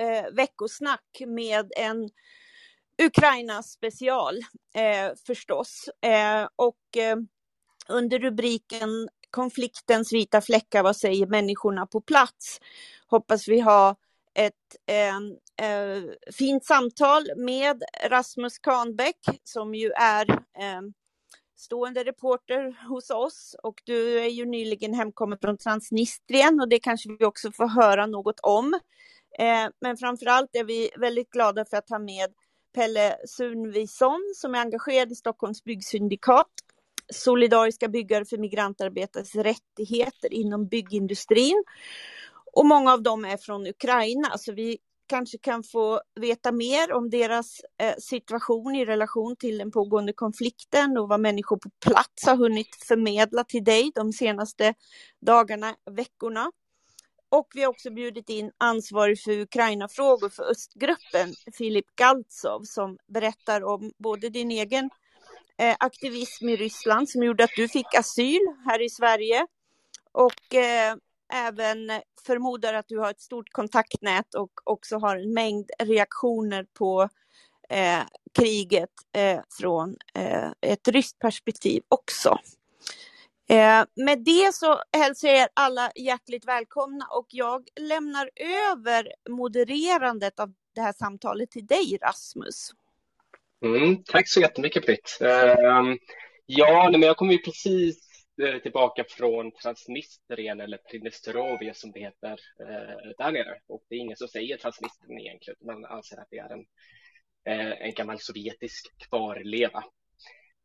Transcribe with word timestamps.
eh, 0.00 0.24
veckosnack 0.32 1.22
med 1.26 1.72
en 1.76 2.10
Ukraina 3.02 3.62
special 3.62 4.38
eh, 4.74 5.12
förstås. 5.26 5.88
Eh, 6.02 6.48
och 6.56 6.96
eh, 6.96 7.16
under 7.88 8.18
rubriken 8.18 9.08
konfliktens 9.30 10.12
vita 10.12 10.40
fläckar, 10.40 10.82
vad 10.82 10.96
säger 10.96 11.26
människorna 11.26 11.86
på 11.86 12.00
plats? 12.00 12.60
Hoppas 13.06 13.48
vi 13.48 13.60
ha 13.60 13.96
ett 14.34 14.52
eh, 14.86 15.16
eh, 15.68 16.02
fint 16.32 16.64
samtal 16.64 17.26
med 17.36 17.82
Rasmus 18.08 18.58
Kahnbäck 18.58 19.18
som 19.44 19.74
ju 19.74 19.90
är 19.90 20.30
eh, 20.30 20.80
stående 21.56 22.04
reporter 22.04 22.88
hos 22.88 23.10
oss 23.10 23.56
och 23.62 23.82
du 23.84 24.20
är 24.20 24.28
ju 24.28 24.46
nyligen 24.46 24.94
hemkommen 24.94 25.38
från 25.38 25.58
Transnistrien 25.58 26.60
och 26.60 26.68
det 26.68 26.78
kanske 26.78 27.16
vi 27.18 27.24
också 27.24 27.52
får 27.52 27.68
höra 27.68 28.06
något 28.06 28.40
om. 28.40 28.80
Eh, 29.40 29.70
men 29.80 29.96
framförallt 29.96 30.50
är 30.52 30.64
vi 30.64 30.90
väldigt 30.96 31.30
glada 31.30 31.64
för 31.64 31.76
att 31.76 31.90
ha 31.90 31.98
med 31.98 32.34
Pelle 32.74 33.16
Sunvison, 33.26 34.32
som 34.36 34.54
är 34.54 34.58
engagerad 34.58 35.12
i 35.12 35.14
Stockholms 35.14 35.64
byggsyndikat 35.64 36.46
solidariska 37.12 37.88
byggare 37.88 38.24
för 38.24 38.38
migrantarbetares 38.38 39.34
rättigheter 39.34 40.34
inom 40.34 40.66
byggindustrin. 40.68 41.64
Och 42.52 42.66
många 42.66 42.92
av 42.92 43.02
dem 43.02 43.24
är 43.24 43.36
från 43.36 43.66
Ukraina, 43.66 44.38
så 44.38 44.52
vi 44.52 44.78
kanske 45.08 45.38
kan 45.38 45.62
få 45.62 46.00
veta 46.20 46.52
mer 46.52 46.92
om 46.92 47.10
deras 47.10 47.60
eh, 47.82 47.94
situation 47.98 48.74
i 48.74 48.84
relation 48.84 49.36
till 49.36 49.58
den 49.58 49.70
pågående 49.70 50.12
konflikten 50.12 50.98
och 50.98 51.08
vad 51.08 51.20
människor 51.20 51.56
på 51.56 51.70
plats 51.86 52.26
har 52.26 52.36
hunnit 52.36 52.76
förmedla 52.88 53.44
till 53.44 53.64
dig 53.64 53.92
de 53.94 54.12
senaste 54.12 54.74
dagarna, 55.20 55.74
veckorna. 55.90 56.50
Och 57.30 57.48
vi 57.54 57.62
har 57.62 57.70
också 57.70 57.90
bjudit 57.90 58.30
in 58.30 58.52
ansvarig 58.58 59.22
för 59.22 59.40
Ukraina-frågor 59.40 60.28
för 60.28 60.50
östgruppen, 60.50 61.34
Filip 61.58 61.86
Galtsov, 61.96 62.62
som 62.64 62.98
berättar 63.06 63.64
om 63.64 63.92
både 63.98 64.28
din 64.28 64.50
egen 64.50 64.90
eh, 65.58 65.76
aktivism 65.80 66.48
i 66.48 66.56
Ryssland 66.56 67.08
som 67.08 67.22
gjorde 67.22 67.44
att 67.44 67.56
du 67.56 67.68
fick 67.68 67.94
asyl 67.94 68.40
här 68.64 68.82
i 68.82 68.90
Sverige 68.90 69.46
och 70.12 70.54
eh, 70.54 70.96
även 71.32 71.90
förmodar 72.26 72.74
att 72.74 72.88
du 72.88 72.98
har 72.98 73.10
ett 73.10 73.20
stort 73.20 73.52
kontaktnät 73.52 74.34
och 74.34 74.50
också 74.64 74.98
har 74.98 75.16
en 75.16 75.32
mängd 75.32 75.70
reaktioner 75.78 76.66
på 76.78 77.08
eh, 77.68 78.02
kriget 78.34 78.90
eh, 79.12 79.40
från 79.60 79.96
eh, 80.14 80.50
ett 80.60 80.88
ryskt 80.88 81.18
perspektiv 81.18 81.82
också. 81.88 82.38
Eh, 83.50 83.84
med 83.94 84.18
det 84.18 84.54
så 84.54 84.82
hälsar 84.92 85.28
jag 85.28 85.38
er 85.38 85.48
alla 85.54 85.92
hjärtligt 85.96 86.48
välkomna 86.48 87.06
och 87.10 87.26
jag 87.30 87.68
lämnar 87.80 88.30
över 88.72 89.12
modererandet 89.28 90.40
av 90.40 90.52
det 90.74 90.80
här 90.80 90.92
samtalet 90.92 91.50
till 91.50 91.66
dig 91.66 91.98
Rasmus. 92.02 92.70
Mm, 93.64 94.02
tack 94.04 94.28
så 94.28 94.40
jättemycket 94.40 94.86
Britt. 94.86 95.18
Ehm, 95.20 95.98
ja, 96.46 96.88
men 96.92 97.02
jag 97.02 97.16
kommer 97.16 97.32
ju 97.32 97.38
precis 97.38 98.24
eh, 98.42 98.58
tillbaka 98.58 99.04
från 99.08 99.52
Transnistrien 99.52 100.60
eller 100.60 100.76
Pridnestrovje 100.76 101.74
som 101.74 101.92
det 101.92 102.00
heter 102.00 102.40
eh, 102.60 103.10
där 103.18 103.32
nere. 103.32 103.58
Och 103.68 103.82
det 103.88 103.94
är 103.94 103.98
ingen 103.98 104.16
som 104.16 104.28
säger 104.28 104.56
Transnistrien 104.56 105.20
egentligen, 105.20 105.58
man 105.66 105.84
anser 105.84 106.16
att 106.16 106.28
det 106.30 106.38
är 106.38 106.52
en, 106.52 106.64
eh, 107.46 107.86
en 107.86 107.94
gammal 107.94 108.18
sovjetisk 108.20 109.08
kvarleva. 109.08 109.84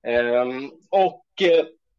Ehm, 0.07 0.71
och 0.89 1.25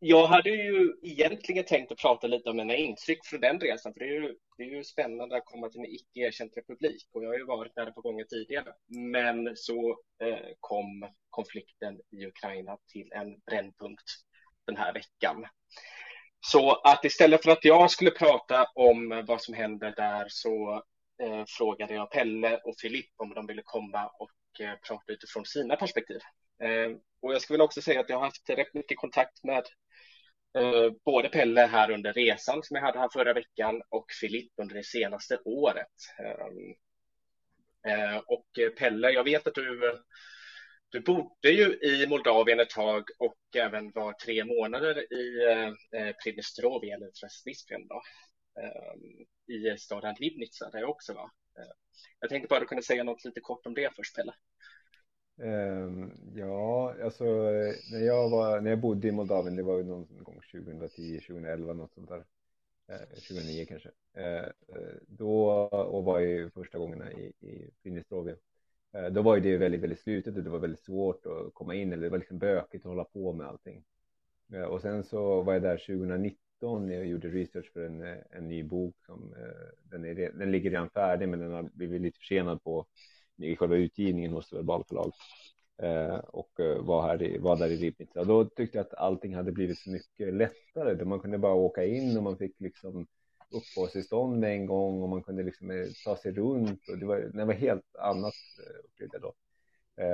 jag 0.07 0.27
hade 0.27 0.51
ju 0.51 0.97
egentligen 1.03 1.65
tänkt 1.65 1.93
att 1.93 1.99
prata 1.99 2.27
lite 2.27 2.51
om 2.51 2.57
mina 2.57 2.75
intryck 2.75 3.27
från 3.27 3.41
den 3.41 3.61
resan, 3.61 3.93
för 3.93 4.01
det 4.01 4.07
är 4.07 4.21
ju, 4.23 4.35
det 4.57 4.63
är 4.63 4.67
ju 4.67 4.85
spännande 4.85 5.37
att 5.37 5.45
komma 5.45 5.69
till 5.69 5.81
en 5.81 5.87
icke 5.87 6.21
erkänd 6.21 6.51
republik 6.57 7.09
och 7.13 7.25
jag 7.25 7.29
har 7.29 7.39
ju 7.39 7.45
varit 7.45 7.75
där 7.75 7.87
ett 7.87 7.95
par 7.95 8.03
gånger 8.03 8.25
tidigare. 8.25 8.73
Men 9.13 9.57
så 9.57 9.99
eh, 10.23 10.49
kom 10.61 11.09
konflikten 11.31 12.01
i 12.11 12.27
Ukraina 12.27 12.79
till 12.93 13.13
en 13.13 13.41
brännpunkt 13.41 14.05
den 14.67 14.77
här 14.77 14.93
veckan. 14.93 15.47
Så 16.41 16.73
att 16.73 17.05
istället 17.05 17.45
för 17.45 17.51
att 17.51 17.65
jag 17.65 17.91
skulle 17.91 18.11
prata 18.11 18.67
om 18.75 19.25
vad 19.27 19.43
som 19.43 19.55
händer 19.55 19.95
där 19.97 20.27
så 20.29 20.83
eh, 21.23 21.45
frågade 21.49 21.95
jag 21.95 22.11
Pelle 22.11 22.57
och 22.57 22.75
Filip 22.81 23.11
om 23.17 23.35
de 23.35 23.47
ville 23.47 23.63
komma 23.65 24.07
och 24.07 24.61
eh, 24.61 24.75
prata 24.89 25.13
utifrån 25.13 25.45
sina 25.45 25.77
perspektiv. 25.77 26.21
Eh, 26.63 26.97
och 27.23 27.35
jag 27.35 27.43
skulle 27.43 27.63
också 27.63 27.83
säga 27.83 28.01
att 28.01 28.09
jag 28.09 28.17
har 28.17 28.25
haft 28.25 28.51
rätt 28.51 28.75
mycket 28.75 28.99
kontakt 28.99 29.45
med 29.45 29.63
Eh, 30.57 30.91
både 31.05 31.29
Pelle 31.29 31.61
här 31.61 31.91
under 31.91 32.13
resan 32.13 32.63
som 32.63 32.75
jag 32.75 32.83
hade 32.83 32.99
här 32.99 33.09
förra 33.13 33.33
veckan 33.33 33.83
och 33.89 34.07
Filipp 34.21 34.53
under 34.57 34.75
det 34.75 34.85
senaste 34.85 35.39
året. 35.45 35.93
Ehm, 36.19 36.75
eh, 37.93 38.17
och 38.17 38.59
eh, 38.59 38.71
Pelle, 38.71 39.11
jag 39.11 39.25
vet 39.25 39.47
att 39.47 39.55
du, 39.55 39.99
du 40.89 41.01
bodde 41.01 41.51
ju 41.51 41.79
i 41.83 42.07
Moldavien 42.09 42.61
ett 42.61 42.71
tag 42.71 43.05
och 43.19 43.39
även 43.57 43.91
var 43.93 44.13
tre 44.13 44.45
månader 44.45 45.13
i 45.13 45.47
Pridnestrovje 46.25 46.95
eller 46.95 47.11
Transnistrien 47.11 47.89
då, 47.89 48.03
ehm, 48.61 49.27
i 49.57 49.79
staden 49.79 50.15
Livnica 50.19 50.71
där 50.73 50.81
jag 50.81 50.91
också 50.91 51.15
var. 51.15 51.31
Jag 52.21 52.31
tänkte 52.31 52.49
bara 52.49 52.61
du 52.61 52.67
kunde 52.67 52.83
säga 52.83 53.05
något 53.05 53.25
lite 53.25 53.41
kort 53.41 53.67
om 53.67 53.75
det 53.75 53.97
först 53.97 54.17
Pelle. 54.17 54.35
Ehm, 55.39 56.11
ja, 56.35 56.95
alltså 57.05 57.25
när 57.93 58.01
jag, 58.07 58.31
var, 58.31 58.61
när 58.61 58.71
jag 58.71 58.81
bodde 58.81 59.09
i 59.09 59.13
Moldavien, 59.13 59.57
det 59.57 59.63
var 59.63 59.77
ju 59.77 59.85
någon 59.85 60.07
gång 60.23 60.41
2010, 60.53 61.21
2011, 61.21 61.73
något 61.73 61.95
sånt 61.95 62.09
där. 62.09 62.25
Eh, 62.89 62.99
2009 62.99 63.67
kanske. 63.69 63.91
Eh, 64.15 64.45
eh, 64.45 64.97
då, 65.09 65.49
och 65.71 66.05
var 66.05 66.21
ju 66.21 66.51
första 66.51 66.79
gångerna 66.79 67.13
i, 67.13 67.33
i 67.41 67.71
Pridnestrovje. 67.83 68.37
Då 69.13 69.23
var 69.23 69.37
ju 69.37 69.43
det 69.43 69.57
väldigt, 69.57 69.81
väldigt 69.81 70.01
slutet 70.01 70.37
och 70.37 70.43
det 70.43 70.51
var 70.51 70.59
väldigt 70.59 70.81
svårt 70.81 71.27
att 71.27 71.55
komma 71.55 71.75
in, 71.75 71.93
eller 71.93 72.03
det 72.03 72.09
var 72.09 72.19
liksom 72.19 72.39
bökigt 72.39 72.87
att 72.87 72.91
hålla 72.91 73.05
på 73.05 73.33
med 73.33 73.47
allting. 73.47 73.85
Och 74.69 74.81
sen 74.81 75.05
så 75.05 75.43
var 75.43 75.53
jag 75.53 75.63
där 75.63 75.77
2019 75.77 76.87
när 76.87 76.95
jag 76.95 77.07
gjorde 77.07 77.29
research 77.29 77.73
för 77.73 77.87
en, 77.87 78.01
en 78.31 78.49
ny 78.49 78.63
bok 78.63 78.97
som 79.07 79.35
den, 79.83 80.05
är, 80.05 80.15
den 80.15 80.51
ligger 80.51 80.71
redan 80.71 80.91
färdig 80.91 81.29
men 81.29 81.41
den 81.41 81.53
har 81.53 81.63
blivit 81.63 82.03
lite 82.03 82.19
försenad 82.19 82.63
på 82.63 82.87
i 83.37 83.57
själva 83.57 83.77
utgivningen 83.77 84.33
hos 84.33 84.53
Verbal 84.53 84.85
förlag 84.85 85.13
eh, 85.83 86.17
och 86.17 86.61
eh, 86.61 86.83
var, 86.83 87.03
här 87.03 87.23
i, 87.23 87.39
var 87.39 87.57
där 87.57 87.71
i 87.71 87.77
Ribnica. 87.77 88.25
Då 88.25 88.45
tyckte 88.45 88.79
jag 88.79 88.87
att 88.87 88.95
allting 88.95 89.35
hade 89.35 89.53
blivit 89.53 89.79
så 89.79 89.91
mycket 89.91 90.35
lättare. 90.35 90.95
Då 90.95 91.05
man 91.05 91.21
kunde 91.21 91.39
bara 91.39 91.55
åka 91.55 91.85
in 91.85 92.17
och 92.17 92.23
man 92.23 92.39
fick 92.39 92.61
liksom 92.61 93.07
uppehållstillstånd 93.51 94.41
med 94.41 94.53
en 94.53 94.67
gång 94.67 95.03
och 95.03 95.09
man 95.09 95.23
kunde 95.23 95.43
liksom 95.43 95.71
eh, 95.71 95.87
ta 96.05 96.17
sig 96.17 96.33
runt 96.33 96.89
och 96.89 96.99
det 96.99 97.07
var, 97.07 97.19
det 97.19 97.45
var 97.45 97.55
helt 97.55 97.97
annat 97.97 98.35
eh, 98.59 98.65
upplevde 98.85 99.19
då. 99.19 99.35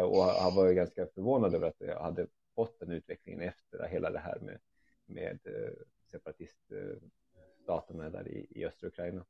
Och 0.06 0.22
han 0.22 0.54
var 0.54 0.69
ju 0.69 0.75
ganska 0.75 1.06
förvånad 1.06 1.54
över 1.54 1.69
att 1.69 1.77
jag 1.78 2.00
hade 2.00 2.27
fått 2.54 2.81
den 2.81 2.91
utvecklingen 2.91 3.41
efter 3.41 3.89
hela 3.89 4.10
det 4.10 4.19
här 4.19 4.39
med, 4.41 4.59
med 5.06 5.39
separatiststaterna 6.10 8.10
där 8.10 8.28
i, 8.28 8.47
i 8.50 8.65
östra 8.65 8.89
Ukraina. 8.89 9.25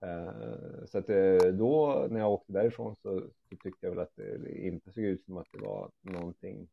Eh, 0.00 0.84
så 0.86 0.98
att 0.98 1.10
eh, 1.10 1.52
då 1.52 2.06
när 2.10 2.20
jag 2.20 2.32
åkte 2.32 2.52
därifrån 2.52 2.96
så, 3.02 3.20
så, 3.20 3.56
tyckte 3.56 3.86
jag 3.86 3.90
väl 3.90 3.98
att 3.98 4.16
det 4.16 4.58
inte 4.66 4.92
såg 4.92 5.04
ut 5.04 5.24
som 5.24 5.36
att 5.36 5.46
det 5.52 5.58
var 5.58 5.90
någonting, 6.02 6.68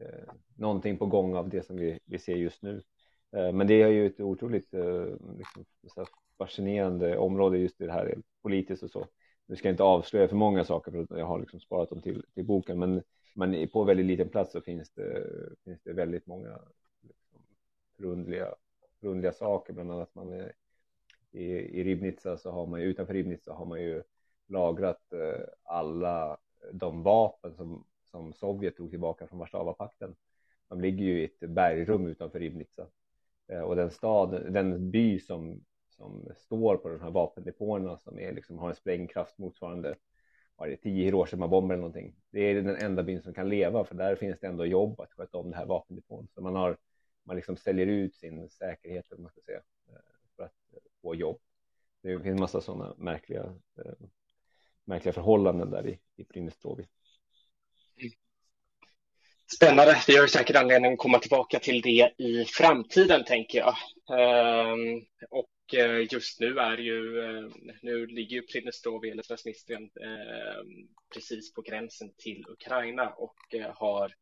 eh, 0.00 0.32
någonting 0.56 0.98
på 0.98 1.06
gång 1.06 1.34
av 1.34 1.48
det 1.48 1.66
som 1.66 1.76
vi, 1.76 1.98
vi 2.04 2.18
ser 2.18 2.36
just 2.36 2.62
nu. 2.62 2.82
Men 3.30 3.66
det 3.66 3.82
är 3.82 3.88
ju 3.88 4.06
ett 4.06 4.20
otroligt 4.20 4.74
liksom, 5.36 5.64
fascinerande 6.38 7.18
område 7.18 7.58
just 7.58 7.78
det 7.78 7.92
här 7.92 8.18
politiskt 8.42 8.82
och 8.82 8.90
så. 8.90 9.06
Nu 9.46 9.56
ska 9.56 9.68
jag 9.68 9.72
inte 9.72 9.82
avslöja 9.82 10.28
för 10.28 10.36
många 10.36 10.64
saker 10.64 10.92
för 10.92 11.18
jag 11.18 11.26
har 11.26 11.40
liksom 11.40 11.60
sparat 11.60 11.90
dem 11.90 12.02
till, 12.02 12.24
till 12.34 12.44
boken 12.44 12.78
men, 12.78 13.02
men 13.34 13.68
på 13.68 13.84
väldigt 13.84 14.06
liten 14.06 14.28
plats 14.28 14.52
så 14.52 14.60
finns 14.60 14.90
det, 14.90 15.26
finns 15.64 15.82
det 15.82 15.92
väldigt 15.92 16.26
många 16.26 16.58
liksom, 17.00 17.40
förundliga, 17.96 18.54
förundliga 19.00 19.32
saker, 19.32 19.72
bland 19.72 19.92
annat 19.92 20.14
man 20.14 20.32
är 20.32 20.52
i, 21.32 21.44
i 21.80 21.84
Ribnica 21.84 22.36
så 22.36 22.50
har 22.50 22.66
man 22.66 22.80
ju 22.80 22.86
utanför 22.86 23.14
Ribnica 23.14 23.52
har 23.52 23.66
man 23.66 23.82
ju 23.82 24.02
lagrat 24.46 25.12
eh, 25.12 25.44
alla 25.62 26.38
de 26.72 27.02
vapen 27.02 27.54
som, 27.54 27.84
som 28.04 28.32
Sovjet 28.32 28.76
tog 28.76 28.90
tillbaka 28.90 29.26
från 29.26 29.38
Warszawapakten. 29.38 30.16
De 30.68 30.80
ligger 30.80 31.04
ju 31.04 31.20
i 31.20 31.24
ett 31.24 31.50
bergrum 31.50 32.06
utanför 32.06 32.38
Ribnica 32.38 32.86
eh, 33.48 33.60
och 33.60 33.76
den 33.76 33.90
stad, 33.90 34.52
den 34.52 34.90
by 34.90 35.20
som, 35.20 35.64
som 35.88 36.28
står 36.36 36.76
på 36.76 36.88
de 36.88 37.00
här 37.00 37.10
vapendepåerna 37.10 37.98
som 37.98 38.18
är, 38.18 38.32
liksom, 38.32 38.58
har 38.58 38.68
en 38.68 38.74
sprängkraft 38.74 39.38
motsvarande 39.38 39.96
var 40.56 40.68
det, 40.68 40.76
tio 40.76 41.04
Hiroshima-bomber 41.04 41.74
eller 41.74 41.82
någonting. 41.82 42.14
Det 42.30 42.40
är 42.40 42.54
den 42.54 42.76
enda 42.76 43.02
byn 43.02 43.22
som 43.22 43.34
kan 43.34 43.48
leva 43.48 43.84
för 43.84 43.94
där 43.94 44.16
finns 44.16 44.40
det 44.40 44.46
ändå 44.46 44.66
jobb 44.66 45.00
att 45.00 45.12
sköta 45.12 45.38
om 45.38 45.50
det 45.50 45.56
här 45.56 45.66
vapendepån. 45.66 46.28
Så 46.34 46.40
man 46.40 46.54
har, 46.54 46.76
man 47.24 47.36
liksom 47.36 47.56
säljer 47.56 47.86
ut 47.86 48.14
sin 48.14 48.48
säkerhet, 48.48 49.12
om 49.12 49.22
man 49.22 49.30
ska 49.30 49.40
säga, 49.40 49.60
eh, 49.88 50.17
och 51.02 51.16
jobb. 51.16 51.40
Det 52.02 52.08
finns 52.08 52.26
en 52.26 52.40
massa 52.40 52.60
sådana 52.60 52.94
märkliga, 52.98 53.42
eh, 53.78 54.06
märkliga 54.84 55.12
förhållanden 55.12 55.70
där 55.70 55.88
i, 55.88 55.98
i 56.16 56.24
Prinnestrovi. 56.24 56.86
Spännande. 59.56 59.96
Vi 60.06 60.16
har 60.16 60.26
säkert 60.26 60.56
anledning 60.56 60.92
att 60.92 60.98
komma 60.98 61.18
tillbaka 61.18 61.58
till 61.58 61.80
det 61.80 62.12
i 62.18 62.44
framtiden, 62.44 63.24
tänker 63.24 63.58
jag. 63.58 63.74
Ehm, 64.18 65.04
och 65.30 65.74
eh, 65.74 66.12
just 66.12 66.40
nu 66.40 66.58
är 66.58 66.78
ju, 66.78 67.20
eh, 67.20 67.50
nu 67.82 68.06
ligger 68.06 68.36
ju 68.36 68.42
Pridnestrovje 68.42 69.12
eller 69.12 69.22
Transnistrien 69.22 69.82
ehm, 69.82 70.88
precis 71.14 71.54
på 71.54 71.62
gränsen 71.62 72.10
till 72.18 72.44
Ukraina 72.48 73.10
och 73.10 73.54
eh, 73.54 73.70
har 73.74 74.14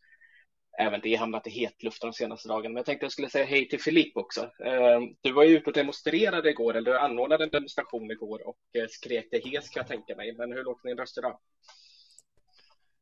även 0.78 1.00
det 1.00 1.14
hamnat 1.14 1.46
i 1.46 1.50
hetluften 1.50 2.10
de 2.10 2.12
senaste 2.12 2.48
dagarna. 2.48 2.68
Men 2.68 2.76
jag 2.76 2.86
tänkte 2.86 3.04
jag 3.04 3.12
skulle 3.12 3.30
säga 3.30 3.44
hej 3.44 3.68
till 3.68 3.80
Filip 3.80 4.16
också. 4.16 4.40
Ehm, 4.64 5.16
du 5.20 5.32
var 5.32 5.44
ju 5.44 5.56
ute 5.56 5.70
och 5.70 5.76
demonstrerade 5.76 6.50
igår, 6.50 6.76
eller 6.76 6.90
du 6.90 6.98
anordnade 6.98 7.44
en 7.44 7.50
demonstration 7.50 8.10
igår 8.10 8.48
och 8.48 8.58
eh, 8.72 8.86
skrek 8.88 9.28
det 9.30 9.46
hes 9.46 9.68
kan 9.68 9.80
jag 9.80 9.88
tänka 9.88 10.16
mig. 10.16 10.32
Men 10.32 10.52
hur 10.52 10.64
låter 10.64 10.88
din 10.88 10.98
röst 10.98 11.18
idag? 11.18 11.38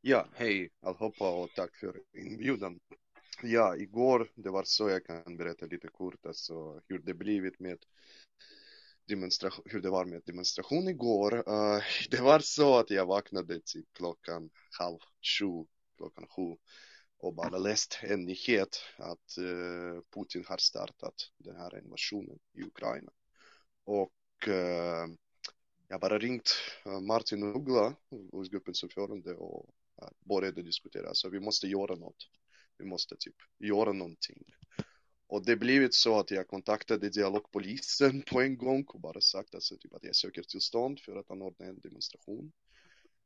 Ja, 0.01 0.27
hej 0.35 0.71
allihopa 0.83 1.31
och 1.31 1.51
tack 1.55 1.77
för 1.77 2.01
inbjudan. 2.13 2.81
Ja, 3.43 3.77
igår, 3.77 4.31
det 4.35 4.51
var 4.51 4.65
så 4.65 4.91
jag 4.91 5.07
kan 5.07 5.37
berätta 5.37 5.67
lite 5.67 5.89
kort, 5.89 6.27
alltså 6.27 6.81
hur 6.89 6.99
det 6.99 7.15
blivit 7.15 7.61
med 7.61 7.79
demonstration, 9.09 9.65
hur 9.69 9.81
det 9.81 9.91
var 9.91 10.05
med 10.05 10.23
demonstration 10.27 10.89
igår. 10.89 11.35
Uh, 11.37 11.83
det 12.11 12.21
var 12.21 12.39
så 12.39 12.79
att 12.79 12.91
jag 12.91 13.07
vaknade 13.07 13.61
till 13.61 13.85
klockan 13.93 14.51
halv 14.79 14.99
sju, 15.39 15.67
klockan 15.97 16.27
sju 16.27 16.57
och 17.25 17.35
bara 17.35 17.59
läst 17.59 17.99
en 18.03 18.25
nyhet 18.25 18.79
att 18.97 19.39
eh, 19.39 20.03
Putin 20.15 20.45
har 20.49 20.57
startat 20.57 21.15
den 21.39 21.57
här 21.57 21.79
invasionen 21.79 22.39
i 22.53 22.63
Ukraina. 22.63 23.13
Och 23.85 24.49
eh, 24.49 25.07
jag 25.89 26.01
bara 26.01 26.19
ringt 26.19 26.51
eh, 26.85 27.01
Martin 27.01 27.43
Uggla, 27.43 27.95
gruppens 28.51 28.83
ordförande 28.83 29.35
och 29.35 29.75
började 30.21 30.63
diskutera, 30.63 31.15
så 31.15 31.29
vi 31.29 31.41
måste 31.41 31.67
göra 31.67 31.95
något 31.95 32.29
vi 32.79 32.85
måste 32.85 33.17
typ 33.19 33.37
göra 33.59 33.93
någonting. 33.93 34.45
Och 35.27 35.45
det 35.45 35.57
blivit 35.57 35.95
så 35.95 36.19
att 36.19 36.31
jag 36.31 36.49
kontaktade 36.49 37.09
dialogpolisen 37.09 38.23
på 38.23 38.41
en 38.41 38.57
gång 38.57 38.85
och 38.89 39.01
bara 39.01 39.21
sagt 39.21 39.55
alltså, 39.55 39.77
typ, 39.77 39.95
att 39.95 40.05
jag 40.05 40.17
söker 40.17 40.43
tillstånd 40.43 41.01
för 41.01 41.17
att 41.17 41.31
anordna 41.31 41.67
en 41.67 41.81
demonstration 41.81 42.53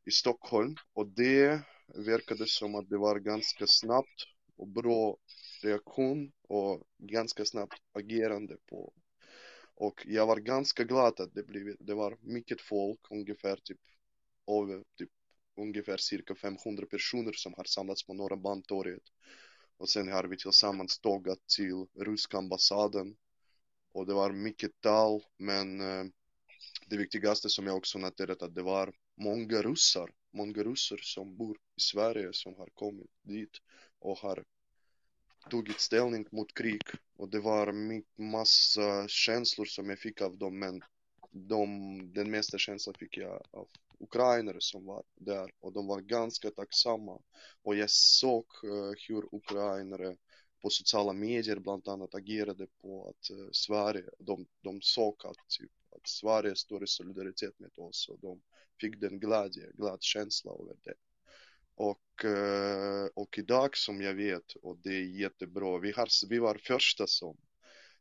i 0.04 0.10
Stockholm. 0.10 0.76
Och 0.92 1.06
det 1.06 1.62
verkade 1.94 2.46
som 2.46 2.74
att 2.74 2.88
det 2.88 2.98
var 2.98 3.18
ganska 3.18 3.66
snabbt 3.66 4.24
och 4.56 4.68
bra 4.68 5.16
reaktion 5.62 6.32
och 6.42 6.82
ganska 6.98 7.44
snabbt 7.44 7.82
agerande 7.92 8.56
på. 8.66 8.92
Och 9.74 10.04
jag 10.06 10.26
var 10.26 10.36
ganska 10.36 10.84
glad 10.84 11.20
att 11.20 11.34
det 11.34 11.42
blivit, 11.46 11.76
det 11.80 11.94
var 11.94 12.16
mycket 12.20 12.60
folk, 12.60 13.00
ungefär 13.10 13.56
typ 13.56 13.80
över 14.46 14.84
typ 14.98 15.10
ungefär 15.56 15.96
cirka 15.96 16.34
500 16.34 16.86
personer 16.86 17.32
som 17.32 17.54
har 17.56 17.64
samlats 17.64 18.06
på 18.06 18.14
Norra 18.14 18.36
Bantorget. 18.36 19.02
Och 19.76 19.88
sen 19.88 20.12
har 20.12 20.24
vi 20.24 20.36
tillsammans 20.36 20.98
tågat 20.98 21.38
till 21.56 21.86
ryska 22.04 22.38
ambassaden. 22.38 23.16
Och 23.92 24.06
det 24.06 24.14
var 24.14 24.32
mycket 24.32 24.80
tal, 24.80 25.22
men 25.36 25.80
eh, 25.80 26.04
det 26.86 26.96
viktigaste 26.96 27.48
som 27.48 27.66
jag 27.66 27.76
också 27.76 27.98
noterat 27.98 28.42
att 28.42 28.54
det 28.54 28.62
var 28.62 28.94
många 29.16 29.62
ryssar, 29.62 30.10
många 30.30 30.62
ryssar 30.62 31.00
som 31.02 31.36
bor 31.36 31.56
i 31.56 31.80
Sverige 31.80 32.28
som 32.32 32.54
har 32.54 32.68
kommit 32.74 33.10
dit 33.22 33.58
och 33.98 34.18
har 34.18 34.44
tagit 35.50 35.80
ställning 35.80 36.26
mot 36.30 36.54
krig. 36.54 36.82
Och 37.16 37.28
det 37.28 37.40
var 37.40 37.74
massa 38.22 39.08
känslor 39.08 39.64
som 39.64 39.90
jag 39.90 39.98
fick 39.98 40.20
av 40.20 40.38
dem 40.38 40.58
men 40.58 40.82
de, 41.30 42.12
den 42.12 42.30
mesta 42.30 42.58
känslan 42.58 42.94
fick 42.98 43.16
jag 43.16 43.42
av 43.50 43.68
ukrainare 43.98 44.60
som 44.60 44.84
var 44.84 45.02
där. 45.14 45.50
Och 45.60 45.72
de 45.72 45.86
var 45.86 46.00
ganska 46.00 46.50
tacksamma. 46.50 47.18
Och 47.62 47.76
jag 47.76 47.90
såg 47.90 48.46
uh, 48.64 48.92
hur 49.08 49.34
ukrainare 49.34 50.16
på 50.62 50.70
sociala 50.70 51.12
medier 51.12 51.58
bland 51.58 51.88
annat 51.88 52.14
agerade 52.14 52.66
på 52.66 53.08
att 53.08 53.30
uh, 53.30 53.48
Sverige, 53.52 54.04
de, 54.18 54.46
de 54.60 54.80
såg 54.82 55.26
att, 55.26 55.48
typ, 55.48 55.70
att 55.90 56.08
Sverige 56.08 56.56
står 56.56 56.84
i 56.84 56.86
solidaritet 56.86 57.58
med 57.58 57.78
oss 57.78 58.08
och 58.08 58.18
de 58.18 58.40
fick 58.80 59.00
den 59.00 59.20
glädje, 59.20 59.70
glad 59.74 60.02
känsla 60.02 60.52
över 60.52 60.76
det. 60.82 60.94
Och, 61.74 62.24
eh, 62.24 63.08
och 63.14 63.38
idag 63.38 63.76
som 63.76 64.00
jag 64.00 64.14
vet, 64.14 64.52
och 64.62 64.78
det 64.78 64.94
är 64.94 65.20
jättebra, 65.20 65.78
vi, 65.78 65.92
har, 65.92 66.28
vi 66.28 66.38
var 66.38 66.54
första 66.54 67.06
som 67.06 67.36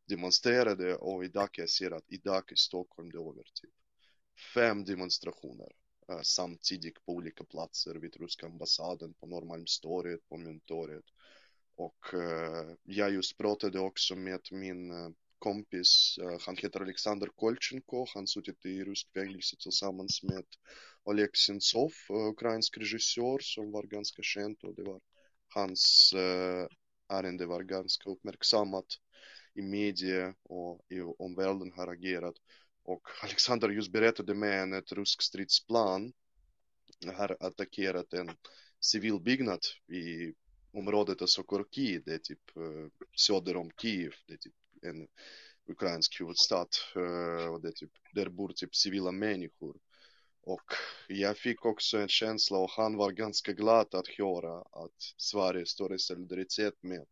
demonstrerade 0.06 0.96
och 0.96 1.26
idag 1.26 1.50
jag 1.52 1.70
ser 1.70 1.92
att 1.92 2.06
idag 2.08 2.44
i 2.52 2.56
Stockholm 2.56 3.12
det 3.12 3.18
är 3.18 3.32
över 3.32 3.44
typ 3.54 3.74
fem 4.54 4.86
demonstrationer 4.86 5.72
eh, 6.10 6.22
samtidigt 6.24 7.06
på 7.06 7.12
olika 7.12 7.44
platser 7.44 7.96
vid 7.96 8.16
ryska 8.16 8.46
ambassaden, 8.46 9.14
på 9.14 9.28
Norrmalmstorget, 9.28 10.30
på 10.30 10.38
Mynttorget. 10.38 11.06
Och 11.76 12.14
eh, 12.14 12.76
jag 12.84 13.12
just 13.12 13.38
pratade 13.38 13.80
också 13.80 14.16
med 14.16 14.42
min 14.52 15.16
kompis, 15.40 16.20
han 16.42 16.58
heter 16.58 16.82
Alexander 16.82 17.28
Kolchenko, 17.36 18.06
han 18.14 18.28
suttit 18.28 18.66
i 18.66 18.84
rysk 18.84 19.08
fängelse 19.14 19.56
tillsammans 19.60 20.24
med 20.24 20.46
Oleg 21.04 21.38
Sentsov, 21.38 21.92
ukrainsk 22.10 22.78
regissör 22.78 23.40
som 23.40 23.72
var 23.72 23.84
ganska 23.84 24.22
känd 24.22 24.58
och 24.64 24.76
det 24.76 24.84
var 24.84 25.02
hans 25.54 26.14
ärende 27.10 27.46
var 27.46 27.64
ganska 27.64 28.10
uppmärksammat 28.10 28.86
i 29.56 29.62
media 29.62 30.36
och 30.44 30.82
i 30.90 31.02
omvärlden 31.02 31.72
har 31.72 31.88
agerat. 31.88 32.36
Och 32.84 33.08
Alexander 33.24 33.70
just 33.70 33.92
berättade 33.92 34.34
med 34.34 34.62
en 34.62 34.74
ett 34.74 34.92
rysk 34.92 35.22
stridsplan 35.22 36.14
har 37.06 37.38
attackerat 37.40 38.14
en 38.14 38.32
civil 38.80 39.20
byggnad 39.20 39.60
i 39.88 40.34
området 40.72 41.30
Sokorki, 41.30 42.00
det 42.06 42.14
är 42.14 42.18
typ 42.18 42.40
söder 43.18 43.56
om 43.56 43.72
Kiev, 43.82 44.14
det 44.28 44.34
är 44.34 44.38
typ 44.38 44.54
en 44.82 45.08
ukrainsk 45.68 46.20
huvudstad 46.22 46.68
eh, 46.96 47.48
och 47.54 47.62
det 47.62 47.72
typ, 47.72 47.92
där 48.14 48.30
bor 48.30 48.50
typ 48.56 48.76
civila 48.76 49.12
människor. 49.12 49.78
Och 50.42 50.72
jag 51.08 51.38
fick 51.38 51.66
också 51.66 51.98
en 51.98 52.08
känsla 52.08 52.58
och 52.58 52.72
han 52.72 52.96
var 52.96 53.12
ganska 53.12 53.54
glad 53.54 53.96
att 53.96 54.08
höra 54.08 54.62
att 54.62 55.14
Sverige 55.18 55.66
står 55.66 55.96
i 55.96 56.00
solidaritet 56.00 56.84
med 56.84 57.08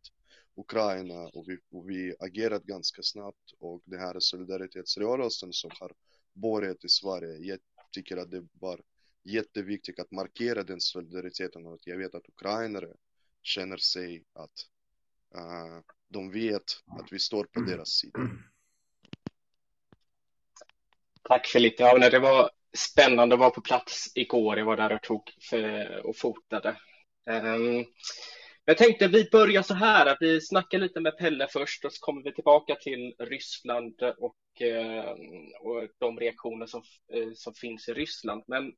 Ukraina 0.54 1.28
och 1.28 1.44
vi, 1.48 1.58
och 1.70 1.90
vi 1.90 2.14
agerat 2.18 2.64
ganska 2.64 3.02
snabbt 3.02 3.52
och 3.58 3.82
den 3.84 4.00
här 4.00 4.20
solidaritetsrörelsen 4.20 5.52
som 5.52 5.70
har 5.80 5.92
börjat 6.32 6.84
i 6.84 6.88
Sverige, 6.88 7.36
jag 7.38 7.58
tycker 7.92 8.16
att 8.16 8.30
det 8.30 8.46
var 8.52 8.80
jätteviktigt 9.24 10.00
att 10.00 10.10
markera 10.10 10.62
den 10.62 10.80
solidariteten 10.80 11.66
och 11.66 11.78
jag 11.84 11.98
vet 11.98 12.14
att 12.14 12.28
ukrainare 12.28 12.96
känner 13.42 13.76
sig 13.76 14.24
att 14.32 14.66
uh, 15.36 15.80
de 16.08 16.32
vet 16.32 16.64
att 17.00 17.12
vi 17.12 17.18
står 17.18 17.44
på 17.44 17.60
deras 17.60 17.88
sida. 17.88 18.20
Tack 21.28 21.46
Filip. 21.46 21.80
Ja, 21.80 22.10
det 22.10 22.18
var 22.18 22.50
spännande 22.76 23.34
att 23.34 23.40
vara 23.40 23.50
på 23.50 23.60
plats 23.60 24.12
igår. 24.14 24.58
Jag 24.58 24.64
var 24.64 24.76
där 24.76 24.92
och 24.92 25.02
tog 25.02 25.22
eh, 25.52 25.96
och 25.96 26.16
fotade. 26.16 26.76
Ehm, 27.30 27.84
jag 28.64 28.78
tänkte 28.78 29.08
vi 29.08 29.28
börjar 29.32 29.62
så 29.62 29.74
här 29.74 30.06
att 30.06 30.18
vi 30.20 30.40
snackar 30.40 30.78
lite 30.78 31.00
med 31.00 31.18
Pelle 31.18 31.48
först 31.50 31.84
och 31.84 31.92
så 31.92 32.00
kommer 32.00 32.22
vi 32.22 32.34
tillbaka 32.34 32.74
till 32.74 33.14
Ryssland 33.18 34.02
och, 34.18 34.36
ehm, 34.60 35.52
och 35.60 35.88
de 35.98 36.18
reaktioner 36.18 36.66
som, 36.66 36.82
eh, 37.12 37.28
som 37.34 37.54
finns 37.54 37.88
i 37.88 37.92
Ryssland. 37.92 38.44
Men 38.46 38.72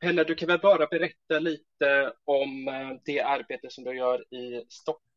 Pelle, 0.00 0.24
du 0.24 0.34
kan 0.34 0.48
väl 0.48 0.58
bara 0.58 0.86
berätta 0.86 1.38
lite 1.38 2.12
om 2.24 2.68
eh, 2.68 2.90
det 3.04 3.20
arbete 3.20 3.66
som 3.70 3.84
du 3.84 3.96
gör 3.96 4.34
i 4.34 4.64
Stockholm 4.68 5.07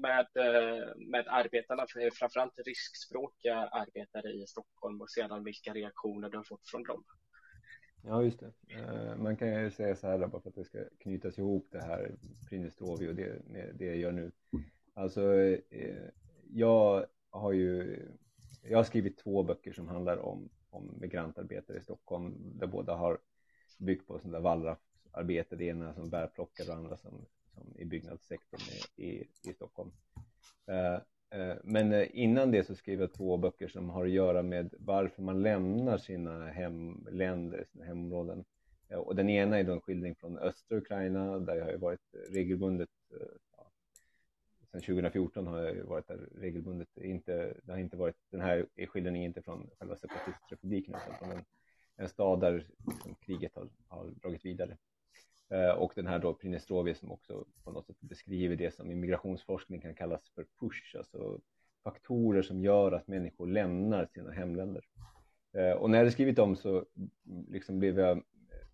med, 0.00 0.26
eh, 0.34 0.96
med 0.96 1.24
arbetarna, 1.28 1.86
framförallt 2.12 2.58
ryskspråkiga 2.66 3.56
arbetare 3.56 4.32
i 4.32 4.46
Stockholm 4.46 5.00
och 5.00 5.10
sedan 5.10 5.44
vilka 5.44 5.74
reaktioner 5.74 6.30
du 6.30 6.36
har 6.36 6.44
fått 6.44 6.68
från 6.68 6.82
dem. 6.82 7.04
Ja, 8.06 8.22
just 8.22 8.40
det. 8.40 8.52
Eh, 8.74 9.16
man 9.16 9.36
kan 9.36 9.62
ju 9.62 9.70
säga 9.70 9.96
så 9.96 10.06
här 10.06 10.26
bara 10.26 10.42
för 10.42 10.48
att 10.48 10.54
det 10.54 10.64
ska 10.64 10.78
knytas 11.00 11.38
ihop 11.38 11.68
det 11.70 11.82
här 11.82 12.14
Prinnestovi 12.48 13.08
och 13.08 13.14
det, 13.14 13.46
med 13.46 13.74
det 13.74 13.86
jag 13.86 13.96
gör 13.96 14.12
nu. 14.12 14.32
Alltså, 14.94 15.34
eh, 15.70 16.08
jag 16.50 17.06
har 17.30 17.52
ju 17.52 17.98
jag 18.62 18.78
har 18.78 18.84
skrivit 18.84 19.18
två 19.18 19.42
böcker 19.42 19.72
som 19.72 19.88
handlar 19.88 20.16
om, 20.18 20.48
om 20.70 20.90
migrantarbetare 21.00 21.78
i 21.78 21.82
Stockholm 21.82 22.58
där 22.58 22.66
båda 22.66 22.94
har 22.94 23.18
byggt 23.78 24.06
på 24.06 24.18
sånt 24.18 24.32
där 24.32 24.40
wallraffarbete, 24.40 25.56
det 25.56 25.64
ena 25.64 25.94
som 25.94 26.10
bärplockare 26.10 26.68
och 26.68 26.76
andra 26.76 26.96
som, 26.96 27.26
liksom, 27.54 27.80
i 27.80 27.84
byggnadssektorn 27.84 28.60
i, 28.96 29.26
i 29.42 29.52
Stockholm. 29.54 29.90
Eh, 30.66 30.94
eh 31.40 31.56
men 31.64 31.92
eh, 31.92 32.08
innan 32.12 32.50
det 32.50 32.64
så 32.64 32.74
skrev 32.74 33.00
jag 33.00 33.12
två 33.12 33.36
böcker 33.36 33.68
som 33.68 33.90
har 33.90 34.04
att 34.04 34.10
göra 34.10 34.42
med 34.42 34.74
varför 34.78 35.22
man 35.22 35.42
lämnar 35.42 35.98
sina 35.98 36.46
hemländer, 36.46 37.64
sina 37.72 37.84
hemområden. 37.84 38.44
Eh, 38.88 38.98
och 38.98 39.16
den 39.16 39.28
ena 39.28 39.58
är 39.58 39.64
då 39.64 39.72
en 39.72 39.80
skildring 39.80 40.14
från 40.14 40.38
östra 40.38 40.76
Ukraina 40.76 41.38
där 41.38 41.56
jag 41.56 41.64
har 41.64 41.76
varit 41.76 42.14
regelbundet, 42.30 42.90
ja, 43.56 43.70
sedan 44.70 44.80
2014 44.80 45.46
har 45.46 45.58
jag 45.58 45.84
varit 45.84 46.08
där 46.08 46.28
regelbundet. 46.34 46.96
Inte, 46.96 47.54
det 47.62 47.72
har 47.72 47.78
inte 47.78 47.96
varit, 47.96 48.16
den 48.30 48.40
här 48.40 48.66
skildringen 48.86 49.22
är 49.22 49.26
inte 49.26 49.42
från 49.42 49.70
själva 49.78 49.96
separatistrepubliken 49.96 50.94
utan 50.94 51.18
från 51.18 51.38
en, 51.38 51.44
en 51.96 52.08
stad 52.08 52.40
där 52.40 52.66
liksom, 52.86 53.14
kriget 53.14 53.54
har, 53.54 53.68
har 53.88 54.06
dragit 54.06 54.44
vidare. 54.44 54.76
Eh, 55.50 55.70
och 55.70 55.92
den 55.94 56.06
här 56.06 56.18
då 56.18 56.34
Prinestrovie 56.34 56.94
som 56.94 57.12
också 57.12 57.44
på 57.64 57.70
något 57.70 57.86
sätt 57.86 58.00
beskriver 58.00 58.56
det 58.56 58.74
som 58.74 58.90
i 58.90 58.94
migrationsforskning 58.94 59.80
kan 59.80 59.94
kallas 59.94 60.28
för 60.34 60.46
push, 60.60 60.96
alltså 60.96 61.40
faktorer 61.84 62.42
som 62.42 62.60
gör 62.60 62.92
att 62.92 63.08
människor 63.08 63.46
lämnar 63.46 64.06
sina 64.06 64.30
hemländer. 64.30 64.84
Eh, 65.52 65.72
och 65.72 65.90
när 65.90 65.98
jag 65.98 66.00
hade 66.00 66.12
skrivit 66.12 66.38
om 66.38 66.56
så 66.56 66.70
mm, 66.70 67.46
liksom 67.48 67.78
blev 67.78 67.98
jag 67.98 68.16
eh, 68.16 68.22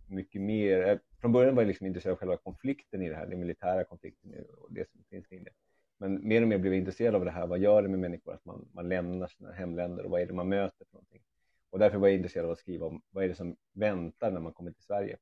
mycket 0.09 0.43
mer, 0.43 1.01
från 1.21 1.33
början 1.33 1.55
var 1.55 1.63
jag 1.63 1.69
liksom 1.69 1.87
intresserad 1.87 2.13
av 2.13 2.19
själva 2.19 2.37
konflikten 2.37 3.03
i 3.03 3.09
det 3.09 3.15
här, 3.15 3.27
den 3.27 3.41
militära 3.41 3.85
konflikten 3.85 4.35
och 4.59 4.73
det 4.73 4.91
som 4.91 5.05
finns 5.11 5.27
kring 5.27 5.45
det. 5.45 5.51
Men 5.99 6.29
mer 6.29 6.43
och 6.43 6.49
mer 6.49 6.59
blev 6.59 6.73
jag 6.73 6.79
intresserad 6.79 7.15
av 7.15 7.25
det 7.25 7.31
här, 7.31 7.47
vad 7.47 7.59
gör 7.59 7.83
det 7.83 7.89
med 7.89 7.99
människor 7.99 8.35
att 8.35 8.45
man, 8.45 8.69
man 8.73 8.89
lämnar 8.89 9.27
sina 9.27 9.53
hemländer 9.53 10.05
och 10.05 10.11
vad 10.11 10.21
är 10.21 10.27
det 10.27 10.33
man 10.33 10.49
möter 10.49 10.85
för 10.85 10.95
någonting? 10.95 11.23
Och 11.71 11.79
därför 11.79 11.99
var 11.99 12.09
jag 12.09 12.17
intresserad 12.17 12.47
av 12.47 12.53
att 12.53 12.59
skriva 12.59 12.87
om 12.87 13.03
vad 13.11 13.25
är 13.25 13.29
det 13.29 13.35
som 13.35 13.57
väntar 13.73 14.31
när 14.31 14.41
man 14.41 14.53
kommer 14.53 14.71
till 14.71 14.83
Sverige. 14.83 15.17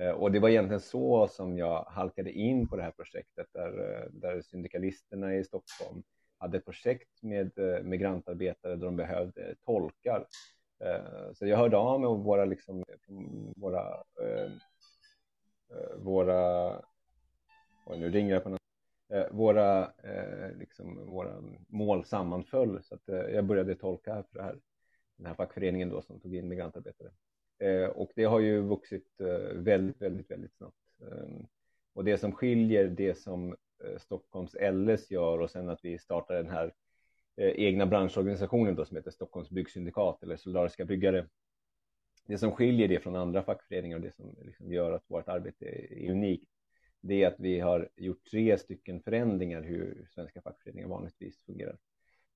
Eh, 0.00 0.10
och 0.10 0.32
det 0.32 0.38
var 0.38 0.48
egentligen 0.48 0.80
så 0.80 1.28
som 1.28 1.58
jag 1.58 1.84
halkade 1.84 2.32
in 2.32 2.68
på 2.68 2.76
det 2.76 2.82
här 2.82 2.90
projektet 2.90 3.46
där, 3.52 4.02
eh, 4.02 4.10
där 4.10 4.42
syndikalisterna 4.42 5.34
i 5.34 5.44
Stockholm 5.44 6.02
hade 6.38 6.58
ett 6.58 6.64
projekt 6.64 7.22
med 7.22 7.58
eh, 7.58 7.82
migrantarbetare 7.82 8.76
där 8.76 8.84
de 8.84 8.96
behövde 8.96 9.54
tolkar 9.64 10.26
så 11.34 11.46
jag 11.46 11.56
hörde 11.56 11.76
av 11.76 12.00
mig 12.00 12.06
och 12.06 12.24
våra, 12.24 12.44
liksom, 12.44 12.84
mm, 13.08 13.52
våra, 13.56 14.02
våra, 15.96 16.68
och 17.86 17.98
nu 17.98 18.10
ringer 18.10 18.34
jag 18.34 18.42
på 18.42 18.48
något, 18.48 18.60
våra, 19.30 19.92
liksom, 20.54 21.06
våra 21.06 21.42
mål 21.68 22.04
sammanföll 22.04 22.82
så 22.82 22.94
att 22.94 23.02
jag 23.06 23.44
började 23.44 23.74
tolka 23.74 24.24
för 24.30 24.38
det 24.38 24.42
här, 24.42 24.58
den 25.16 25.26
här 25.26 25.34
fackföreningen 25.34 25.88
då 25.88 26.02
som 26.02 26.20
tog 26.20 26.34
in 26.34 26.48
migrantarbetare. 26.48 27.10
Eh, 27.58 27.86
och 27.86 28.12
det 28.14 28.24
har 28.24 28.40
ju 28.40 28.60
vuxit 28.60 29.20
eh, 29.20 29.54
väldigt, 29.54 30.02
väldigt, 30.02 30.30
väldigt 30.30 30.54
snabbt. 30.54 30.76
Ehm, 31.00 31.46
och 31.92 32.04
det 32.04 32.18
som 32.18 32.32
skiljer 32.32 32.88
det 32.88 33.14
som 33.14 33.56
eh, 33.84 33.98
Stockholms 33.98 34.56
LS 34.72 35.10
gör 35.10 35.38
och 35.38 35.50
sen 35.50 35.68
att 35.68 35.84
vi 35.84 35.98
startar 35.98 36.34
den 36.34 36.50
här 36.50 36.74
egna 37.38 37.86
branschorganisationen 37.86 38.74
då, 38.74 38.84
som 38.84 38.96
heter 38.96 39.10
Stockholms 39.10 39.50
byggsyndikat 39.50 40.22
eller 40.22 40.36
Solidariska 40.36 40.84
byggare. 40.84 41.26
Det 42.26 42.38
som 42.38 42.52
skiljer 42.52 42.88
det 42.88 43.00
från 43.00 43.16
andra 43.16 43.42
fackföreningar 43.42 43.96
och 43.96 44.02
det 44.02 44.14
som 44.14 44.36
liksom 44.42 44.72
gör 44.72 44.92
att 44.92 45.04
vårt 45.06 45.28
arbete 45.28 45.64
är 45.66 46.10
unikt, 46.10 46.50
det 47.00 47.22
är 47.22 47.28
att 47.28 47.40
vi 47.40 47.60
har 47.60 47.88
gjort 47.96 48.24
tre 48.30 48.58
stycken 48.58 49.02
förändringar 49.02 49.62
hur 49.62 50.08
svenska 50.14 50.42
fackföreningar 50.42 50.88
vanligtvis 50.88 51.40
fungerar. 51.46 51.78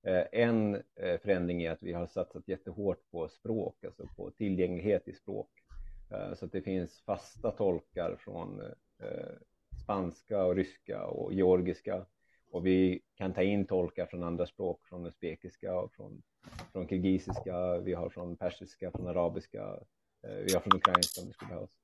Eh, 0.03 0.23
en 0.31 0.75
eh, 0.75 1.19
förändring 1.19 1.63
är 1.63 1.71
att 1.71 1.83
vi 1.83 1.93
har 1.93 2.07
satsat 2.07 2.47
jättehårt 2.47 3.11
på 3.11 3.29
språk, 3.29 3.83
alltså 3.83 4.07
på 4.15 4.31
tillgänglighet 4.31 5.07
i 5.07 5.13
språk. 5.13 5.49
Eh, 6.11 6.33
så 6.33 6.45
att 6.45 6.51
det 6.51 6.61
finns 6.61 7.01
fasta 7.01 7.51
tolkar 7.51 8.15
från 8.15 8.61
spanska 9.83 10.43
och 10.43 10.55
ryska 10.55 11.05
och 11.05 11.33
georgiska 11.33 12.05
och 12.51 12.65
vi 12.65 13.01
kan 13.15 13.33
ta 13.33 13.43
in 13.43 13.65
tolkar 13.65 14.05
från 14.05 14.23
andra 14.23 14.45
språk, 14.45 14.85
från 14.85 15.05
uzbekiska 15.05 15.79
och 15.79 15.93
från, 15.93 16.21
från 16.71 16.87
kirgisiska, 16.87 17.77
vi 17.77 17.93
har 17.93 18.09
från 18.09 18.37
persiska, 18.37 18.91
från 18.91 19.07
arabiska, 19.07 19.79
vi 20.21 20.53
har 20.53 20.59
från 20.59 20.77
ukrainska 20.77 21.21
om 21.21 21.27
det 21.27 21.33
skulle 21.33 21.49
behövas. 21.49 21.80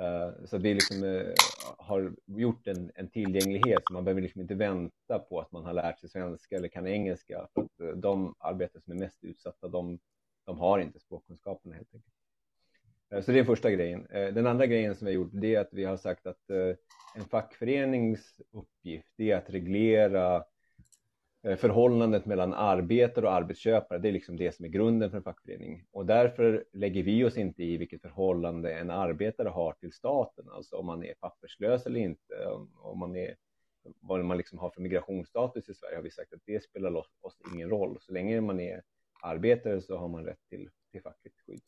Eh, 0.00 0.44
så 0.44 0.58
vi 0.58 0.74
liksom, 0.74 1.04
eh, 1.04 1.32
har 1.78 2.12
gjort 2.26 2.66
en, 2.66 2.90
en, 2.94 3.08
tillgänglighet, 3.08 3.82
så 3.86 3.92
man 3.92 4.04
behöver 4.04 4.20
liksom 4.20 4.40
inte 4.40 4.54
vänta 4.54 5.18
på 5.18 5.40
att 5.40 5.52
man 5.52 5.64
har 5.64 5.72
lärt 5.72 6.00
sig 6.00 6.08
svenska 6.08 6.56
eller 6.56 6.68
kan 6.68 6.86
engelska, 6.86 7.48
för 7.54 7.62
att 7.62 7.80
eh, 7.80 8.00
de 8.00 8.34
arbetare 8.38 8.82
som 8.82 8.92
är 8.92 8.98
mest 8.98 9.24
utsatta, 9.24 9.68
de, 9.68 9.98
de 10.44 10.58
har 10.58 10.78
inte 10.78 11.00
språkkunskaperna 11.00 11.74
helt 11.74 11.94
enkelt. 11.94 12.12
Så 13.08 13.32
det 13.32 13.36
är 13.38 13.42
den 13.42 13.46
första 13.46 13.70
grejen. 13.70 14.06
Den 14.10 14.46
andra 14.46 14.66
grejen 14.66 14.96
som 14.96 15.06
vi 15.06 15.12
har 15.12 15.22
gjort 15.22 15.30
det 15.32 15.54
är 15.54 15.60
att 15.60 15.72
vi 15.72 15.84
har 15.84 15.96
sagt 15.96 16.26
att 16.26 16.50
en 17.16 17.24
fackförenings 17.30 18.40
uppgift 18.52 19.20
är 19.20 19.36
att 19.36 19.50
reglera 19.50 20.44
Eh, 21.46 21.56
förhållandet 21.56 22.26
mellan 22.26 22.54
arbetare 22.54 23.26
och 23.26 23.32
arbetsköpare. 23.32 23.98
Det 23.98 24.08
är 24.08 24.12
liksom 24.12 24.36
det 24.36 24.52
som 24.52 24.64
är 24.64 24.68
grunden 24.68 25.10
för 25.10 25.16
en 25.16 25.22
fackförening. 25.22 25.84
Och 25.92 26.06
därför 26.06 26.64
lägger 26.72 27.02
vi 27.02 27.24
oss 27.24 27.36
inte 27.36 27.64
i 27.64 27.76
vilket 27.76 28.02
förhållande 28.02 28.74
en 28.74 28.90
arbetare 28.90 29.48
har 29.48 29.72
till 29.72 29.92
staten, 29.92 30.48
alltså 30.48 30.76
om 30.76 30.86
man 30.86 31.04
är 31.04 31.14
papperslös 31.14 31.86
eller 31.86 32.00
inte, 32.00 32.46
om 32.76 32.98
man 32.98 33.16
är, 33.16 33.36
vad 34.00 34.24
man 34.24 34.36
liksom 34.36 34.58
har 34.58 34.70
för 34.70 34.80
migrationsstatus 34.80 35.68
i 35.68 35.74
Sverige 35.74 35.96
har 35.96 36.02
vi 36.02 36.10
sagt 36.10 36.32
att 36.32 36.40
det 36.44 36.62
spelar 36.62 36.96
oss 36.96 37.38
ingen 37.54 37.70
roll. 37.70 37.96
Så 38.00 38.12
länge 38.12 38.40
man 38.40 38.60
är 38.60 38.82
arbetare 39.22 39.80
så 39.80 39.96
har 39.96 40.08
man 40.08 40.24
rätt 40.24 40.48
till, 40.48 40.70
till 40.92 41.02
fackligt 41.02 41.36
skydd. 41.46 41.62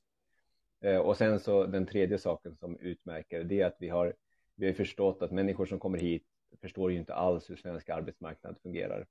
Eh, 0.80 0.98
och 0.98 1.16
sen 1.16 1.40
så 1.40 1.66
den 1.66 1.86
tredje 1.86 2.18
saken 2.18 2.56
som 2.56 2.78
utmärker 2.78 3.44
det 3.44 3.60
är 3.60 3.66
att 3.66 3.76
vi 3.78 3.88
har, 3.88 4.14
vi 4.54 4.66
har 4.66 4.74
förstått 4.74 5.22
att 5.22 5.30
människor 5.30 5.66
som 5.66 5.78
kommer 5.78 5.98
hit 5.98 6.26
förstår 6.60 6.92
ju 6.92 6.98
inte 6.98 7.14
alls 7.14 7.50
hur 7.50 7.56
svensk 7.56 7.88
arbetsmarknad 7.88 8.58
fungerar. 8.62 9.06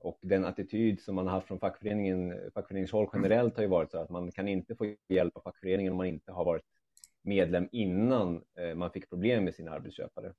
Och 0.00 0.18
den 0.22 0.44
attityd 0.44 1.00
som 1.00 1.14
man 1.14 1.26
har 1.26 1.34
haft 1.34 1.46
från 1.46 1.58
fackföreningen, 1.58 2.50
fackföreningshåll 2.54 3.08
generellt 3.12 3.56
har 3.56 3.62
ju 3.62 3.68
varit 3.68 3.90
så 3.90 3.98
att 3.98 4.10
man 4.10 4.32
kan 4.32 4.48
inte 4.48 4.76
få 4.76 4.94
hjälp 5.08 5.36
av 5.36 5.40
fackföreningen 5.40 5.92
om 5.92 5.96
man 5.96 6.06
inte 6.06 6.32
har 6.32 6.44
varit 6.44 6.64
medlem 7.22 7.68
innan 7.72 8.44
eh, 8.58 8.74
man 8.74 8.90
fick 8.90 9.08
problem 9.08 9.44
med 9.44 9.54
sina 9.54 9.70
arbetsköpare. 9.70 10.34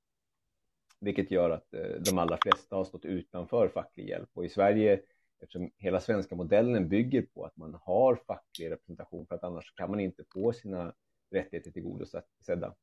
Vilket 1.00 1.30
gör 1.30 1.50
att 1.50 1.74
eh, 1.74 1.80
de 1.80 2.18
allra 2.18 2.38
flesta 2.42 2.76
har 2.76 2.84
stått 2.84 3.04
utanför 3.04 3.68
facklig 3.68 4.08
hjälp. 4.08 4.28
Och 4.32 4.44
i 4.44 4.48
Sverige 4.48 5.00
eftersom 5.40 5.70
hela 5.76 6.00
svenska 6.00 6.34
modellen 6.34 6.88
bygger 6.88 7.22
på 7.22 7.44
att 7.44 7.56
man 7.56 7.78
har 7.82 8.16
facklig 8.16 8.70
representation 8.70 9.26
för 9.26 9.34
att 9.34 9.44
annars 9.44 9.74
kan 9.74 9.90
man 9.90 10.00
inte 10.00 10.24
få 10.32 10.52
sina 10.52 10.94
rättigheter 11.30 11.70
tillgodosedda. 11.70 12.74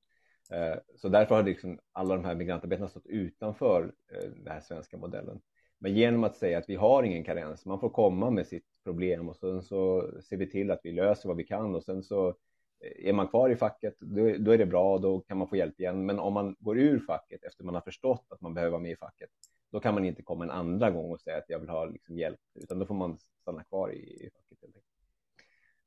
Eh, 0.51 0.75
så 0.96 1.10
därför 1.10 1.36
har 1.36 1.43
liksom 1.43 1.79
alla 1.91 2.15
de 2.15 2.25
här 2.25 2.36
migrantarbetarna 2.36 2.89
stått 2.89 3.05
utanför 3.05 3.93
den 4.36 4.48
här 4.48 4.62
svenska 4.62 4.98
modellen. 4.98 5.41
Men 5.79 5.93
genom 5.93 6.24
att 6.24 6.36
säga 6.36 6.57
att 6.57 6.69
vi 6.69 6.75
har 6.75 7.03
ingen 7.03 7.24
karens, 7.24 7.65
man 7.65 7.79
får 7.79 7.89
komma 7.89 8.29
med 8.29 8.48
sitt 8.48 8.65
problem 8.84 9.29
och 9.29 9.36
sen 9.36 9.62
så 9.62 10.12
ser 10.22 10.38
vi 10.38 10.50
till 10.50 10.72
att 10.72 10.79
vi 10.84 10.91
löser 10.91 11.27
vad 11.27 11.38
vi 11.38 11.43
kan 11.43 11.75
och 11.75 11.84
sen 11.84 12.03
så 12.03 12.27
eh, 12.27 13.10
är 13.10 13.13
man 13.13 13.27
kvar 13.27 13.50
i 13.50 13.55
facket, 13.55 13.96
då, 14.00 14.36
då 14.39 14.51
är 14.51 14.57
det 14.57 14.65
bra, 14.65 14.98
då 14.98 15.19
kan 15.19 15.38
man 15.38 15.48
få 15.48 15.55
hjälp 15.55 15.79
igen. 15.79 16.05
Men 16.05 16.19
om 16.19 16.34
man 16.34 16.55
går 16.60 16.79
ur 16.79 17.00
facket 17.00 17.43
efter 17.43 17.63
man 17.63 17.75
har 17.75 17.81
förstått 17.81 18.25
att 18.29 18.41
man 18.41 18.53
behöver 18.53 18.72
vara 18.72 18.81
med 18.81 18.91
i 18.91 18.96
facket, 18.96 19.29
då 19.72 19.79
kan 19.79 19.93
man 19.93 20.05
inte 20.05 20.24
komma 20.24 20.43
en 20.43 20.51
andra 20.51 20.91
gång 20.91 21.12
och 21.12 21.22
säga 21.22 21.38
att 21.38 21.50
jag 21.50 21.60
vill 21.60 21.69
ha 21.69 21.86
liksom 21.86 22.17
hjälp, 22.17 22.39
utan 22.55 22.79
då 22.79 22.86
får 22.86 22.96
man 22.96 23.17
stanna 23.41 23.63
kvar 23.63 23.93
i, 23.93 23.98
i 23.98 24.29
facket. 24.34 24.48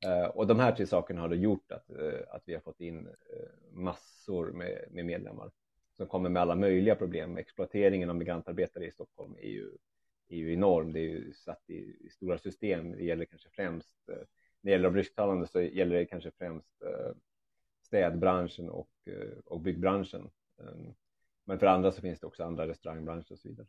Eh, 0.05 0.25
och 0.25 0.47
de 0.47 0.59
här 0.59 0.71
tre 0.71 0.87
sakerna 0.87 1.21
har 1.21 1.29
då 1.29 1.35
gjort 1.35 1.71
att, 1.71 1.89
eh, 1.89 2.19
att 2.29 2.43
vi 2.45 2.53
har 2.53 2.61
fått 2.61 2.79
in 2.79 3.09
massor 3.71 4.51
med, 4.51 4.85
med, 4.91 5.05
medlemmar 5.05 5.51
som 6.01 6.07
kommer 6.07 6.29
med 6.29 6.41
alla 6.41 6.55
möjliga 6.55 6.95
problem. 6.95 7.37
Exploateringen 7.37 8.09
av 8.09 8.15
migrantarbetare 8.15 8.85
i 8.85 8.91
Stockholm 8.91 9.35
är 9.41 9.49
ju, 9.49 9.71
är 10.27 10.37
ju 10.37 10.53
enorm. 10.53 10.93
Det 10.93 10.99
är 10.99 11.03
ju 11.03 11.33
satt 11.33 11.69
i, 11.69 11.73
i 11.73 12.09
stora 12.09 12.37
system. 12.37 12.91
Det 12.91 13.03
gäller 13.03 13.25
kanske 13.25 13.49
främst, 13.49 13.97
när 14.07 14.25
det 14.61 14.71
gäller 14.71 14.89
de 14.89 14.95
rysktalande 14.95 15.47
så 15.47 15.61
gäller 15.61 15.95
det 15.95 16.05
kanske 16.05 16.31
främst 16.31 16.81
eh, 16.81 17.11
städbranschen 17.81 18.69
och, 18.69 18.89
eh, 19.05 19.37
och 19.45 19.61
byggbranschen. 19.61 20.29
Ehm, 20.59 20.93
men 21.45 21.59
för 21.59 21.65
andra 21.65 21.91
så 21.91 22.01
finns 22.01 22.19
det 22.19 22.27
också 22.27 22.43
andra 22.43 22.67
restaurangbranscher 22.67 23.31
och 23.31 23.39
så 23.39 23.47
vidare. 23.47 23.67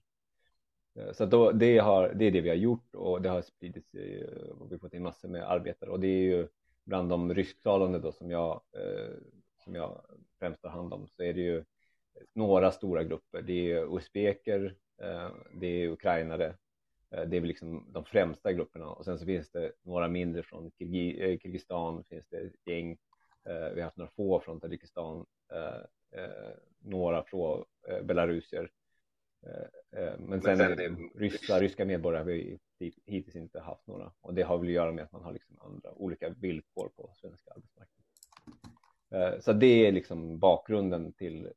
Eh, 0.95 1.13
så 1.13 1.27
då, 1.27 1.53
det, 1.53 1.79
har, 1.79 2.09
det 2.15 2.25
är 2.25 2.31
det 2.31 2.41
vi 2.41 2.49
har 2.49 2.57
gjort 2.57 2.95
och 2.95 3.23
det 3.23 3.29
har 3.29 3.43
spridit 3.43 3.89
sig 3.91 4.25
och 4.51 4.71
vi 4.71 4.75
har 4.75 4.81
fått 4.81 4.95
in 4.95 5.03
massor 5.03 5.29
med 5.29 5.51
arbetare 5.51 5.91
och 5.91 6.01
det 6.01 6.09
är 6.09 6.23
ju 6.23 6.49
bland 6.85 7.09
de 7.09 7.35
rysktalande 7.35 7.99
då 7.99 8.13
som 8.13 8.31
jag, 8.31 8.61
som 9.65 9.75
jag 9.75 10.03
främst 10.39 10.63
tar 10.63 10.69
hand 10.69 10.93
om 10.93 11.09
så 11.09 11.23
är 11.23 11.35
det 11.35 11.41
ju 11.41 11.65
några 12.33 12.73
stora 12.73 13.05
grupper. 13.05 13.43
Det 13.43 13.73
är 13.73 13.97
uzbeker, 13.97 14.77
eh, 15.03 15.31
det 15.55 15.67
är 15.67 15.89
ukrainare, 15.89 16.57
det 17.11 17.37
är 17.37 17.41
väl 17.41 17.45
liksom 17.45 17.93
de 17.93 18.05
främsta 18.05 18.53
grupperna 18.53 18.87
och 18.87 19.05
sen 19.05 19.19
så 19.19 19.27
finns 19.27 19.51
det 19.51 19.73
några 19.83 20.09
mindre 20.09 20.43
från 20.43 20.71
Kirgizistan, 20.79 22.05
finns 22.05 22.27
det 22.29 22.37
ett 22.37 22.67
gäng, 22.67 22.99
vi 23.45 23.81
har 23.81 23.83
haft 23.83 23.97
några 23.97 24.11
få 24.11 24.41
från 24.41 24.61
Tadzjikistan 24.61 25.27
Eh, 26.13 26.55
några 26.79 27.25
från 27.25 27.65
eh, 27.89 28.03
belarusier. 28.03 28.71
Eh, 29.47 30.19
men 30.19 30.43
sen, 30.43 30.59
Men 30.59 30.77
sen 30.77 31.11
ryssa, 31.15 31.61
ryska 31.61 31.85
medborgare 31.85 32.21
har 32.21 32.25
vi 32.27 32.59
hittills 33.07 33.37
inte 33.37 33.61
haft 33.61 33.87
några 33.87 34.13
och 34.21 34.35
det 34.35 34.43
har 34.43 34.59
väl 34.59 34.69
att 34.69 34.73
göra 34.73 34.93
med 34.93 35.05
att 35.05 35.13
man 35.13 35.23
har 35.23 35.33
liksom 35.33 35.59
andra 35.61 35.93
olika 35.93 36.29
villkor 36.29 36.89
på 36.97 37.13
svenska 37.15 37.51
arbetsmarknaden. 37.51 38.05
Så 39.41 39.53
det 39.53 39.87
är 39.87 39.93
liksom 39.93 40.39
bakgrunden 40.39 41.13
till, 41.13 41.49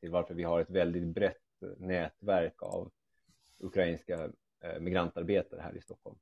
till 0.00 0.10
varför 0.10 0.34
vi 0.34 0.42
har 0.42 0.60
ett 0.60 0.70
väldigt 0.70 1.06
brett 1.06 1.36
nätverk 1.78 2.62
av 2.62 2.90
ukrainska 3.58 4.30
migrantarbetare 4.80 5.60
här 5.60 5.76
i 5.76 5.80
Stockholm. 5.80 6.16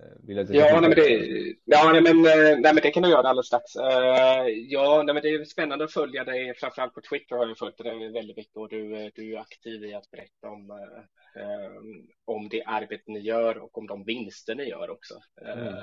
Eh, 0.00 0.44
ja, 0.56 0.80
nej, 0.80 0.88
men 0.88 0.90
det, 0.90 1.54
ja 1.64 1.92
nej, 1.92 2.02
men, 2.02 2.26
eh, 2.26 2.58
nej, 2.58 2.74
men 2.74 2.82
det 2.82 2.90
kan 2.90 3.02
du 3.02 3.08
göra 3.08 3.28
alldeles 3.28 3.46
strax. 3.46 3.74
Ja, 4.68 5.02
nej, 5.02 5.14
men 5.14 5.22
det 5.22 5.28
är 5.28 5.44
spännande 5.44 5.84
att 5.84 5.92
följa 5.92 6.24
dig, 6.24 6.54
framförallt 6.54 6.94
på 6.94 7.00
Twitter 7.00 7.36
har 7.36 7.46
jag 7.46 7.58
följt 7.58 7.78
dig 7.78 8.12
väldigt 8.12 8.36
mycket 8.36 8.56
och 8.56 8.68
du, 8.68 9.10
du 9.14 9.34
är 9.34 9.40
aktiv 9.40 9.84
i 9.84 9.94
att 9.94 10.10
berätta 10.10 10.48
om, 10.48 10.88
om 12.24 12.48
det 12.48 12.64
arbete 12.64 13.04
ni 13.06 13.18
gör 13.18 13.58
och 13.58 13.78
om 13.78 13.86
de 13.86 14.04
vinster 14.04 14.54
ni 14.54 14.64
gör 14.64 14.90
också. 14.90 15.14
Mm. 15.46 15.74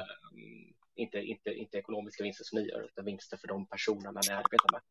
Inte, 0.98 1.18
inte, 1.18 1.50
inte 1.50 1.78
ekonomiska 1.78 2.24
vinster 2.24 2.44
som 2.44 2.60
ni 2.60 2.70
gör, 2.70 2.84
utan 2.84 3.06
vinster 3.06 3.38
för 3.38 3.48
de 3.48 3.68
personerna 3.68 4.22
ni 4.28 4.34
arbetar 4.34 4.70
med. 4.72 4.82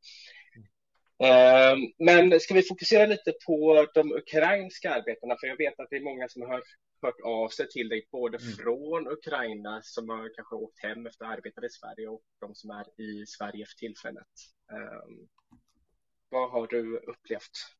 Ehm, 1.19 1.79
men 1.99 2.41
ska 2.41 2.55
vi 2.55 2.63
fokusera 2.63 3.07
lite 3.07 3.33
på 3.47 3.87
de 3.95 4.13
ukrainska 4.13 4.95
arbetarna? 4.95 5.37
För 5.41 5.47
jag 5.47 5.57
vet 5.57 5.81
att 5.81 5.91
det 5.91 5.97
är 5.97 6.05
många 6.05 6.29
som 6.29 6.43
har 6.43 6.63
hört 7.03 7.21
av 7.25 7.49
sig 7.49 7.69
till 7.69 7.89
dig, 7.89 8.09
både 8.13 8.39
mm. 8.39 8.53
från 8.53 9.09
Ukraina 9.09 9.81
som 9.83 10.09
har 10.09 10.35
kanske 10.35 10.55
åkt 10.55 10.83
hem 10.83 11.07
efter 11.07 11.25
att 11.25 11.29
ha 11.29 11.37
arbetat 11.37 11.65
i 11.65 11.71
Sverige 11.71 12.09
och 12.09 12.23
de 12.41 12.55
som 12.55 12.71
är 12.71 13.01
i 13.01 13.27
Sverige 13.27 13.67
för 13.67 13.75
tillfället. 13.75 14.33
Um, 14.73 15.29
vad 16.29 16.51
har 16.51 16.67
du 16.67 16.97
upplevt? 16.97 17.77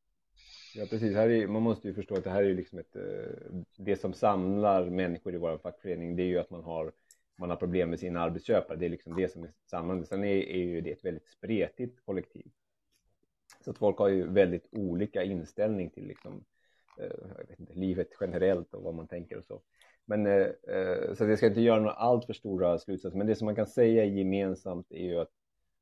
Ja, 0.75 0.87
precis. 0.91 1.15
Här 1.15 1.29
är, 1.29 1.47
man 1.47 1.63
måste 1.63 1.89
ju 1.89 1.95
förstå 1.95 2.15
att 2.17 2.25
det 2.25 2.31
här 2.31 2.43
är 2.45 2.55
liksom 2.55 2.79
ett, 2.79 2.97
eh, 2.97 3.63
det 3.77 3.97
som 3.97 4.15
samlar 4.15 4.91
människor 4.91 5.35
i 5.35 5.39
vår 5.39 5.59
fackförening, 5.59 6.17
det 6.17 6.23
är 6.23 6.27
ju 6.27 6.39
att 6.39 6.51
man 6.51 6.63
har, 6.65 6.93
man 7.39 7.51
har 7.51 7.57
problem 7.57 7.91
med 7.91 8.01
sina 8.01 8.21
arbetsköpare. 8.21 8.79
Det 8.79 8.87
är 8.87 8.91
liksom 8.91 9.17
det 9.17 9.29
som 9.29 9.43
är 9.43 9.53
samlande. 9.71 10.07
Sen 10.07 10.25
är, 10.25 10.37
är 10.37 10.65
ju 10.65 10.81
det 10.81 10.93
ett 10.93 11.05
väldigt 11.05 11.29
spretigt 11.29 12.05
kollektiv. 12.05 12.51
Så 13.65 13.71
att 13.71 13.79
folk 13.79 13.99
har 13.99 14.09
ju 14.09 14.29
väldigt 14.29 14.69
olika 14.73 15.23
inställning 15.23 15.91
till 15.91 16.07
liksom, 16.07 16.45
eh, 16.99 17.17
jag 17.39 17.47
vet 17.49 17.61
inte, 17.61 17.75
livet 17.75 18.09
generellt 18.21 18.75
och 18.75 18.83
vad 18.83 18.95
man 18.95 19.09
tänker 19.09 19.39
och 19.39 19.45
så. 19.45 19.63
Men, 20.05 20.27
eh, 20.27 20.47
eh 20.69 21.15
så 21.15 21.25
jag 21.25 21.39
ska 21.39 21.47
inte 21.47 21.61
göra 21.61 21.79
några 21.79 21.93
alltför 21.93 22.33
stora 22.33 22.79
slutsatser, 22.79 23.19
men 23.19 23.27
det 23.27 23.37
som 23.37 23.45
man 23.45 23.57
kan 23.57 23.67
säga 23.67 24.05
gemensamt 24.05 24.93
är 24.93 25.05
ju 25.05 25.19
att, 25.19 25.33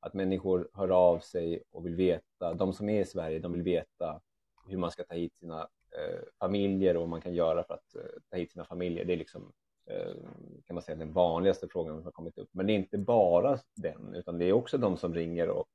att 0.00 0.14
människor 0.14 0.68
hör 0.72 0.88
av 0.88 1.18
sig 1.18 1.62
och 1.70 1.86
vill 1.86 1.94
veta, 1.94 2.54
de 2.54 2.72
som 2.72 2.88
är 2.88 3.00
i 3.00 3.04
Sverige, 3.04 3.38
de 3.38 3.52
vill 3.52 3.62
veta 3.62 4.20
hur 4.68 4.78
man 4.78 4.90
ska 4.90 5.04
ta 5.04 5.14
hit 5.14 5.36
sina 5.36 5.60
eh, 5.98 6.20
familjer 6.38 6.96
och 6.96 7.00
vad 7.00 7.08
man 7.08 7.20
kan 7.20 7.34
göra 7.34 7.64
för 7.64 7.74
att 7.74 7.94
eh, 7.94 8.20
ta 8.30 8.36
hit 8.36 8.52
sina 8.52 8.64
familjer. 8.64 9.04
Det 9.04 9.12
är 9.12 9.16
liksom 9.16 9.52
Eh, 9.86 10.14
kan 10.66 10.74
man 10.74 10.82
säga 10.82 10.96
den 10.96 11.12
vanligaste 11.12 11.68
frågan 11.68 11.96
som 11.96 12.04
har 12.04 12.12
kommit 12.12 12.38
upp. 12.38 12.48
Men 12.52 12.66
det 12.66 12.72
är 12.72 12.74
inte 12.74 12.98
bara 12.98 13.58
den, 13.74 14.14
utan 14.14 14.38
det 14.38 14.44
är 14.44 14.52
också 14.52 14.78
de 14.78 14.96
som 14.96 15.14
ringer 15.14 15.48
och, 15.48 15.66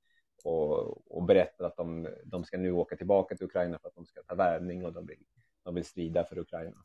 och, 0.44 1.18
och 1.18 1.24
berättar 1.24 1.66
att 1.66 1.78
de, 1.78 2.08
de 2.24 2.44
ska 2.44 2.58
nu 2.58 2.72
åka 2.72 2.96
tillbaka 2.96 3.36
till 3.36 3.46
Ukraina 3.46 3.80
för 3.80 3.88
att 3.88 3.96
de 3.96 4.06
ska 4.06 4.24
ta 4.24 4.36
värvning 4.36 4.86
och 4.86 4.94
de 4.94 5.06
vill, 5.06 5.24
de 5.64 5.76
vill 5.76 5.86
strida 5.86 6.24
för 6.24 6.40
Ukraina. 6.40 6.84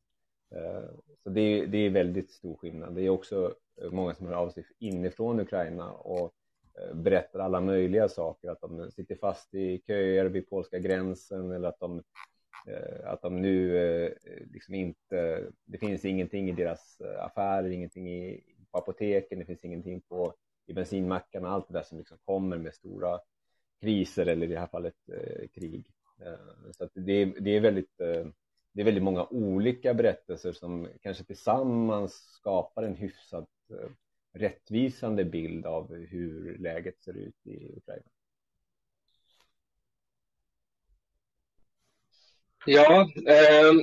Eh, 0.54 0.90
så 1.23 1.31
det 1.31 1.40
är, 1.40 1.66
det 1.66 1.78
är 1.78 1.90
väldigt 1.90 2.31
stor 2.31 2.57
skillnad. 2.57 2.95
Det 2.95 3.02
är 3.02 3.09
också 3.09 3.54
många 3.90 4.14
som 4.14 4.26
hör 4.26 4.35
av 4.35 4.50
sig 4.50 4.64
inifrån 4.78 5.40
Ukraina 5.40 5.93
och 5.93 6.35
eh, 6.78 6.95
berättar 6.95 7.38
alla 7.38 7.61
möjliga 7.61 8.09
saker, 8.09 8.50
att 8.50 8.61
de 8.61 8.90
sitter 8.90 9.14
fast 9.14 9.54
i 9.54 9.83
köer 9.87 10.25
vid 10.25 10.50
polska 10.50 10.78
gränsen 10.78 11.50
eller 11.50 11.69
att 11.69 11.81
de, 11.81 12.02
Eh, 12.66 13.12
att 13.12 13.23
de 13.23 13.42
nu 13.42 13.78
eh, 13.78 14.12
liksom 14.52 14.75
inte, 14.75 15.47
det 15.64 15.78
finns 15.78 16.04
ingenting 16.04 16.49
i 16.49 16.52
deras 16.52 17.00
eh, 17.00 17.25
affärer, 17.25 17.71
ingenting 17.71 18.09
i, 18.09 18.40
på 18.71 18.78
apoteken, 18.78 19.38
det 19.38 19.44
finns 19.44 19.64
ingenting 19.64 20.00
på, 20.00 20.35
i 20.66 20.73
bensinmackarna, 20.73 21.49
allt 21.49 21.68
det 21.68 21.75
där 21.75 21.83
som 21.83 21.99
liksom 21.99 22.18
kommer 22.25 22.59
med 22.59 22.75
stora 22.75 23.21
kriser 23.80 24.26
eller 24.26 24.47
i 24.47 24.50
det 24.50 24.61
här 24.61 24.66
fallet 24.66 24.94
krig. 25.54 25.87
Så 26.73 26.88
det, 26.94 27.25
det, 27.25 27.50
är 27.50 27.61
väldigt, 27.61 27.97
det 28.73 28.80
är 28.80 28.85
väldigt 28.85 29.02
många 29.02 29.26
olika 29.26 29.94
berättelser 29.94 30.52
som 30.52 30.88
kanske 31.00 31.25
tillsammans 31.25 32.12
skapar 32.12 32.83
en 32.83 32.94
hyfsat 32.97 33.49
rättvisande 34.33 35.25
bild 35.25 35.66
av 35.66 35.94
hur 35.94 36.59
läget 36.59 37.02
ser 37.02 37.16
ut 37.16 37.47
i 37.47 37.76
Ukraina. 37.76 38.13
Ja, 42.66 43.09
ehm, 43.28 43.80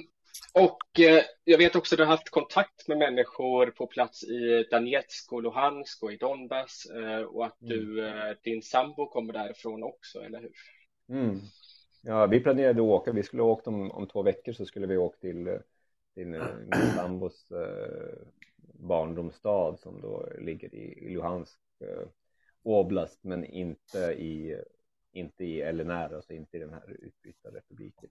och 0.54 1.00
eh, 1.00 1.24
jag 1.44 1.58
vet 1.58 1.76
också 1.76 1.96
att 1.96 1.98
du 1.98 2.04
har 2.04 2.12
haft 2.12 2.30
kontakt 2.30 2.88
med 2.88 2.98
människor 2.98 3.68
på 3.68 3.88
plats 3.88 4.24
i 4.24 4.68
Donetsk 4.72 5.34
och 5.34 5.44
Luhansk 5.44 6.04
och 6.04 6.14
i 6.14 6.18
Donbass 6.18 6.86
eh, 6.86 7.22
och 7.22 7.46
att 7.46 7.58
du, 7.60 8.08
mm. 8.08 8.30
Eh, 8.30 8.38
din 8.44 8.62
sambo 8.62 9.06
kommer 9.06 9.34
därifrån 9.34 9.84
också, 9.84 10.20
eller 10.20 10.40
hur? 10.40 10.52
Mm. 11.10 11.40
Ja, 12.02 12.28
vi 12.28 12.40
planerade 12.40 12.82
att 12.82 12.88
åka, 12.88 13.12
vi 13.12 13.24
skulle 13.24 13.42
ha 13.42 13.50
åkt 13.50 13.68
om, 13.68 13.92
om 13.92 14.08
två 14.08 14.22
veckor 14.22 14.54
så 14.54 14.66
skulle 14.66 14.88
vi 14.88 14.98
åka 14.98 15.18
till, 15.18 15.60
till 16.14 16.28
min 16.28 16.42
sambos 16.96 17.48
barndomsstad 18.74 19.78
som 19.80 20.02
då 20.02 20.30
ligger 20.40 20.76
i 20.76 21.10
Luhansk 21.14 21.60
oblast 22.64 23.24
men 23.24 23.46
inte 23.46 23.98
i, 24.00 24.58
inte 25.12 25.46
i 25.46 25.72
LNR, 25.72 26.16
alltså 26.16 26.34
inte 26.34 26.58
i 26.58 26.60
den 26.60 26.74
här 26.74 26.98
utbytta 27.00 27.50
republiken. 27.50 28.10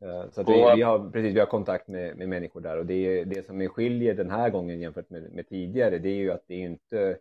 Eh, 0.00 0.30
så 0.30 0.42
vi, 0.42 0.52
vi, 0.76 0.82
har, 0.82 1.10
precis, 1.10 1.34
vi 1.34 1.40
har 1.40 1.46
kontakt 1.46 1.88
med, 1.88 2.16
med 2.16 2.28
människor 2.28 2.60
där. 2.60 2.78
Och 2.78 2.86
det, 2.86 3.24
det 3.24 3.46
som 3.46 3.68
skiljer 3.68 4.14
den 4.14 4.30
här 4.30 4.50
gången 4.50 4.80
jämfört 4.80 5.10
med, 5.10 5.32
med 5.32 5.48
tidigare 5.48 5.98
det 5.98 6.08
är 6.08 6.16
ju 6.16 6.32
att 6.32 6.44
det 6.46 6.54
är 6.54 6.66
inte 6.66 7.18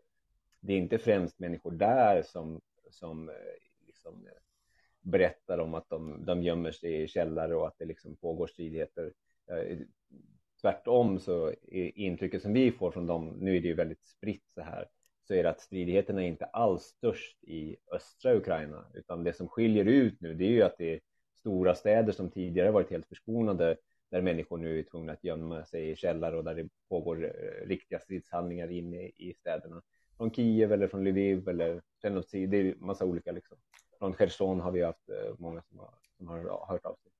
det 0.60 0.74
är 0.74 0.78
inte 0.78 0.98
främst 0.98 1.40
människor 1.40 1.72
där 1.72 2.22
som, 2.22 2.62
som 2.90 3.30
eh, 3.30 3.36
liksom 3.86 4.28
berättar 5.02 5.58
om 5.58 5.74
att 5.74 5.90
de, 5.90 6.26
de 6.26 6.44
gömmer 6.44 6.72
sig 6.72 7.02
i 7.04 7.08
källare 7.08 7.56
och 7.56 7.68
att 7.68 7.76
det 7.78 7.86
liksom 7.86 8.16
pågår 8.16 8.48
stridigheter. 8.48 9.14
Tvärtom 10.62 11.20
så 11.20 11.48
är 11.48 11.98
intrycket 11.98 12.42
som 12.42 12.54
vi 12.54 12.72
får 12.72 12.92
från 12.92 13.08
dem, 13.08 13.38
nu 13.40 13.58
är 13.58 13.62
det 13.62 13.68
ju 13.68 13.74
väldigt 13.74 14.06
spritt 14.06 14.46
så 14.54 14.62
här, 14.62 14.88
så 15.28 15.34
är 15.34 15.44
det 15.44 15.50
att 15.50 15.62
stridigheterna 15.62 16.24
är 16.24 16.28
inte 16.28 16.46
alls 16.46 16.84
störst 16.84 17.44
i 17.44 17.78
östra 17.92 18.36
Ukraina, 18.36 18.86
utan 18.94 19.24
det 19.24 19.34
som 19.34 19.48
skiljer 19.48 19.86
ut 19.86 20.22
nu, 20.22 20.34
det 20.34 20.46
är 20.46 20.50
ju 20.50 20.62
att 20.62 20.78
det 20.78 20.94
är 20.94 21.00
stora 21.48 21.76
städer 21.76 22.14
som 22.14 22.32
tidigare 22.32 22.72
varit 22.72 22.92
helt 22.92 23.08
förskonade, 23.08 23.78
där 24.12 24.22
människor 24.22 24.58
nu 24.58 24.80
är 24.80 24.84
tvungna 24.84 25.14
att 25.14 25.24
gömma 25.24 25.66
sig 25.66 25.90
i 25.90 25.96
källare 25.96 26.38
och 26.38 26.44
där 26.44 26.56
det 26.56 26.70
pågår 26.90 27.26
eh, 27.26 27.68
riktiga 27.68 28.00
stridshandlingar 28.00 28.72
inne 28.72 29.02
i 29.02 29.36
städerna. 29.40 29.82
Från 30.18 30.32
Kiev 30.32 30.74
eller 30.74 30.88
från 30.88 31.04
Lviv 31.04 31.50
eller 31.50 31.82
Tjernobyl, 32.02 32.50
det 32.50 32.58
är 32.58 32.76
massa 32.76 33.06
olika 33.06 33.32
liksom. 33.32 33.58
Från 34.00 34.14
Cherson 34.14 34.60
har 34.60 34.72
vi 34.72 34.84
haft 34.84 35.10
eh, 35.10 35.36
många 35.38 35.62
som 35.62 35.80
har, 35.80 35.94
som 36.18 36.28
har 36.28 36.68
hört 36.68 36.86
av 36.86 36.96
sig. 36.96 37.12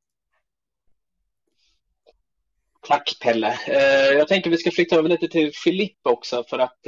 Tack 2.82 3.18
Pelle. 3.24 3.60
Eh, 3.68 4.18
jag 4.18 4.28
tänker 4.28 4.50
vi 4.50 4.58
ska 4.58 4.72
flytta 4.72 4.96
över 4.96 5.10
lite 5.10 5.28
till 5.28 5.52
Filippa 5.54 6.12
också 6.12 6.44
för 6.44 6.60
att 6.60 6.88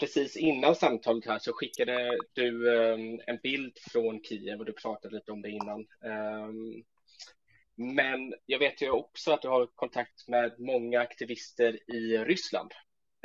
precis 0.00 0.36
innan 0.36 0.74
samtalet 0.74 1.26
här 1.26 1.38
så 1.38 1.52
skickade 1.52 2.18
du 2.32 2.76
ehm, 2.76 3.20
en 3.26 3.38
bild 3.42 3.78
från 3.92 4.24
Kiev 4.24 4.58
och 4.58 4.64
du 4.64 4.72
pratade 4.72 5.14
lite 5.14 5.32
om 5.32 5.42
det 5.42 5.50
innan. 5.50 5.86
Ehm, 6.04 6.84
men 7.74 8.34
jag 8.46 8.58
vet 8.58 8.82
ju 8.82 8.90
också 8.90 9.32
att 9.32 9.42
du 9.42 9.48
har 9.48 9.66
kontakt 9.66 10.28
med 10.28 10.60
många 10.60 11.00
aktivister 11.00 11.90
i 11.90 12.18
Ryssland 12.18 12.72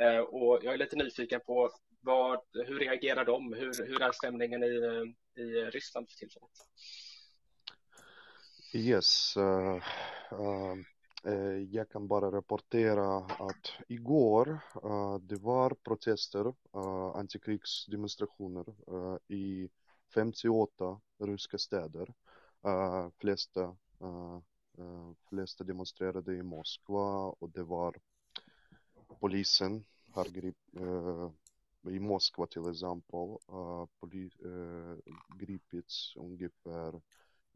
ehm, 0.02 0.24
och 0.24 0.60
jag 0.62 0.74
är 0.74 0.78
lite 0.78 0.96
nyfiken 0.96 1.40
på 1.46 1.70
vad, 2.00 2.40
hur 2.66 2.78
reagerar 2.78 3.24
de? 3.24 3.52
Hur, 3.52 3.86
hur 3.86 4.02
är 4.02 4.12
stämningen 4.12 4.62
i, 4.62 4.66
i 5.42 5.44
Ryssland 5.44 6.08
för 6.10 6.16
tillfället? 6.16 6.50
Yes. 8.74 9.36
Uh, 9.36 9.82
um... 10.30 10.84
Eh, 11.26 11.58
jag 11.70 11.88
kan 11.88 12.08
bara 12.08 12.30
rapportera 12.30 13.16
att 13.16 13.72
igår 13.88 14.58
eh, 14.84 15.18
det 15.18 15.36
var 15.36 15.70
protester, 15.70 16.46
eh, 16.74 17.16
antikrigsdemonstrationer 17.16 18.64
eh, 18.88 19.36
i 19.36 19.68
58 20.14 21.00
ryska 21.18 21.58
städer. 21.58 22.14
Uh, 22.66 23.08
flesta, 23.18 23.76
flesta 25.28 25.64
demonstrerade 25.64 26.34
i 26.34 26.42
Moskva 26.42 27.34
och 27.38 27.50
det 27.50 27.62
var 27.62 27.96
polisen 29.20 29.84
har 30.10 30.24
grip, 30.24 30.56
i 31.90 31.98
Moskva 31.98 32.46
till 32.46 32.70
exempel 32.70 33.36
poli, 34.00 34.30
gripits 35.38 36.16
ungefär 36.16 37.00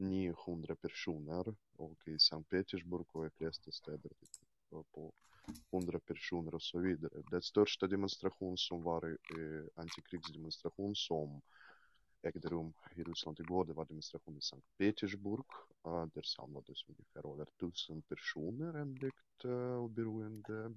900 0.01 0.77
personer 0.77 1.55
och 1.77 2.09
i 2.09 2.19
Sankt 2.19 2.51
Petersburg 2.51 3.07
och 3.13 3.27
i 3.27 3.31
flesta 3.31 3.71
städer 3.71 4.09
typ, 4.09 4.93
på 4.93 5.13
100 5.73 6.01
personer 6.01 6.55
och 6.55 6.63
så 6.63 6.79
vidare. 6.79 7.23
Den 7.31 7.43
största 7.43 7.87
demonstration 7.87 8.59
som 8.59 8.83
var 8.83 9.09
eh, 9.09 9.65
antikrigsdemonstration 9.75 10.97
som 10.97 11.41
ägde 12.23 12.49
rum 12.49 12.73
i 12.97 13.03
Ryssland 13.03 13.41
igår, 13.41 13.65
det 13.65 13.73
var 13.73 13.85
demonstration 13.85 14.37
i 14.37 14.41
Sankt 14.41 14.67
Petersburg. 14.79 15.45
Eh, 15.87 16.07
där 16.07 16.23
samlades 16.23 16.89
ungefär 16.89 17.33
över 17.33 17.47
tusen 17.61 18.03
personer 18.03 18.75
enligt 18.75 19.45
eh, 19.45 19.77
oberoende, 19.77 20.75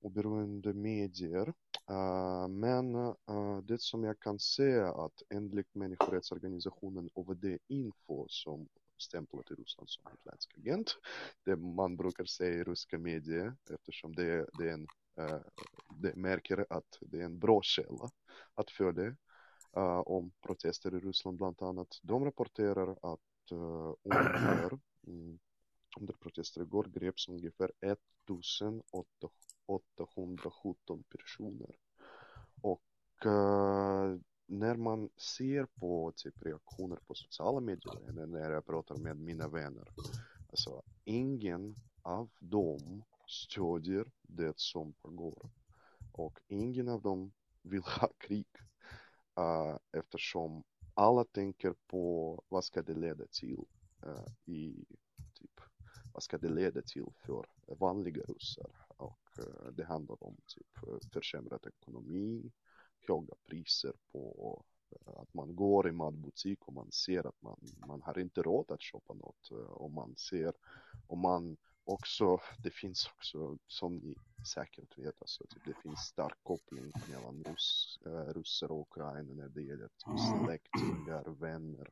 oberoende 0.00 0.72
medier. 0.74 1.52
Uh, 1.90 2.48
men 2.48 2.94
uh, 2.94 3.58
det 3.62 3.80
som 3.80 4.04
jag 4.04 4.20
kan 4.20 4.38
säga 4.38 4.92
att 4.92 5.22
enligt 5.30 5.74
människorättsorganisationen 5.74 7.10
OVD 7.14 7.58
Info 7.68 8.26
som 8.28 8.68
stämplat 8.98 9.50
i 9.50 9.54
Ryssland 9.54 9.90
som 9.90 10.04
utländsk 10.14 10.58
agent, 10.58 10.98
det 11.44 11.56
man 11.56 11.96
brukar 11.96 12.24
säga 12.24 12.54
i 12.54 12.64
ryska 12.64 12.98
medier 12.98 13.56
eftersom 13.70 14.14
det, 14.14 14.46
det 14.58 14.68
är 14.68 14.72
en 14.72 14.86
uh, 15.20 15.40
det 15.88 16.16
märker 16.16 16.66
att 16.70 16.98
det 17.00 17.20
är 17.20 17.24
en 17.24 17.38
bra 17.38 17.62
källa 17.62 18.10
att 18.54 18.70
följa 18.70 19.16
eh, 19.76 19.98
om 19.98 20.30
protester 20.40 20.94
i 20.94 20.98
Ryssland 20.98 21.36
bland 21.36 21.62
annat. 21.62 22.00
De 22.02 22.24
rapporterar 22.24 22.90
att 23.12 23.52
uh, 23.52 23.94
under, 24.02 24.78
mm, 25.06 25.38
under 26.00 26.14
protester 26.14 26.62
igår 26.62 26.84
greps 26.84 27.28
ungefär 27.28 27.72
1800 27.80 28.82
personer. 31.36 31.76
Och 32.60 32.82
uh, 33.26 34.18
när 34.46 34.76
man 34.76 35.08
ser 35.16 35.66
på 35.66 36.12
typ 36.16 36.42
reaktioner 36.42 36.98
på 37.06 37.14
sociala 37.14 37.60
medier, 37.60 38.08
eller 38.08 38.26
när 38.26 38.50
jag 38.50 38.66
pratar 38.66 38.96
med 38.96 39.16
mina 39.16 39.48
vänner, 39.48 39.88
alltså 40.50 40.82
ingen 41.04 41.74
av 42.02 42.28
dem 42.38 43.04
stödjer 43.26 44.06
det 44.22 44.58
som 44.58 44.92
pågår. 44.92 45.50
Och 46.12 46.40
ingen 46.48 46.88
av 46.88 47.02
dem 47.02 47.32
vill 47.62 47.82
ha 47.82 48.10
krig. 48.18 48.46
Uh, 49.38 49.76
eftersom 49.92 50.64
alla 50.94 51.24
tänker 51.24 51.74
på 51.86 52.42
vad 52.48 52.64
ska 52.64 52.82
det 52.82 52.94
leda 52.94 53.24
till 53.26 53.64
uh, 54.06 54.26
i 54.44 54.84
typ, 55.34 55.60
vad 56.12 56.22
ska 56.22 56.38
det 56.38 56.48
leda 56.48 56.82
till 56.82 57.06
för 57.26 57.46
vanliga 57.66 58.22
ryssar? 58.22 58.85
Och 58.96 59.38
uh, 59.38 59.70
det 59.72 59.84
handlar 59.84 60.24
om 60.24 60.36
typ 60.46 60.66
försämrad 61.12 61.66
ekonomi, 61.66 62.52
höga 63.08 63.34
priser 63.46 63.92
på 64.12 64.64
att 65.06 65.34
man 65.34 65.56
går 65.56 65.88
i 65.88 65.92
matbutik 65.92 66.68
och 66.68 66.72
man 66.72 66.92
ser 66.92 67.26
att 67.26 67.42
man, 67.42 67.58
man 67.86 68.02
har 68.02 68.18
inte 68.18 68.42
råd 68.42 68.70
att 68.70 68.82
köpa 68.82 69.14
något 69.14 69.50
och 69.50 69.90
man 69.90 70.16
ser 70.16 70.52
och 71.06 71.18
man 71.18 71.56
också, 71.86 72.40
det 72.58 72.70
finns 72.70 73.06
också, 73.06 73.58
som 73.66 73.96
ni 73.96 74.14
säkert 74.54 74.98
vet, 74.98 75.20
alltså, 75.20 75.44
typ, 75.46 75.64
det 75.64 75.74
finns 75.82 76.00
stark 76.00 76.38
koppling 76.42 76.92
mellan 77.08 77.44
Rus, 77.44 77.98
äh, 78.06 78.34
ryssar 78.34 78.72
och 78.72 78.80
Ukraina 78.80 79.34
när 79.34 79.48
det 79.48 79.62
gäller 79.62 79.88
typ, 79.88 80.44
släktingar, 80.44 81.30
vänner 81.30 81.90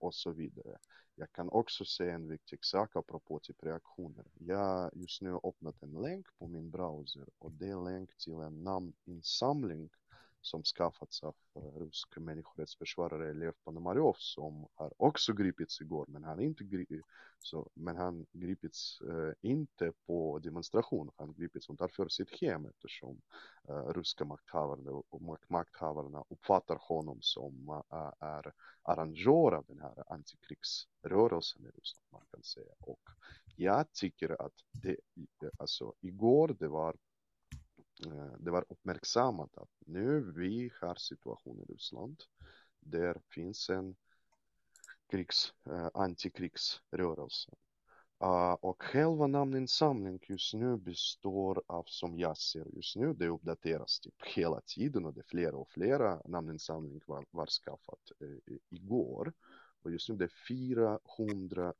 och 0.00 0.14
så 0.14 0.30
vidare. 0.30 0.78
Jag 1.14 1.32
kan 1.32 1.48
också 1.48 1.84
säga 1.84 2.14
en 2.14 2.28
viktig 2.28 2.64
sak 2.64 2.96
apropå 2.96 3.38
typ 3.38 3.64
reaktioner. 3.64 4.24
Jag 4.38 4.90
just 4.94 5.22
nu 5.22 5.38
öppnat 5.44 5.82
en 5.82 5.92
länk 5.92 6.26
på 6.38 6.46
min 6.46 6.70
browser 6.70 7.26
och 7.38 7.52
det 7.52 7.68
är 7.68 7.84
länk 7.84 8.16
till 8.16 8.32
en 8.32 8.64
namninsamling 8.64 9.90
som 10.40 10.62
skaffats 10.62 11.22
av 11.22 11.34
eh, 11.54 11.62
ryska 11.62 11.80
rysk 11.84 12.16
människorättsförsvarare 12.16 13.34
Lev 13.34 13.52
Ponomarev 13.64 14.14
som 14.16 14.66
har 14.74 14.92
också 14.96 15.32
gripits 15.32 15.80
igår 15.80 16.04
men 16.08 16.24
han 16.24 16.40
inte 16.40 16.64
gri... 16.64 17.02
så, 17.38 17.70
men 17.74 17.96
han 17.96 18.26
gripits 18.32 19.00
eh, 19.00 19.32
inte 19.50 19.92
på 20.06 20.38
demonstration, 20.38 21.10
han 21.16 21.32
gripits 21.32 21.70
utanför 21.70 22.08
sitt 22.08 22.40
hem 22.40 22.66
eftersom 22.66 23.20
eh, 23.68 23.86
ryska 23.94 24.24
makthavarna 24.24 25.02
makthavarna 25.48 26.24
uppfattar 26.28 26.78
honom 26.80 27.18
som 27.20 27.82
eh, 27.92 28.12
är 28.28 28.52
arrangör 28.82 29.52
av 29.52 29.64
den 29.68 29.80
här 29.80 30.12
antikrigsrörelsen 30.12 31.62
i 31.66 31.68
Ryssland 31.68 32.06
man 32.12 32.22
kan 32.30 32.42
säga. 32.42 32.72
Och 32.80 33.00
jag 33.56 33.92
tycker 33.92 34.42
att 34.42 34.54
det, 34.72 34.96
alltså 35.58 35.94
igår 36.00 36.56
det 36.58 36.68
var 36.68 36.96
Eh, 38.06 38.32
det 38.38 38.50
var 38.50 38.64
uppmärksammat 38.68 39.58
att 39.58 39.70
nu 39.86 40.32
vi 40.36 40.72
har 40.80 40.94
situationen 40.94 41.62
i 41.68 41.72
Ryssland 41.72 42.22
där 42.80 43.20
finns 43.34 43.70
en 43.70 43.96
krigs, 45.10 45.54
eh, 45.66 45.88
antikrigsrörelse. 45.94 47.50
Uh, 48.24 48.52
och 48.52 48.82
själva 48.82 49.26
namninsamlingen 49.26 50.20
just 50.22 50.54
nu 50.54 50.76
består 50.76 51.62
av, 51.66 51.84
som 51.86 52.18
jag 52.18 52.38
ser 52.38 52.66
just 52.76 52.96
nu, 52.96 53.14
det 53.14 53.28
uppdateras 53.28 54.00
typ 54.00 54.24
hela 54.26 54.60
tiden 54.60 55.04
och 55.04 55.14
det 55.14 55.20
är 55.20 55.28
flera 55.28 55.56
och 55.56 55.70
flera 55.70 56.22
namninsamling 56.24 57.00
var, 57.06 57.24
var 57.30 57.46
skaffat 57.46 58.10
eh, 58.20 58.56
igår. 58.68 59.32
Och 59.82 59.90
just 59.90 60.08
nu 60.08 60.16
det 60.16 60.24
är 60.24 60.46
400 60.48 61.74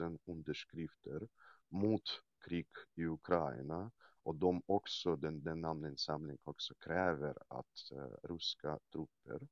000 0.00 0.18
underskrifter 0.24 1.28
mot 1.68 2.02
krig 2.44 2.66
i 2.94 3.04
Ukraina 3.04 3.90
och 4.22 4.34
de 4.34 4.62
också, 4.66 5.16
den, 5.16 5.42
den 5.42 5.60
namninsamlingen 5.60 6.42
också 6.44 6.74
kräver 6.74 7.38
att 7.48 7.92
eh, 7.92 8.28
ryska 8.28 8.78
trupper 8.92 9.48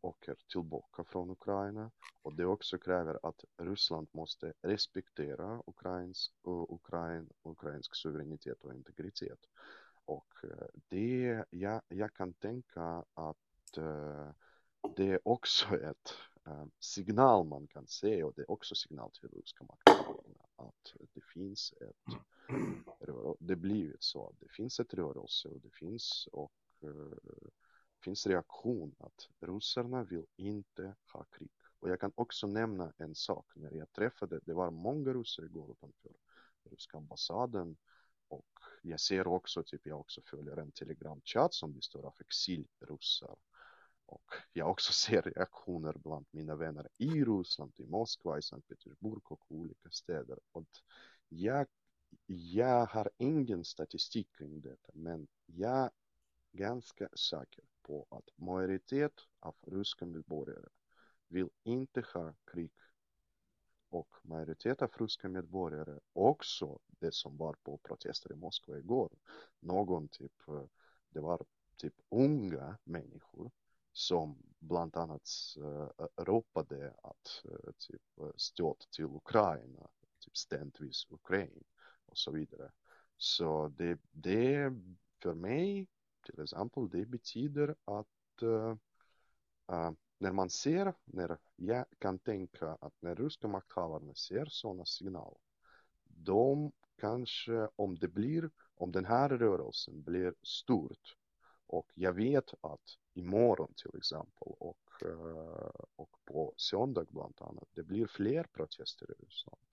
åker 0.00 0.36
tillbaka 0.52 1.04
från 1.04 1.30
Ukraina 1.30 1.90
och 2.22 2.34
det 2.34 2.44
också 2.44 2.78
kräver 2.78 3.18
att 3.22 3.44
Ryssland 3.56 4.08
måste 4.12 4.52
respektera 4.62 5.62
ukrainsk, 5.66 6.32
uh, 6.48 6.64
Ukrain, 6.68 7.30
ukrainsk 7.42 7.96
suveränitet 7.96 8.64
och 8.64 8.74
integritet. 8.74 9.38
Och 10.04 10.44
eh, 10.44 10.66
det, 10.88 11.44
jag, 11.50 11.82
jag 11.88 12.14
kan 12.14 12.32
tänka 12.32 13.04
att 13.14 13.78
uh, 13.78 14.30
det 14.96 15.10
är 15.10 15.28
också 15.28 15.76
ett 15.76 16.14
signal 16.78 17.46
man 17.46 17.66
kan 17.66 17.86
se 17.86 18.22
och 18.22 18.32
det 18.34 18.42
är 18.42 18.50
också 18.50 18.74
signal 18.74 19.10
till 19.10 19.28
ryska 19.28 19.64
makten 19.64 20.34
att 20.56 20.94
det 21.14 21.24
finns 21.24 21.74
ett 21.80 22.18
det 23.38 23.56
blivit 23.56 24.02
så. 24.02 24.28
Att 24.28 24.40
det 24.40 24.48
finns 24.48 24.80
ett 24.80 24.94
rörelse 24.94 25.48
och 25.48 25.60
det 25.60 25.70
finns 25.70 26.28
och 26.32 26.52
uh, 26.84 27.12
finns 28.04 28.26
reaktion 28.26 28.94
att 28.98 29.28
ryssarna 29.40 30.04
vill 30.04 30.26
inte 30.36 30.94
ha 31.12 31.24
krig. 31.24 31.50
Och 31.78 31.90
jag 31.90 32.00
kan 32.00 32.12
också 32.14 32.46
nämna 32.46 32.92
en 32.98 33.14
sak. 33.14 33.46
När 33.54 33.72
jag 33.72 33.92
träffade, 33.92 34.40
det 34.44 34.54
var 34.54 34.70
många 34.70 35.12
ryssar 35.12 35.44
igår 35.44 35.72
utanför 35.72 36.12
ryska 36.70 36.98
ambassaden. 36.98 37.76
Och 38.28 38.58
jag 38.82 39.00
ser 39.00 39.26
också, 39.26 39.62
typ 39.62 39.86
jag 39.86 40.00
också 40.00 40.20
följer 40.22 40.56
en 40.56 40.72
telegramchat 40.72 41.54
som 41.54 41.72
består 41.72 42.06
av 42.06 42.14
exilryssar 42.18 43.36
och 44.06 44.34
jag 44.52 44.70
också 44.70 44.92
ser 45.06 45.22
reaktioner 45.22 45.92
bland 45.92 46.26
mina 46.30 46.56
vänner 46.56 46.88
i 46.98 47.24
Ryssland, 47.24 47.72
i 47.76 47.86
Moskva, 47.86 48.38
i 48.38 48.42
Sankt 48.42 48.68
Petersburg 48.68 49.32
och 49.32 49.44
olika 49.48 49.90
städer. 49.90 50.38
Och 50.52 50.68
jag 51.28 51.66
jag 52.26 52.86
har 52.86 53.10
ingen 53.18 53.64
statistik 53.64 54.36
kring 54.36 54.60
detta, 54.60 54.90
men 54.94 55.28
jag 55.46 55.78
är 55.78 55.90
ganska 56.52 57.08
säker 57.08 57.64
på 57.82 58.06
att 58.10 58.30
majoritet 58.36 59.12
av 59.40 59.54
ryska 59.66 60.06
medborgare 60.06 60.68
vill 61.28 61.48
inte 61.62 62.04
ha 62.14 62.34
krig. 62.44 62.72
Och 63.88 64.08
majoritet 64.22 64.82
av 64.82 64.90
ryska 64.98 65.28
medborgare 65.28 65.98
också 66.12 66.78
det 66.88 67.14
som 67.14 67.36
var 67.36 67.56
på 67.62 67.78
protester 67.78 68.32
i 68.32 68.36
Moskva 68.36 68.78
igår. 68.78 69.10
Någon 69.60 70.08
typ, 70.08 70.48
eh, 70.48 70.64
det 71.08 71.20
var 71.20 71.44
typ 71.76 71.94
unga 72.08 72.78
människor 72.84 73.50
som 73.92 74.38
bland 74.58 74.96
annat 74.96 75.28
uh, 75.58 75.88
ropade 76.16 76.94
att 77.02 77.42
uh, 77.44 77.72
typ 77.78 78.02
stöd 78.36 78.76
till 78.90 79.04
Ukraina, 79.04 79.88
typ 80.20 80.36
ständvis 80.36 81.06
Ukraina 81.10 81.62
och 82.06 82.18
så 82.18 82.30
vidare. 82.30 82.70
Så 83.16 83.68
det, 83.68 83.98
det 84.12 84.72
för 85.22 85.34
mig 85.34 85.88
till 86.26 86.42
exempel, 86.42 86.88
det 86.88 87.06
betyder 87.06 87.74
att 87.84 88.42
uh, 88.42 88.76
uh, 89.72 89.90
när 90.18 90.32
man 90.32 90.50
ser, 90.50 90.94
när 91.04 91.38
jag 91.56 91.84
kan 91.98 92.18
tänka 92.18 92.76
att 92.80 92.94
när 93.00 93.14
ryska 93.14 93.48
makthavarna 93.48 94.14
ser 94.14 94.46
sådana 94.46 94.84
signaler, 94.84 95.38
de 96.04 96.72
kanske, 96.96 97.68
om 97.76 97.98
det 97.98 98.08
blir, 98.08 98.50
om 98.74 98.92
den 98.92 99.04
här 99.04 99.28
rörelsen 99.28 100.02
blir 100.02 100.34
stort 100.42 101.16
och 101.66 101.90
jag 101.94 102.12
vet 102.12 102.54
att 102.60 102.98
imorgon 103.14 103.72
till 103.76 103.98
exempel 103.98 104.52
och, 104.58 105.02
uh, 105.04 105.70
och 105.96 106.10
på 106.24 106.54
söndag 106.56 107.06
bland 107.10 107.34
annat, 107.40 107.68
det 107.72 107.82
blir 107.82 108.06
fler 108.06 108.44
protester 108.44 109.10
i 109.10 109.24
Ryssland. 109.24 109.66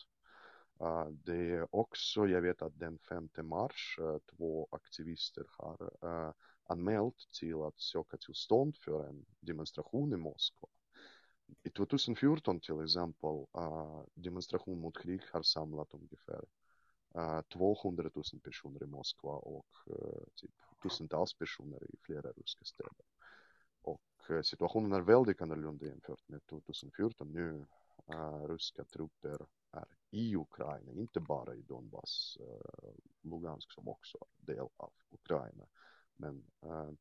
Uh, 0.81 1.07
det 1.09 1.51
är 1.51 1.75
också, 1.75 2.27
jag 2.27 2.41
vet 2.41 2.61
att 2.61 2.79
den 2.79 2.99
5 3.09 3.29
mars 3.43 3.97
uh, 4.01 4.17
två 4.17 4.67
aktivister 4.71 5.45
har 5.49 5.91
uh, 6.03 6.33
anmält 6.63 7.27
till 7.39 7.61
att 7.61 7.79
söka 7.79 8.17
tillstånd 8.17 8.77
för 8.77 9.09
en 9.09 9.25
demonstration 9.39 10.13
i 10.13 10.17
Moskva. 10.17 10.67
I 11.63 11.69
2014 11.69 12.59
till 12.59 12.83
exempel, 12.83 13.45
eh, 13.57 14.01
demonstration 14.13 14.79
mot 14.79 14.97
krig 14.97 15.21
har 15.31 15.43
samlat 15.43 15.93
ungefär 15.93 16.45
200 17.53 18.09
000 18.15 18.23
personer 18.43 18.83
i 18.83 18.85
Moskva 18.85 19.31
och 19.31 19.67
typ 20.35 20.51
tusentals 20.83 21.33
personer 21.33 21.83
i 21.83 21.97
flera 22.01 22.31
ryska 22.31 22.65
städer. 22.65 23.05
Och 23.81 24.45
situationen 24.45 24.93
är 24.93 25.01
väldigt 25.01 25.41
annorlunda 25.41 25.85
jämfört 25.85 26.27
med 26.27 26.45
2014. 26.45 27.31
Nu 27.31 27.65
ryska 28.47 28.83
trupper 28.83 29.37
i 30.13 30.35
Ukraina, 30.35 30.91
inte 30.91 31.19
bara 31.19 31.55
i 31.55 31.61
Donbass, 31.61 32.37
uh, 32.39 32.91
Lugansk 33.21 33.71
som 33.71 33.87
också 33.87 34.17
är 34.17 34.53
del 34.53 34.67
av 34.77 34.93
Ukraina. 35.09 35.65
Men 36.15 36.43
eh, 36.61 36.91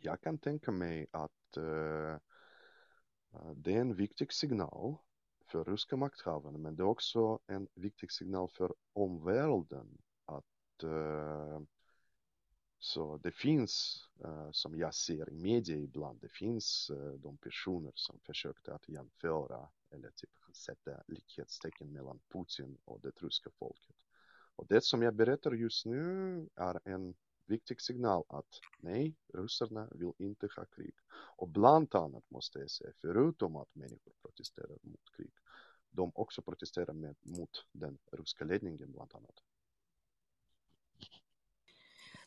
jag 0.00 0.20
kan 0.20 0.38
tänka 0.38 0.70
mig 0.70 1.06
att 1.10 1.56
eh, 1.56 2.16
det 3.54 3.74
är 3.74 3.80
en 3.80 3.94
viktig 3.94 4.32
signal 4.32 4.96
för 5.46 5.64
ryska 5.64 5.96
makthavarna, 5.96 6.58
men 6.58 6.76
det 6.76 6.82
är 6.82 6.86
också 6.86 7.38
en 7.46 7.68
viktig 7.74 8.12
signal 8.12 8.48
för 8.48 8.74
omvärlden 8.92 9.98
att 10.24 10.44
så 12.78 13.16
det 13.16 13.32
finns, 13.32 14.04
som 14.50 14.78
jag 14.78 14.94
ser 14.94 15.30
i 15.30 15.34
media 15.34 15.76
ibland, 15.76 16.20
det 16.20 16.32
finns 16.32 16.90
de 17.18 17.36
personer 17.36 17.92
som 17.94 18.20
försökte 18.20 18.74
att 18.74 18.88
jämföra 18.88 19.68
eller 19.90 20.10
typ 20.10 20.30
sätta 20.52 21.02
likhetstecken 21.06 21.92
mellan 21.92 22.20
Putin 22.32 22.78
och 22.84 23.00
det 23.00 23.22
ryska 23.22 23.50
folket. 23.58 23.96
Och 24.56 24.66
det 24.66 24.84
som 24.84 25.02
jag 25.02 25.14
berättar 25.14 25.52
just 25.52 25.86
nu 25.86 26.48
är 26.54 26.80
en 26.84 27.14
viktig 27.46 27.80
signal 27.80 28.24
att 28.28 28.60
nej, 28.80 29.16
ryssarna 29.34 29.88
vill 29.90 30.12
inte 30.18 30.48
ha 30.56 30.64
krig. 30.64 30.94
Och 31.10 31.48
bland 31.48 31.94
annat 31.94 32.30
måste 32.30 32.58
jag 32.58 32.70
säga, 32.70 32.92
förutom 33.00 33.56
att 33.56 33.74
människor 33.74 34.12
protesterar 34.22 34.78
mot 34.82 35.10
krig, 35.16 35.32
de 35.90 36.12
också 36.14 36.42
protesterar 36.42 36.92
med, 36.92 37.16
mot 37.20 37.64
den 37.72 37.98
ryska 38.12 38.44
ledningen 38.44 38.92
bland 38.92 39.14
annat. 39.14 39.42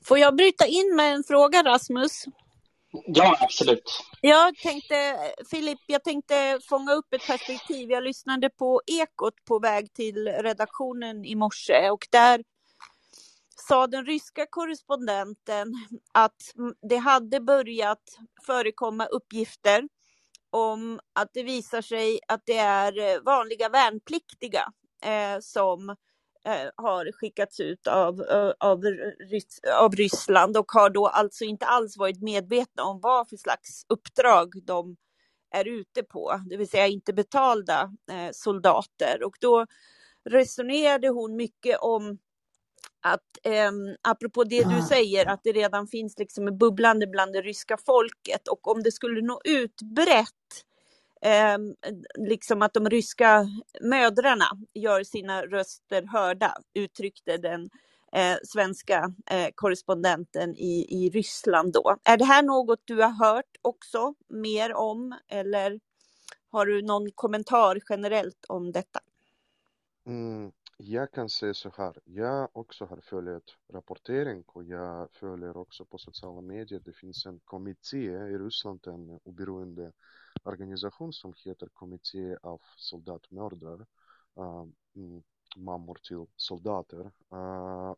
Får 0.04 0.18
jag 0.18 0.36
bryta 0.36 0.66
in 0.66 0.96
med 0.96 1.16
en 1.16 1.24
fråga 1.24 1.64
Rasmus? 1.64 2.26
Ja, 2.92 3.38
absolut. 3.42 4.04
Jag 4.22 4.58
tänkte, 4.58 5.18
Filip, 5.52 5.80
jag 5.86 6.04
tänkte 6.04 6.60
fånga 6.70 6.94
upp 6.94 7.14
ett 7.14 7.28
perspektiv. 7.28 7.92
Jag 7.92 8.04
lyssnade 8.04 8.50
på 8.50 8.82
Ekot 8.88 9.46
på 9.46 9.60
väg 9.60 9.94
till 9.94 10.28
redaktionen 10.28 11.26
i 11.26 11.36
morse 11.36 11.90
och 11.90 12.08
där 12.12 12.44
sa 13.56 13.88
den 13.88 14.06
ryska 14.06 14.46
korrespondenten 14.50 15.74
att 16.12 16.42
det 16.90 16.98
hade 16.98 17.40
börjat 17.40 18.04
förekomma 18.46 19.06
uppgifter 19.06 19.88
om 20.50 21.00
att 21.14 21.30
det 21.34 21.44
visar 21.44 21.82
sig 21.82 22.20
att 22.28 22.42
det 22.46 22.58
är 22.58 23.24
vanliga 23.26 23.70
värnpliktiga 23.70 24.72
eh, 25.04 25.40
som 25.40 25.90
Eh, 25.90 25.96
Eh, 26.46 26.70
har 26.78 27.12
skickats 27.12 27.60
ut 27.60 27.88
av, 27.88 28.22
av, 28.60 28.84
av 29.80 29.96
Ryssland 29.96 30.58
och 30.58 30.72
har 30.72 30.90
då 30.90 31.08
alltså 31.08 31.44
inte 31.44 31.66
alls 31.66 31.98
varit 31.98 32.22
medvetna 32.22 32.84
om 32.84 33.00
vad 33.00 33.30
för 33.30 33.38
slags 33.38 33.86
uppdrag 33.90 34.54
de 34.66 34.98
är 35.52 35.68
ute 35.68 36.04
på, 36.04 36.42
det 36.50 36.58
vill 36.58 36.70
säga 36.70 36.88
inte 36.88 37.14
betalda 37.14 37.92
eh, 38.12 38.30
soldater. 38.32 39.24
Och 39.24 39.36
då 39.40 39.66
resonerade 40.30 41.10
hon 41.10 41.36
mycket 41.36 41.80
om 41.80 42.18
att, 43.02 43.38
eh, 43.44 43.72
apropå 44.02 44.44
det 44.44 44.64
du 44.64 44.82
säger, 44.82 45.26
att 45.26 45.44
det 45.44 45.52
redan 45.52 45.88
finns 45.88 46.20
liksom 46.20 46.48
en 46.48 46.58
bubblande 46.58 47.08
bland 47.08 47.34
det 47.34 47.42
ryska 47.42 47.78
folket 47.78 48.48
och 48.48 48.68
om 48.68 48.84
det 48.84 48.92
skulle 48.92 49.22
nå 49.22 49.42
ut 49.44 49.82
brett 49.82 50.66
eh, 51.22 51.58
liksom 52.28 52.62
att 52.62 52.74
de 52.74 52.90
ryska 52.90 53.48
mödrarna 53.82 54.46
gör 54.74 55.04
sina 55.04 55.42
röster 55.42 56.04
hörda, 56.04 56.58
uttryckte 56.74 57.38
den 57.38 57.70
eh, 58.14 58.38
svenska 58.44 59.14
eh, 59.32 59.50
korrespondenten 59.56 60.56
i, 60.56 60.88
i 60.90 61.10
Ryssland 61.10 61.74
då. 61.74 61.98
Är 62.04 62.18
det 62.18 62.26
här 62.26 62.44
något 62.44 62.82
du 62.86 63.02
har 63.02 63.26
hört 63.34 63.58
också 63.62 64.14
mer 64.30 64.74
om 64.74 65.16
eller 65.28 65.80
har 66.50 66.66
du 66.66 66.82
någon 66.82 67.12
kommentar 67.12 67.80
generellt 67.90 68.46
om 68.48 68.72
detta? 68.72 69.00
Mm, 70.06 70.52
jag 70.78 71.12
kan 71.12 71.30
säga 71.30 71.54
så 71.54 71.72
här, 71.78 71.98
jag 72.06 72.50
också 72.54 72.86
har 72.86 72.98
följt 73.02 73.56
rapportering 73.74 74.44
och 74.48 74.64
jag 74.64 75.12
följer 75.12 75.58
också 75.58 75.86
på 75.86 75.98
sociala 75.98 76.42
medier. 76.42 76.82
Det 76.86 76.94
finns 76.94 77.26
en 77.26 77.40
kommitté 77.40 78.06
i 78.06 78.38
Ryssland, 78.38 78.88
en 78.88 79.20
oberoende 79.24 79.92
organisation 80.44 81.14
som 81.14 81.34
heter 81.46 81.68
Kommitté 81.74 82.38
av 82.44 82.62
soldatmördare, 82.78 83.86
mammor 85.56 85.98
till 86.04 86.26
soldater. 86.36 87.12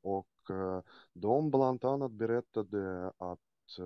Och 0.02 0.28
de 1.14 1.52
bland 1.52 1.86
annat 1.86 2.12
berättade 2.12 3.12
att 3.18 3.80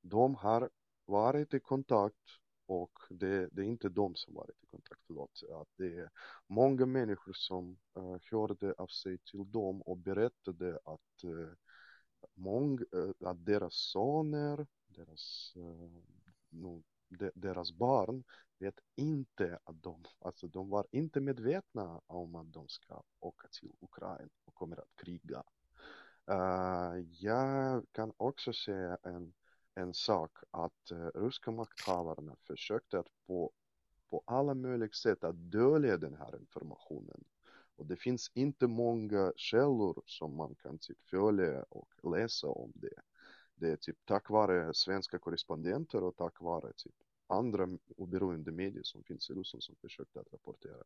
de 0.00 0.34
har 0.34 0.70
varit 1.04 1.54
i 1.54 1.60
kontakt 1.60 2.42
och 2.66 2.98
det, 3.10 3.48
det, 3.52 3.62
är 3.62 3.66
inte 3.66 3.88
de 3.88 4.14
som 4.14 4.34
varit 4.34 4.62
i 4.62 4.66
kontakt, 4.66 5.00
förlåt, 5.06 5.42
att 5.60 5.68
det 5.76 5.98
är 5.98 6.10
många 6.46 6.86
människor 6.86 7.32
som 7.32 7.78
uh, 7.98 8.16
hörde 8.30 8.74
av 8.78 8.86
sig 8.86 9.18
till 9.18 9.50
dem 9.50 9.82
och 9.82 9.96
berättade 9.96 10.78
att, 10.84 11.24
uh, 11.24 11.48
mång, 12.34 12.78
uh, 12.94 13.10
att 13.20 13.44
deras 13.44 13.74
söner, 13.74 14.66
deras 14.88 15.52
uh, 15.56 16.02
de, 17.18 17.30
deras 17.34 17.72
barn 17.72 18.24
vet 18.58 18.80
inte 18.96 19.58
att 19.64 19.82
de, 19.82 20.04
alltså 20.18 20.46
de 20.48 20.68
var 20.68 20.86
inte 20.90 21.20
medvetna 21.20 22.00
om 22.06 22.34
att 22.34 22.52
de 22.52 22.68
ska 22.68 23.02
åka 23.20 23.48
till 23.48 23.72
Ukraina 23.80 24.30
och 24.44 24.54
kommer 24.54 24.76
att 24.76 24.96
kriga. 24.96 25.42
Uh, 26.30 27.00
jag 27.10 27.86
kan 27.92 28.12
också 28.16 28.52
säga 28.52 28.98
en, 29.02 29.32
en 29.74 29.94
sak 29.94 30.38
att 30.50 30.92
uh, 30.92 31.10
ryska 31.14 31.50
makthavarna 31.50 32.36
försökte 32.46 32.98
att 32.98 33.08
på, 33.26 33.52
på 34.10 34.22
alla 34.26 34.54
möjliga 34.54 34.92
sätt 34.92 35.24
att 35.24 35.36
dölja 35.36 35.96
den 35.96 36.14
här 36.14 36.36
informationen. 36.36 37.24
Och 37.76 37.86
det 37.86 37.96
finns 37.96 38.30
inte 38.34 38.66
många 38.66 39.32
källor 39.36 40.02
som 40.06 40.36
man 40.36 40.54
kan 40.54 40.78
typ 40.78 40.98
följa 41.10 41.62
och 41.62 41.88
läsa 42.12 42.48
om 42.48 42.72
det. 42.74 43.00
Det 43.62 43.72
är 43.72 43.76
typ 43.76 43.96
tack 44.04 44.30
vare 44.30 44.74
svenska 44.74 45.18
korrespondenter 45.18 46.04
och 46.04 46.16
tack 46.16 46.40
vare 46.40 46.72
typ 46.76 46.94
andra 47.26 47.68
oberoende 47.96 48.52
medier 48.52 48.82
som 48.82 49.02
finns 49.02 49.30
i 49.30 49.34
Ryssland 49.34 49.62
som 49.62 49.74
försökte 49.76 50.20
att 50.20 50.32
rapportera 50.32 50.82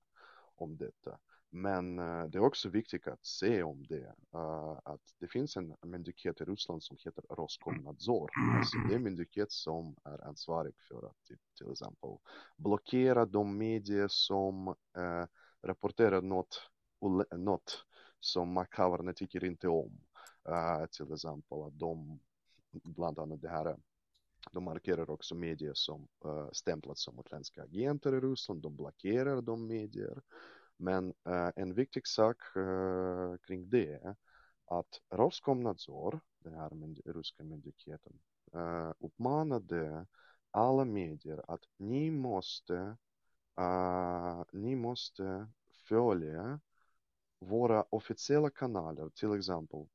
om 0.54 0.76
detta. 0.76 1.18
Men 1.50 1.98
uh, 1.98 2.26
det 2.26 2.38
är 2.38 2.42
också 2.42 2.68
viktigt 2.68 3.06
att 3.06 3.26
se 3.26 3.62
om 3.62 3.86
det, 3.88 4.14
uh, 4.34 4.78
att 4.84 5.00
det 5.18 5.28
finns 5.28 5.56
en 5.56 5.76
myndighet 5.82 6.40
i 6.40 6.44
Ryssland 6.44 6.82
som 6.82 6.96
heter 7.04 7.24
Roskomnadzor. 7.30 8.30
Alltså 8.58 8.78
det 8.78 8.94
är 8.94 8.96
en 8.96 9.02
myndighet 9.02 9.52
som 9.52 9.96
är 10.04 10.28
ansvarig 10.28 10.74
för 10.88 11.06
att 11.06 11.24
till, 11.26 11.38
till 11.58 11.72
exempel 11.72 12.10
blockera 12.56 13.26
de 13.26 13.58
medier 13.58 14.08
som 14.08 14.68
uh, 14.68 15.24
rapporterar 15.62 16.22
något, 16.22 16.70
något 17.36 17.84
som 18.20 18.52
makthavarna 18.52 19.12
tycker 19.12 19.44
inte 19.44 19.68
om. 19.68 20.00
till 20.90 21.12
exempel 21.12 21.62
att 21.62 21.78
de, 21.78 22.20
bland 22.84 23.18
annat 23.18 23.42
det 23.42 23.48
här 23.48 23.66
eh, 23.66 23.76
de 24.52 24.64
markerar 24.64 25.10
också 25.10 25.34
medier 25.34 25.74
som 25.74 26.08
eh, 26.24 26.30
uh, 26.30 26.48
stämplats 26.52 27.04
som 27.04 27.18
utländska 27.18 27.62
agenter 27.62 28.14
i 28.14 28.20
Ryssland. 28.20 28.62
De 28.62 28.76
blockerar 28.76 29.42
de 29.42 29.66
medier. 29.66 30.22
Men 30.76 31.08
uh, 31.28 31.50
en 31.56 31.74
viktig 31.74 32.06
sak 32.06 32.36
uh, 32.56 33.36
kring 33.36 33.68
det 33.68 33.92
är 33.92 34.16
att 34.66 35.00
Roskomnadzor, 35.10 36.20
den 36.38 36.54
här 36.54 36.70
mynd 36.70 37.00
ryska 37.04 37.44
myndigheten, 37.44 38.18
uh, 38.54 38.92
uppmanade 38.98 40.06
alla 40.50 40.84
medier 40.84 41.44
att 41.48 41.64
ni 41.76 42.10
måste, 42.10 42.96
ni 44.52 44.76
måste 44.76 45.48
följa 45.88 46.60
våra 47.38 47.82
officiella 47.90 48.50
kanaler, 48.50 49.08
till 49.08 49.38
exempel 49.38 49.86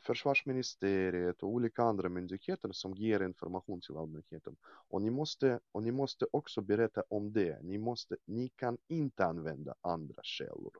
försvarsministeriet 0.00 1.42
och 1.42 1.48
olika 1.48 1.82
andra 1.82 2.08
myndigheter 2.08 2.72
som 2.72 2.94
ger 2.94 3.22
information 3.22 3.80
till 3.80 3.96
allmänheten. 3.96 4.56
Och 4.62 5.02
ni 5.02 5.10
måste, 5.10 5.60
och 5.72 5.82
ni 5.82 5.92
måste 5.92 6.26
också 6.32 6.60
berätta 6.60 7.02
om 7.08 7.32
det. 7.32 7.62
Ni, 7.62 7.78
måste, 7.78 8.16
ni 8.24 8.48
kan 8.48 8.78
inte 8.88 9.24
använda 9.24 9.74
andra 9.80 10.22
källor. 10.22 10.72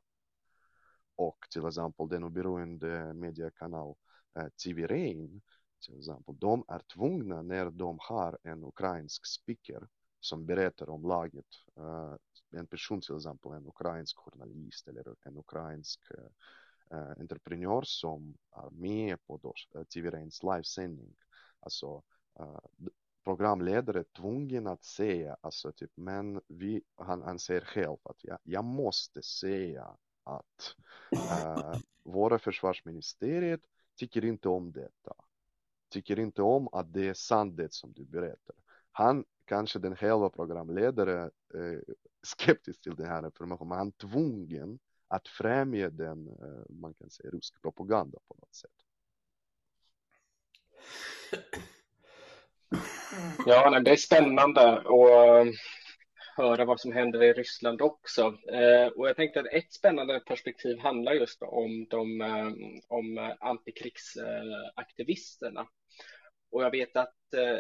Och 1.16 1.38
till 1.50 1.66
exempel 1.66 2.08
den 2.08 2.24
oberoende 2.24 3.14
mediekanal 3.14 3.94
TV 4.64 4.86
Rain, 4.86 5.42
till 5.86 5.98
exempel, 5.98 6.38
de 6.38 6.64
är 6.68 6.78
tvungna 6.78 7.42
när 7.42 7.70
de 7.70 7.98
har 8.00 8.38
en 8.42 8.64
ukrainsk 8.64 9.26
speaker 9.26 9.88
som 10.20 10.46
berättar 10.46 10.90
om 10.90 11.02
laget. 11.02 11.46
Uh, 11.78 12.14
en 12.50 12.66
person 12.66 13.00
till 13.00 13.16
exempel, 13.16 13.52
en 13.52 13.66
ukrainsk 13.66 14.16
journalist 14.16 14.88
eller 14.88 15.14
en 15.22 15.36
ukrainsk 15.36 16.00
uh, 16.92 17.20
entreprenör 17.20 17.82
som 17.82 18.34
är 18.56 18.70
med 18.70 19.26
på 19.26 19.54
uh, 19.74 19.84
TV 19.84 20.10
Rains 20.10 20.42
livesändning. 20.42 21.16
Alltså 21.60 22.02
uh, 22.40 22.58
programledare 23.24 24.04
tvungen 24.04 24.66
att 24.66 24.84
säga, 24.84 25.36
alltså 25.40 25.72
typ, 25.72 25.90
men 25.94 26.40
vi, 26.48 26.82
han, 26.96 27.22
han 27.22 27.38
säger 27.38 27.60
själv 27.60 27.96
att 28.02 28.24
jag, 28.24 28.38
jag 28.42 28.64
måste 28.64 29.22
säga 29.22 29.96
att 30.24 30.76
uh, 31.14 31.74
våra 32.02 32.38
försvarsministeriet 32.38 33.60
tycker 33.96 34.24
inte 34.24 34.48
om 34.48 34.72
detta. 34.72 35.14
Tycker 35.88 36.18
inte 36.18 36.42
om 36.42 36.68
att 36.72 36.92
det 36.92 37.08
är 37.08 37.14
sant 37.14 37.56
det 37.56 37.72
som 37.72 37.92
du 37.92 38.04
berättar. 38.04 38.56
Han 38.92 39.24
kanske 39.48 39.78
den 39.78 39.96
själva 39.96 40.30
programledare 40.30 41.30
eh, 41.54 41.78
skeptisk 42.22 42.80
till 42.80 42.94
den 42.94 43.06
här 43.06 43.26
informationen, 43.26 43.68
men 43.68 43.78
han 43.78 43.86
är 43.86 44.08
tvungen 44.08 44.78
att 45.08 45.28
främja 45.28 45.90
den, 45.90 46.28
eh, 46.28 46.62
man 46.68 46.94
kan 46.94 47.10
säga, 47.10 47.30
rysk 47.30 47.62
propaganda 47.62 48.18
på 48.28 48.34
något 48.38 48.54
sätt. 48.54 48.70
Ja, 53.46 53.80
det 53.80 53.90
är 53.90 53.96
spännande 53.96 54.78
att 54.78 54.86
eh, 54.86 55.44
höra 56.36 56.64
vad 56.64 56.80
som 56.80 56.92
händer 56.92 57.22
i 57.22 57.32
Ryssland 57.32 57.82
också. 57.82 58.22
Eh, 58.52 58.86
och 58.86 59.08
jag 59.08 59.16
tänkte 59.16 59.40
att 59.40 59.46
ett 59.46 59.72
spännande 59.72 60.20
perspektiv 60.20 60.78
handlar 60.78 61.12
just 61.12 61.42
om 61.42 61.86
de 61.90 62.20
eh, 62.20 62.52
om 62.88 63.34
antikrigsaktivisterna. 63.40 65.68
Och 66.50 66.62
jag 66.62 66.70
vet 66.70 66.96
att 66.96 67.34
eh, 67.34 67.58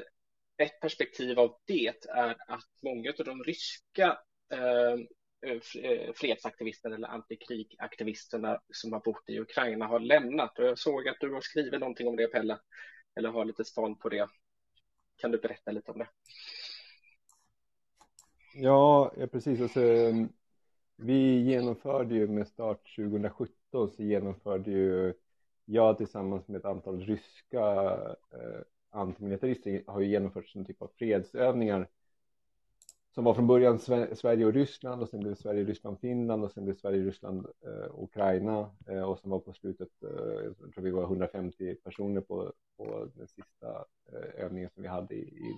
ett 0.58 0.80
perspektiv 0.80 1.38
av 1.38 1.56
det 1.64 2.08
är 2.08 2.36
att 2.46 2.68
många 2.82 3.12
av 3.18 3.24
de 3.24 3.44
ryska 3.44 4.18
ehm, 4.52 5.06
eh, 5.46 5.82
eh, 5.84 6.12
fredsaktivisterna 6.14 6.94
eller 6.94 7.08
antikrigaktivisterna 7.08 8.60
som 8.72 8.92
har 8.92 9.00
bott 9.00 9.28
i 9.28 9.40
Ukraina 9.40 9.86
har 9.86 10.00
lämnat. 10.00 10.58
Och 10.58 10.64
jag 10.64 10.78
såg 10.78 11.08
att 11.08 11.16
du 11.20 11.34
har 11.34 11.40
skrivit 11.40 11.80
någonting 11.80 12.08
om 12.08 12.16
det, 12.16 12.26
Pelle, 12.26 12.58
eller 13.16 13.28
har 13.28 13.44
lite 13.44 13.64
stånd 13.64 14.00
på 14.00 14.08
det. 14.08 14.28
Kan 15.16 15.30
du 15.30 15.38
berätta 15.38 15.70
lite 15.70 15.90
om 15.90 15.98
det? 15.98 16.08
Ja, 18.54 19.12
precis. 19.32 19.60
Alltså, 19.60 19.80
ehm, 19.80 20.28
vi 20.96 21.40
genomförde 21.42 22.14
ju 22.14 22.28
med 22.28 22.48
start 22.48 22.96
2017 22.96 23.90
så 23.90 24.02
genomförde 24.02 24.70
ju 24.70 25.14
jag 25.64 25.98
tillsammans 25.98 26.48
med 26.48 26.58
ett 26.58 26.64
antal 26.64 27.00
ryska 27.00 27.92
eh, 28.32 28.60
antimilitarister 28.90 29.82
har 29.86 30.00
ju 30.00 30.06
genomfört 30.06 30.56
en 30.56 30.64
typ 30.64 30.82
av 30.82 30.90
fredsövningar 30.98 31.88
som 33.18 33.24
var 33.24 33.34
från 33.34 33.46
början 33.46 33.78
Sverige 33.78 34.44
och 34.44 34.52
Ryssland 34.52 35.02
och 35.02 35.08
sen 35.08 35.20
blev 35.20 35.34
Sverige, 35.34 35.64
Ryssland, 35.64 36.00
Finland 36.00 36.44
och 36.44 36.52
sen 36.52 36.64
blev 36.64 36.74
Sverige, 36.74 37.02
Ryssland, 37.02 37.46
eh, 37.66 38.02
Ukraina 38.02 38.70
eh, 38.86 39.02
och 39.02 39.18
sen 39.18 39.30
var 39.30 39.38
på 39.38 39.52
slutet, 39.52 39.88
eh, 40.02 40.44
jag 40.60 40.72
tror 40.74 40.84
vi 40.84 40.90
var 40.90 41.02
150 41.02 41.74
personer 41.74 42.20
på, 42.20 42.52
på 42.76 43.08
den 43.14 43.28
sista 43.28 43.68
eh, 44.12 44.44
övningen 44.44 44.70
som 44.74 44.82
vi 44.82 44.88
hade 44.88 45.14
i, 45.14 45.18
i, 45.18 45.54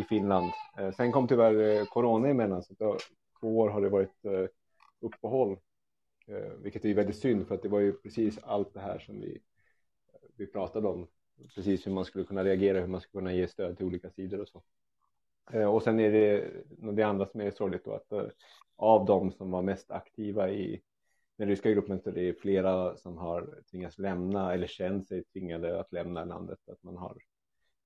i 0.00 0.04
Finland. 0.08 0.52
Eh, 0.78 0.92
sen 0.92 1.12
kom 1.12 1.28
tyvärr 1.28 1.78
eh, 1.78 1.84
corona 1.84 2.28
emellan 2.28 2.62
så 2.62 2.74
då, 2.78 2.96
två 3.40 3.58
år 3.58 3.68
har 3.68 3.80
det 3.80 3.88
varit 3.88 4.24
eh, 4.24 4.46
uppehåll, 5.00 5.56
eh, 6.26 6.52
vilket 6.58 6.84
är 6.84 6.94
väldigt 6.94 7.18
synd 7.18 7.48
för 7.48 7.54
att 7.54 7.62
det 7.62 7.68
var 7.68 7.80
ju 7.80 7.92
precis 7.92 8.38
allt 8.42 8.74
det 8.74 8.80
här 8.80 8.98
som 8.98 9.20
vi, 9.20 9.38
vi 10.36 10.46
pratade 10.46 10.88
om, 10.88 11.06
precis 11.54 11.86
hur 11.86 11.92
man 11.92 12.04
skulle 12.04 12.24
kunna 12.24 12.44
reagera, 12.44 12.80
hur 12.80 12.86
man 12.86 13.00
skulle 13.00 13.20
kunna 13.20 13.32
ge 13.32 13.48
stöd 13.48 13.76
till 13.76 13.86
olika 13.86 14.10
sidor 14.10 14.40
och 14.40 14.48
så. 14.48 14.62
Eh, 15.52 15.74
och 15.74 15.82
sen 15.82 16.00
är 16.00 16.12
det 16.12 16.52
det 16.92 17.02
andra 17.02 17.26
som 17.26 17.40
är 17.40 17.50
sorgligt 17.50 17.84
då 17.84 17.92
att 17.92 18.12
eh, 18.12 18.26
av 18.76 19.06
de 19.06 19.32
som 19.32 19.50
var 19.50 19.62
mest 19.62 19.90
aktiva 19.90 20.50
i 20.50 20.82
den 21.38 21.48
ryska 21.48 21.70
gruppen 21.70 22.00
så 22.00 22.08
är 22.08 22.14
det 22.14 22.40
flera 22.40 22.96
som 22.96 23.18
har 23.18 23.62
tvingats 23.70 23.98
lämna 23.98 24.54
eller 24.54 24.66
känt 24.66 25.08
sig 25.08 25.24
tvingade 25.24 25.80
att 25.80 25.92
lämna 25.92 26.24
landet. 26.24 26.58
Att 26.68 26.82
man, 26.82 26.96
har, 26.96 27.18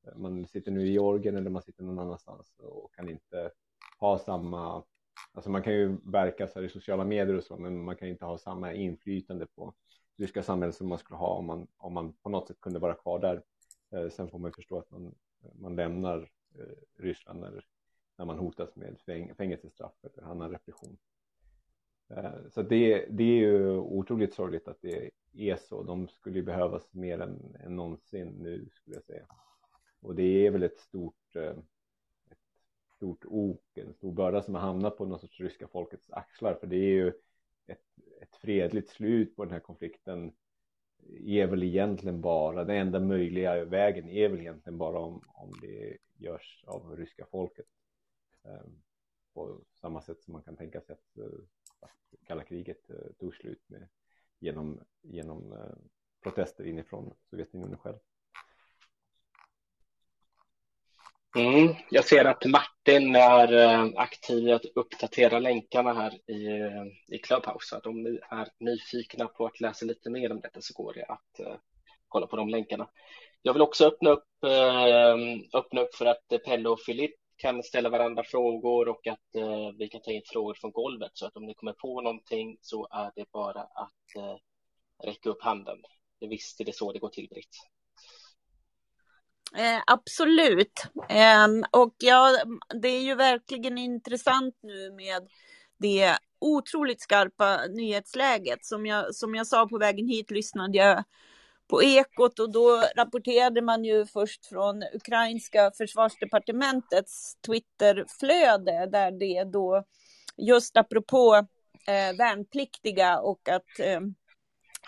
eh, 0.07 0.17
man 0.17 0.47
sitter 0.47 0.71
nu 0.71 0.87
i 0.87 0.93
Georgien 0.93 1.37
eller 1.37 1.51
man 1.51 1.63
sitter 1.63 1.83
någon 1.83 1.99
annanstans 1.99 2.55
och 2.59 2.95
kan 2.95 3.09
inte 3.09 3.51
ha 3.99 4.19
samma, 4.19 4.85
alltså 5.33 5.51
man 5.51 5.63
kan 5.63 5.73
ju 5.73 5.97
verka 6.05 6.49
så 6.49 6.59
här 6.59 6.67
i 6.67 6.69
sociala 6.69 7.05
medier 7.05 7.37
och 7.37 7.45
så, 7.45 7.57
men 7.57 7.85
man 7.85 7.97
kan 7.97 8.09
inte 8.09 8.25
ha 8.25 8.39
samma 8.39 8.73
inflytande 8.73 9.47
på 9.47 9.75
ryska 10.17 10.43
samhället 10.43 10.77
som 10.77 10.89
man 10.89 10.99
skulle 10.99 11.17
ha 11.17 11.35
om 11.35 11.47
man, 11.47 11.67
om 11.77 11.93
man 11.93 12.13
på 12.13 12.29
något 12.29 12.49
sätt 12.49 12.61
kunde 12.61 12.79
vara 12.79 12.95
kvar 12.95 13.19
där. 13.19 13.43
Eh, 13.91 14.09
sen 14.09 14.29
får 14.29 14.39
man 14.39 14.53
förstå 14.53 14.79
att 14.79 14.91
man, 14.91 15.15
man 15.55 15.77
lämnar 15.77 16.31
eh, 16.59 17.03
Ryssland 17.03 17.41
när, 17.41 17.65
när 18.17 18.25
man 18.25 18.39
hotas 18.39 18.77
med 18.77 18.97
fängelsestraff 19.37 19.93
eller 20.03 20.23
annan 20.29 20.51
repression. 20.51 20.99
Eh, 22.09 22.33
så 22.51 22.63
det, 22.63 23.07
det 23.11 23.25
är 23.25 23.37
ju 23.37 23.77
otroligt 23.77 24.35
sorgligt 24.35 24.69
att 24.69 24.83
det 24.83 25.11
är 25.33 25.57
så. 25.57 25.83
De 25.83 26.09
skulle 26.09 26.43
behövas 26.43 26.93
mer 26.95 27.21
än, 27.21 27.57
än 27.61 27.77
någonsin 27.77 28.29
nu 28.29 28.69
skulle 28.73 28.97
jag 28.97 29.05
säga. 29.05 29.27
Och 30.01 30.15
det 30.15 30.47
är 30.47 30.51
väl 30.51 30.63
ett 30.63 30.79
stort, 30.79 31.37
ett 32.31 32.39
stort 32.97 33.25
ok, 33.25 33.63
en 33.75 33.95
stor 33.95 34.13
börda 34.13 34.43
som 34.43 34.55
har 34.55 34.63
hamnat 34.63 34.97
på 34.97 35.07
någon 35.07 35.19
sorts 35.19 35.41
ryska 35.41 35.69
folkets 35.69 36.11
axlar. 36.11 36.55
För 36.55 36.67
det 36.67 36.77
är 36.77 36.95
ju 36.95 37.13
ett, 37.67 37.85
ett 38.21 38.37
fredligt 38.37 38.89
slut 38.89 39.37
på 39.37 39.45
den 39.45 39.53
här 39.53 39.61
konflikten 39.61 40.33
är 41.21 41.47
väl 41.47 41.63
egentligen 41.63 42.21
bara, 42.21 42.65
den 42.65 42.77
enda 42.77 43.01
möjliga 43.01 43.65
vägen 43.65 44.09
är 44.09 44.29
väl 44.29 44.41
egentligen 44.41 44.79
bara 44.79 44.99
om, 44.99 45.23
om 45.27 45.53
det 45.61 45.99
görs 46.15 46.65
av 46.67 46.97
ryska 46.97 47.27
folket. 47.31 47.67
Ehm, 48.45 48.83
på 49.35 49.61
samma 49.81 50.03
sätt 50.03 50.23
som 50.23 50.33
man 50.33 50.43
kan 50.43 50.57
tänka 50.57 50.81
sig 50.81 50.93
att, 50.93 51.19
eh, 51.19 51.39
att 51.81 52.27
kalla 52.27 52.45
kriget 52.45 52.91
eh, 52.91 53.13
tog 53.19 53.35
slut 53.35 53.63
med, 53.67 53.89
genom, 54.39 54.81
genom 55.03 55.53
eh, 55.53 55.75
protester 56.23 56.65
inifrån 56.65 57.15
Sovjetunionen 57.31 57.79
själv. 57.79 57.99
Mm, 61.37 61.75
jag 61.91 62.05
ser 62.05 62.25
att 62.25 62.45
Martin 62.45 63.17
är 63.17 63.53
eh, 63.53 63.91
aktiv 63.97 64.49
i 64.49 64.53
att 64.53 64.65
uppdatera 64.75 65.39
länkarna 65.39 65.93
här 65.95 66.31
i, 66.31 66.47
eh, 66.47 67.15
i 67.17 67.19
Clubhouse. 67.19 67.69
Så 67.69 67.77
att 67.77 67.87
om 67.87 68.03
ni 68.03 68.19
är 68.31 68.49
nyfikna 68.61 69.27
på 69.27 69.47
att 69.47 69.61
läsa 69.61 69.87
lite 69.87 70.11
mer 70.11 70.33
om 70.33 70.41
detta 70.41 70.61
så 70.61 70.83
går 70.83 70.93
det 70.95 71.05
att 71.05 71.47
uh, 71.47 71.55
kolla 72.09 72.27
på 72.27 72.37
de 72.37 72.49
länkarna. 72.49 72.89
Jag 73.43 73.53
vill 73.53 73.63
också 73.63 73.87
öppna 73.87 74.11
upp, 74.11 74.29
uh, 74.47 75.41
öppna 75.55 75.81
upp 75.81 75.95
för 75.95 76.07
att 76.07 76.45
Pelle 76.45 76.69
och 76.69 76.81
Filip 76.81 77.15
kan 77.37 77.63
ställa 77.63 77.89
varandra 77.89 78.25
frågor 78.25 78.89
och 78.89 79.07
att 79.07 79.37
uh, 79.37 79.71
vi 79.79 79.89
kan 79.89 80.01
ta 80.01 80.11
in 80.11 80.23
frågor 80.27 80.55
från 80.55 80.73
golvet. 80.73 81.11
Så 81.15 81.27
att 81.27 81.37
om 81.37 81.47
ni 81.47 81.55
kommer 81.55 81.73
på 81.73 82.01
någonting 82.01 82.57
så 82.61 82.89
är 82.91 83.11
det 83.17 83.33
bara 83.33 83.61
att 83.61 84.37
räcka 85.05 85.31
upp 85.31 85.43
handen. 85.43 85.79
Visst 86.21 86.61
är 86.61 86.65
det 86.65 86.77
så 86.77 86.93
det 86.93 86.99
går 86.99 87.09
till, 87.09 87.29
Britt? 87.29 87.72
Eh, 89.57 89.83
absolut. 89.87 90.83
Eh, 91.09 91.47
och 91.71 91.95
ja, 91.99 92.39
det 92.83 92.89
är 92.89 93.03
ju 93.03 93.15
verkligen 93.15 93.79
intressant 93.79 94.55
nu 94.63 94.91
med 94.91 95.29
det 95.79 96.17
otroligt 96.41 97.01
skarpa 97.01 97.61
nyhetsläget. 97.67 98.65
Som 98.65 98.87
jag, 98.87 99.15
som 99.15 99.35
jag 99.35 99.47
sa 99.47 99.67
på 99.67 99.79
vägen 99.79 100.09
hit 100.09 100.31
lyssnade 100.31 100.79
jag 100.79 101.05
på 101.69 101.83
Ekot 101.83 102.39
och 102.39 102.53
då 102.53 102.83
rapporterade 102.97 103.63
man 103.63 103.85
ju 103.85 104.07
först 104.07 104.47
från 104.47 104.83
ukrainska 104.95 105.71
försvarsdepartementets 105.79 107.37
Twitterflöde 107.47 108.89
där 108.93 109.11
det 109.11 109.45
då 109.45 109.85
just 110.37 110.77
apropå 110.77 111.35
eh, 111.87 112.17
värnpliktiga 112.17 113.21
och 113.21 113.49
att 113.49 113.79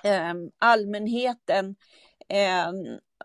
eh, 0.05 0.33
allmänheten 0.59 1.77
eh, 2.29 2.73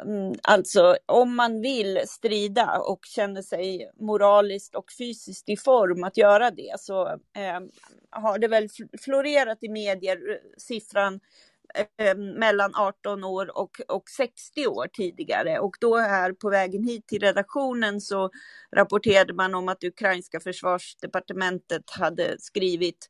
Mm, 0.06 0.36
alltså 0.43 0.97
om 1.06 1.36
man 1.36 1.62
vill 1.62 2.02
strida 2.08 2.80
och 2.80 2.99
känner 3.06 3.41
sig 3.41 3.91
moraliskt 3.99 4.75
och 4.75 4.91
fysiskt 4.97 5.49
i 5.49 5.58
form 5.58 6.04
att 6.04 6.17
göra 6.17 6.52
det 6.52 6.73
så 6.80 7.08
eh, 7.10 7.60
har 8.10 8.39
det 8.39 8.47
väl 8.47 8.67
florerat 9.02 9.58
i 9.62 9.69
medier 9.69 10.30
eh, 10.30 10.38
siffran 10.58 11.19
eh, 11.97 12.15
mellan 12.17 12.75
18 12.75 13.23
år 13.23 13.58
och, 13.58 13.82
och 13.88 14.10
60 14.10 14.67
år 14.67 14.88
tidigare. 14.93 15.60
Och 15.60 15.78
då 15.80 15.97
här 15.97 16.34
på 16.34 16.49
vägen 16.49 16.84
hit 16.84 17.08
till 17.08 17.21
redaktionen 17.21 18.02
så 18.02 18.30
rapporterade 18.75 19.34
man 19.34 19.56
om 19.56 19.69
att 19.69 19.84
ukrainska 19.84 20.39
försvarsdepartementet 20.39 21.89
hade 21.89 22.36
skrivit 22.39 23.10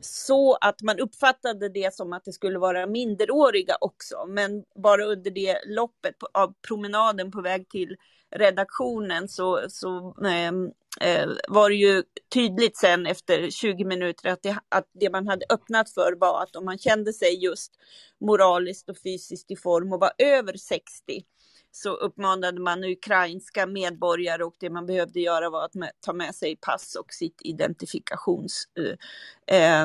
så 0.00 0.54
att 0.60 0.82
man 0.82 0.98
uppfattade 0.98 1.68
det 1.68 1.94
som 1.94 2.12
att 2.12 2.24
det 2.24 2.32
skulle 2.32 2.58
vara 2.58 2.86
minderåriga 2.86 3.76
också. 3.80 4.26
Men 4.28 4.64
bara 4.82 5.04
under 5.04 5.30
det 5.30 5.58
loppet 5.66 6.14
av 6.32 6.54
promenaden 6.68 7.30
på 7.30 7.40
väg 7.40 7.68
till 7.68 7.96
redaktionen 8.30 9.28
så, 9.28 9.60
så 9.68 10.16
ehm, 10.26 10.70
eh, 11.00 11.28
var 11.48 11.70
det 11.70 11.76
ju 11.76 12.02
tydligt 12.34 12.76
sen 12.76 13.06
efter 13.06 13.50
20 13.50 13.84
minuter 13.84 14.28
att 14.28 14.42
det, 14.42 14.58
att 14.68 14.88
det 14.92 15.10
man 15.10 15.28
hade 15.28 15.46
öppnat 15.50 15.90
för 15.90 16.16
var 16.20 16.42
att 16.42 16.56
om 16.56 16.64
man 16.64 16.78
kände 16.78 17.12
sig 17.12 17.44
just 17.44 17.72
moraliskt 18.20 18.88
och 18.88 18.98
fysiskt 18.98 19.50
i 19.50 19.56
form 19.56 19.92
och 19.92 20.00
var 20.00 20.12
över 20.18 20.56
60 20.56 21.24
så 21.72 21.94
uppmanade 21.94 22.60
man 22.60 22.84
ukrainska 22.84 23.66
medborgare 23.66 24.44
och 24.44 24.54
det 24.58 24.70
man 24.70 24.86
behövde 24.86 25.20
göra 25.20 25.50
var 25.50 25.64
att 25.64 25.72
ta 26.00 26.12
med 26.12 26.34
sig 26.34 26.56
pass 26.56 26.94
och 26.94 27.12
sitt 27.12 27.40
identifikationsnummer. 27.42 28.98
Eh, 29.46 29.82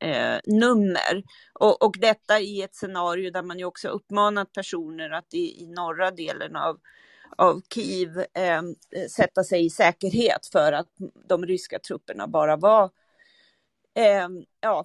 eh, 0.00 0.34
eh 0.34 1.22
och, 1.52 1.82
och, 1.82 1.96
detta 1.98 2.40
i 2.40 2.62
ett 2.62 2.74
scenario 2.74 3.30
där 3.30 3.42
man 3.42 3.58
ju 3.58 3.64
också 3.64 3.88
uppmanat 3.88 4.52
personer 4.52 5.10
att 5.10 5.34
i, 5.34 5.62
i 5.62 5.66
norra 5.66 6.10
delen 6.10 6.56
av, 6.56 6.78
av 7.36 7.62
Kiev 7.74 8.18
eh, 8.18 8.62
sätta 9.10 9.44
sig 9.44 9.64
i 9.64 9.70
säkerhet 9.70 10.46
för 10.52 10.72
att 10.72 10.88
de 11.28 11.46
ryska 11.46 11.78
trupperna 11.78 12.26
bara 12.26 12.56
var 12.56 12.90
eh, 13.94 14.28
ja, 14.60 14.84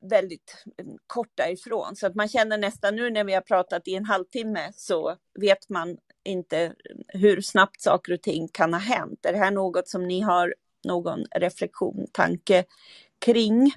väldigt 0.00 0.64
mm, 0.78 0.98
kort 1.06 1.30
därifrån. 1.34 1.96
Så 1.96 2.06
att 2.06 2.14
man 2.14 2.28
känner 2.28 2.58
nästan 2.58 2.96
nu 2.96 3.10
när 3.10 3.24
vi 3.24 3.34
har 3.34 3.40
pratat 3.40 3.88
i 3.88 3.94
en 3.94 4.04
halvtimme 4.04 4.72
så 4.74 5.16
vet 5.34 5.68
man 5.68 5.98
inte 6.24 6.58
mm, 6.58 6.74
hur 7.08 7.40
snabbt 7.40 7.80
saker 7.80 8.12
och 8.12 8.22
ting 8.22 8.48
kan 8.48 8.72
ha 8.72 8.80
hänt. 8.80 9.26
Är 9.26 9.32
det 9.32 9.38
här 9.38 9.50
något 9.50 9.88
som 9.88 10.06
ni 10.06 10.20
har 10.20 10.54
någon 10.84 11.24
reflektion, 11.30 12.06
tanke 12.12 12.64
kring? 13.18 13.72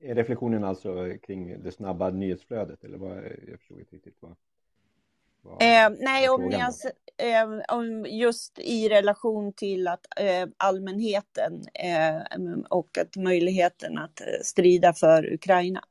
Är 0.00 0.14
reflektionen 0.14 0.64
alltså 0.64 1.14
kring 1.22 1.62
det 1.62 1.72
snabba 1.72 2.10
nyhetsflödet 2.10 2.84
eller 2.84 2.98
vad? 2.98 3.16
Jag 3.48 3.58
förstod 3.58 3.78
inte 3.78 3.96
riktigt 3.96 4.16
vad. 4.20 4.36
Eh, 5.44 5.90
nej, 5.98 6.28
om, 6.28 6.50
jag, 6.50 6.72
eh, 7.16 7.76
om 7.76 8.06
just 8.08 8.58
i 8.58 8.88
relation 8.88 9.52
till 9.52 9.88
att 9.88 10.06
eh, 10.16 10.48
allmänheten 10.56 11.64
eh, 11.74 12.16
och 12.68 12.98
att 12.98 13.16
möjligheten 13.16 13.98
att 13.98 14.20
eh, 14.20 14.26
strida 14.42 14.92
för 14.92 15.32
Ukraina. 15.32 15.84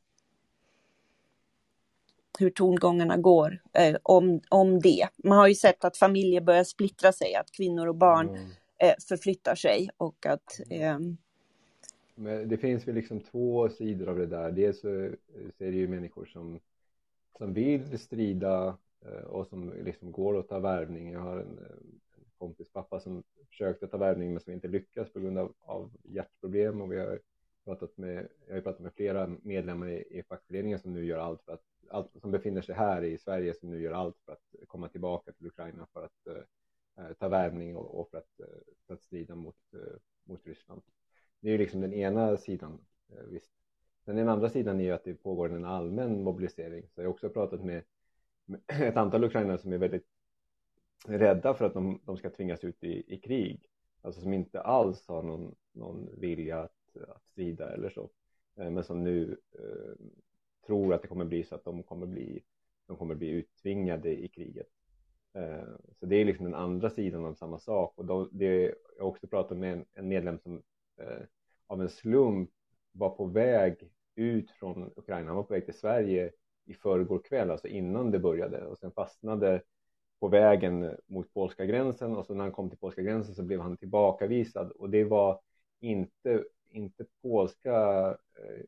Hur 2.39 2.49
tongångarna 2.49 3.17
går 3.17 3.61
eh, 3.73 3.97
om, 4.03 4.41
om 4.49 4.79
det. 4.79 5.07
Man 5.17 5.37
har 5.37 5.47
ju 5.47 5.55
sett 5.55 5.85
att 5.85 5.97
familjer 5.97 6.41
börjar 6.41 6.63
splittra 6.63 7.11
sig, 7.11 7.35
att 7.35 7.51
kvinnor 7.51 7.87
och 7.87 7.95
barn 7.95 8.29
mm. 8.29 8.95
förflyttar 9.07 9.55
sig 9.55 9.89
och 9.97 10.25
att 10.25 10.59
eh... 10.69 10.99
Men 12.15 12.49
det 12.49 12.57
finns 12.57 12.87
väl 12.87 12.95
liksom 12.95 13.19
två 13.19 13.69
sidor 13.69 14.09
av 14.09 14.17
det 14.17 14.25
där. 14.25 14.51
Dels 14.51 14.81
så, 14.81 14.87
är 14.87 15.15
det 15.57 15.77
ju 15.77 15.87
människor 15.87 16.25
som, 16.25 16.59
som 17.37 17.53
vill 17.53 17.99
strida 17.99 18.77
Eh, 19.07 19.23
och 19.23 19.47
som 19.47 19.73
liksom 19.73 20.11
går 20.11 20.39
att 20.39 20.47
ta 20.47 20.59
värvning. 20.59 21.11
Jag 21.11 21.19
har 21.19 21.37
en, 21.37 21.57
eh, 21.57 21.71
en 22.15 22.25
kompis 22.37 22.71
pappa 22.71 22.99
som 22.99 23.23
försökte 23.49 23.87
ta 23.87 23.97
värvning 23.97 24.31
men 24.31 24.39
som 24.39 24.53
inte 24.53 24.67
lyckas 24.67 25.13
på 25.13 25.19
grund 25.19 25.37
av, 25.37 25.53
av 25.59 25.91
hjärtproblem 26.03 26.81
och 26.81 26.91
vi 26.91 26.99
har 26.99 27.19
pratat 27.65 27.97
med, 27.97 28.27
jag 28.47 28.55
har 28.55 28.61
pratat 28.61 28.81
med 28.81 28.93
flera 28.93 29.27
medlemmar 29.27 29.89
i, 29.89 30.19
i 30.19 30.23
fackföreningen 30.23 30.79
som 30.79 30.93
nu 30.93 31.05
gör 31.05 31.19
allt 31.19 31.41
för 31.41 31.53
att, 31.53 31.63
allt, 31.89 32.11
som 32.21 32.31
befinner 32.31 32.61
sig 32.61 32.75
här 32.75 33.03
i 33.03 33.17
Sverige 33.17 33.53
som 33.53 33.69
nu 33.69 33.81
gör 33.81 33.93
allt 33.93 34.17
för 34.25 34.31
att 34.31 34.67
komma 34.67 34.89
tillbaka 34.89 35.31
till 35.31 35.47
Ukraina 35.47 35.87
för 35.93 36.05
att 36.05 36.27
uh, 36.27 37.13
ta 37.19 37.27
värvning 37.27 37.75
och, 37.75 37.99
och 37.99 38.09
för, 38.09 38.17
att, 38.17 38.39
uh, 38.39 38.45
för 38.87 38.93
att 38.93 39.01
strida 39.01 39.35
mot, 39.35 39.55
uh, 39.73 39.97
mot 40.23 40.45
Ryssland. 40.45 40.81
Det 41.39 41.47
är 41.47 41.51
ju 41.51 41.57
liksom 41.57 41.81
den 41.81 41.93
ena 41.93 42.37
sidan, 42.37 42.79
visst. 43.27 43.51
Sen 44.05 44.15
den 44.15 44.29
andra 44.29 44.49
sidan 44.49 44.79
är 44.79 44.83
ju 44.83 44.91
att 44.91 45.03
det 45.03 45.13
pågår 45.13 45.53
en 45.53 45.65
allmän 45.65 46.23
mobilisering. 46.23 46.83
Så 46.89 47.01
jag 47.01 47.05
har 47.05 47.13
också 47.13 47.29
pratat 47.29 47.63
med 47.63 47.83
ett 48.67 48.97
antal 48.97 49.23
ukrainare 49.23 49.57
som 49.57 49.73
är 49.73 49.77
väldigt 49.77 50.07
rädda 51.07 51.53
för 51.53 51.65
att 51.65 51.73
de, 51.73 51.99
de 52.05 52.17
ska 52.17 52.29
tvingas 52.29 52.63
ut 52.63 52.83
i, 52.83 53.13
i 53.13 53.17
krig. 53.17 53.69
Alltså 54.01 54.21
som 54.21 54.33
inte 54.33 54.61
alls 54.61 55.07
har 55.07 55.23
någon, 55.23 55.55
någon 55.73 56.09
vilja 56.19 56.59
att 56.59 56.77
att 57.01 57.25
strida 57.31 57.73
eller 57.73 57.89
så. 57.89 58.09
Eh, 58.55 58.69
men 58.69 58.83
som 58.83 59.03
nu 59.03 59.37
eh, 59.51 60.05
tror 60.65 60.93
att 60.93 61.01
det 61.01 61.07
kommer 61.07 61.25
bli 61.25 61.43
så 61.43 61.55
att 61.55 61.63
de 61.63 61.83
kommer 61.83 62.05
bli, 62.05 62.43
de 62.87 62.97
kommer 62.97 63.15
bli 63.15 63.29
uttvingade 63.29 64.23
i 64.23 64.27
kriget. 64.27 64.67
Eh, 65.33 65.75
så 65.99 66.05
det 66.05 66.15
är 66.15 66.25
liksom 66.25 66.45
den 66.45 66.55
andra 66.55 66.89
sidan 66.89 67.25
av 67.25 67.33
samma 67.33 67.59
sak. 67.59 67.93
Och 67.97 68.05
då, 68.05 68.29
det, 68.31 68.61
jag 68.97 69.03
har 69.03 69.09
också 69.09 69.27
pratat 69.27 69.57
med 69.57 69.73
en, 69.73 69.85
en 69.93 70.07
medlem 70.07 70.39
som 70.39 70.63
eh, 70.97 71.23
av 71.67 71.81
en 71.81 71.89
slump 71.89 72.49
var 72.91 73.09
på 73.09 73.25
väg 73.25 73.91
ut 74.15 74.51
från 74.51 74.91
Ukraina. 74.95 75.27
Han 75.27 75.35
var 75.35 75.43
på 75.43 75.53
väg 75.53 75.65
till 75.65 75.79
Sverige 75.79 76.31
i 76.67 76.73
förrgår 76.73 77.19
kväll, 77.19 77.51
alltså 77.51 77.67
innan 77.67 78.11
det 78.11 78.19
började. 78.19 78.65
Och 78.65 78.77
sen 78.77 78.91
fastnade 78.91 79.61
på 80.19 80.27
vägen 80.27 80.95
mot 81.05 81.33
polska 81.33 81.65
gränsen 81.65 82.15
och 82.15 82.25
så 82.25 82.33
när 82.33 82.43
han 82.43 82.51
kom 82.51 82.69
till 82.69 82.79
polska 82.79 83.01
gränsen 83.01 83.35
så 83.35 83.43
blev 83.43 83.59
han 83.59 83.77
tillbakavisad. 83.77 84.71
Och 84.71 84.89
det 84.89 85.03
var 85.03 85.39
inte 85.79 86.43
inte 86.69 87.05
polska 87.21 88.07
eh, 88.35 88.63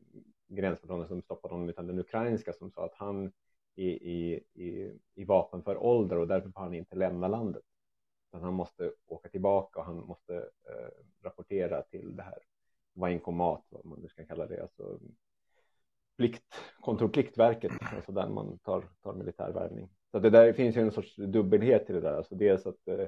gränskontrollen 0.48 1.08
som 1.08 1.22
stoppade 1.22 1.54
honom 1.54 1.68
utan 1.68 1.86
den 1.86 1.98
ukrainska 1.98 2.52
som 2.52 2.70
sa 2.70 2.84
att 2.84 2.94
han 2.94 3.32
är 3.76 3.84
i, 3.84 4.44
i, 4.54 4.92
i 5.14 5.24
vapenför 5.24 5.76
ålder 5.76 6.18
och 6.18 6.28
därför 6.28 6.50
får 6.50 6.60
han 6.60 6.74
inte 6.74 6.96
lämna 6.96 7.28
landet. 7.28 7.62
Utan 8.28 8.42
han 8.42 8.54
måste 8.54 8.92
åka 9.06 9.28
tillbaka 9.28 9.80
och 9.80 9.86
han 9.86 9.96
måste 9.96 10.34
eh, 10.36 10.90
rapportera 11.22 11.82
till 11.82 12.16
det 12.16 12.22
här. 12.22 12.38
Vainkomat, 12.92 13.64
vad 13.68 13.84
man 13.84 14.00
nu 14.00 14.08
ska 14.08 14.26
kalla 14.26 14.46
det, 14.46 14.62
alltså 14.62 14.98
plikt, 16.20 16.44
kontrollpliktverket, 16.80 17.72
alltså 17.96 18.12
där 18.12 18.28
man 18.28 18.58
tar, 18.58 18.84
tar 19.02 19.14
militärvärvning. 19.14 19.88
Så 20.10 20.18
det 20.18 20.30
där 20.30 20.52
finns 20.52 20.76
ju 20.76 20.80
en 20.80 20.92
sorts 20.92 21.16
dubbelhet 21.16 21.86
till 21.86 21.94
det 21.94 22.00
där, 22.00 22.16
alltså 22.16 22.34
dels 22.34 22.66
att 22.66 22.88
eh, 22.88 23.06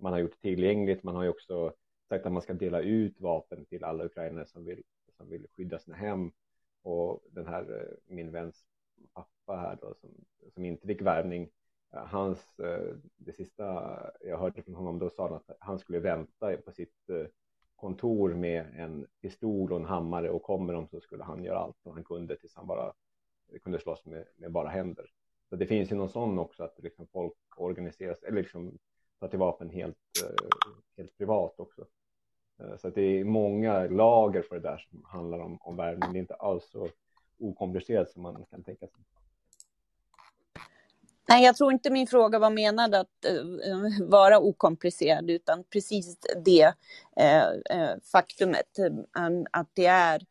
man 0.00 0.12
har 0.12 0.20
gjort 0.20 0.40
tillgängligt, 0.40 1.02
man 1.02 1.14
har 1.16 1.22
ju 1.22 1.28
också 1.28 1.72
sagt 2.08 2.26
att 2.26 2.32
man 2.32 2.42
ska 2.42 2.52
dela 2.54 2.80
ut 2.80 3.20
vapen 3.20 3.64
till 3.64 3.84
alla 3.84 4.04
ukrainare 4.04 4.46
som 4.46 4.64
vill, 4.64 4.82
som 5.16 5.28
vill 5.28 5.46
skydda 5.56 5.78
sina 5.78 5.96
hem. 5.96 6.32
Och 6.82 7.20
den 7.30 7.46
här, 7.46 7.62
eh, 7.62 8.14
min 8.14 8.30
väns 8.30 8.66
pappa 9.12 9.56
här 9.56 9.78
då, 9.80 9.94
som, 10.00 10.10
som 10.54 10.64
inte 10.64 10.86
fick 10.86 11.02
värvning, 11.02 11.50
eh, 11.94 12.06
hans, 12.06 12.60
eh, 12.60 12.94
det 13.16 13.32
sista 13.32 13.64
jag 14.20 14.38
hörde 14.38 14.62
från 14.62 14.74
honom 14.74 14.98
då 14.98 15.10
sa 15.10 15.28
han 15.28 15.36
att 15.36 15.56
han 15.58 15.78
skulle 15.78 15.98
vänta 15.98 16.56
på 16.56 16.72
sitt 16.72 17.10
eh, 17.10 17.26
kontor 17.84 18.34
med 18.34 18.66
en 18.76 19.06
pistol 19.20 19.72
och 19.72 19.78
en 19.80 19.84
hammare 19.84 20.30
och 20.30 20.42
kommer 20.42 20.72
de 20.72 20.88
så 20.88 21.00
skulle 21.00 21.24
han 21.24 21.44
göra 21.44 21.58
allt 21.58 21.76
som 21.82 21.92
han 21.92 22.04
kunde 22.04 22.36
tills 22.36 22.54
han 22.54 22.66
bara 22.66 22.92
kunde 23.62 23.78
slåss 23.78 24.04
med, 24.04 24.24
med 24.36 24.52
bara 24.52 24.68
händer. 24.68 25.10
Så 25.48 25.56
det 25.56 25.66
finns 25.66 25.92
ju 25.92 25.96
någon 25.96 26.08
sån 26.08 26.38
också 26.38 26.64
att 26.64 26.78
liksom 26.82 27.06
folk 27.06 27.34
organiseras 27.56 28.22
eller 28.22 28.42
liksom 28.42 28.78
tar 29.20 29.28
till 29.28 29.38
vapen 29.38 29.70
helt, 29.70 29.96
eh, 30.22 30.56
helt 30.96 31.18
privat 31.18 31.60
också. 31.60 31.86
Eh, 32.58 32.76
så 32.76 32.88
att 32.88 32.94
det 32.94 33.02
är 33.02 33.24
många 33.24 33.86
lager 33.86 34.42
för 34.42 34.54
det 34.54 34.68
där 34.68 34.86
som 34.90 35.04
handlar 35.04 35.38
om, 35.38 35.58
om 35.60 35.76
värmen. 35.76 36.12
Det 36.12 36.18
är 36.18 36.20
inte 36.20 36.34
alls 36.34 36.64
så 36.70 36.88
okomplicerat 37.38 38.10
som 38.10 38.22
man 38.22 38.44
kan 38.50 38.62
tänka 38.62 38.86
sig. 38.86 39.00
Nej, 41.28 41.44
jag 41.44 41.56
tror 41.56 41.72
inte 41.72 41.90
min 41.90 42.06
fråga 42.06 42.38
var 42.38 42.50
menad 42.50 42.94
att 42.94 43.26
uh, 43.30 44.08
vara 44.08 44.38
okomplicerad, 44.38 45.30
utan 45.30 45.64
precis 45.72 46.18
det 46.44 46.66
uh, 47.20 47.76
uh, 47.78 47.94
faktumet 48.12 48.78
um, 49.18 49.46
att 49.50 49.70
det 49.74 49.86
är, 49.86 50.22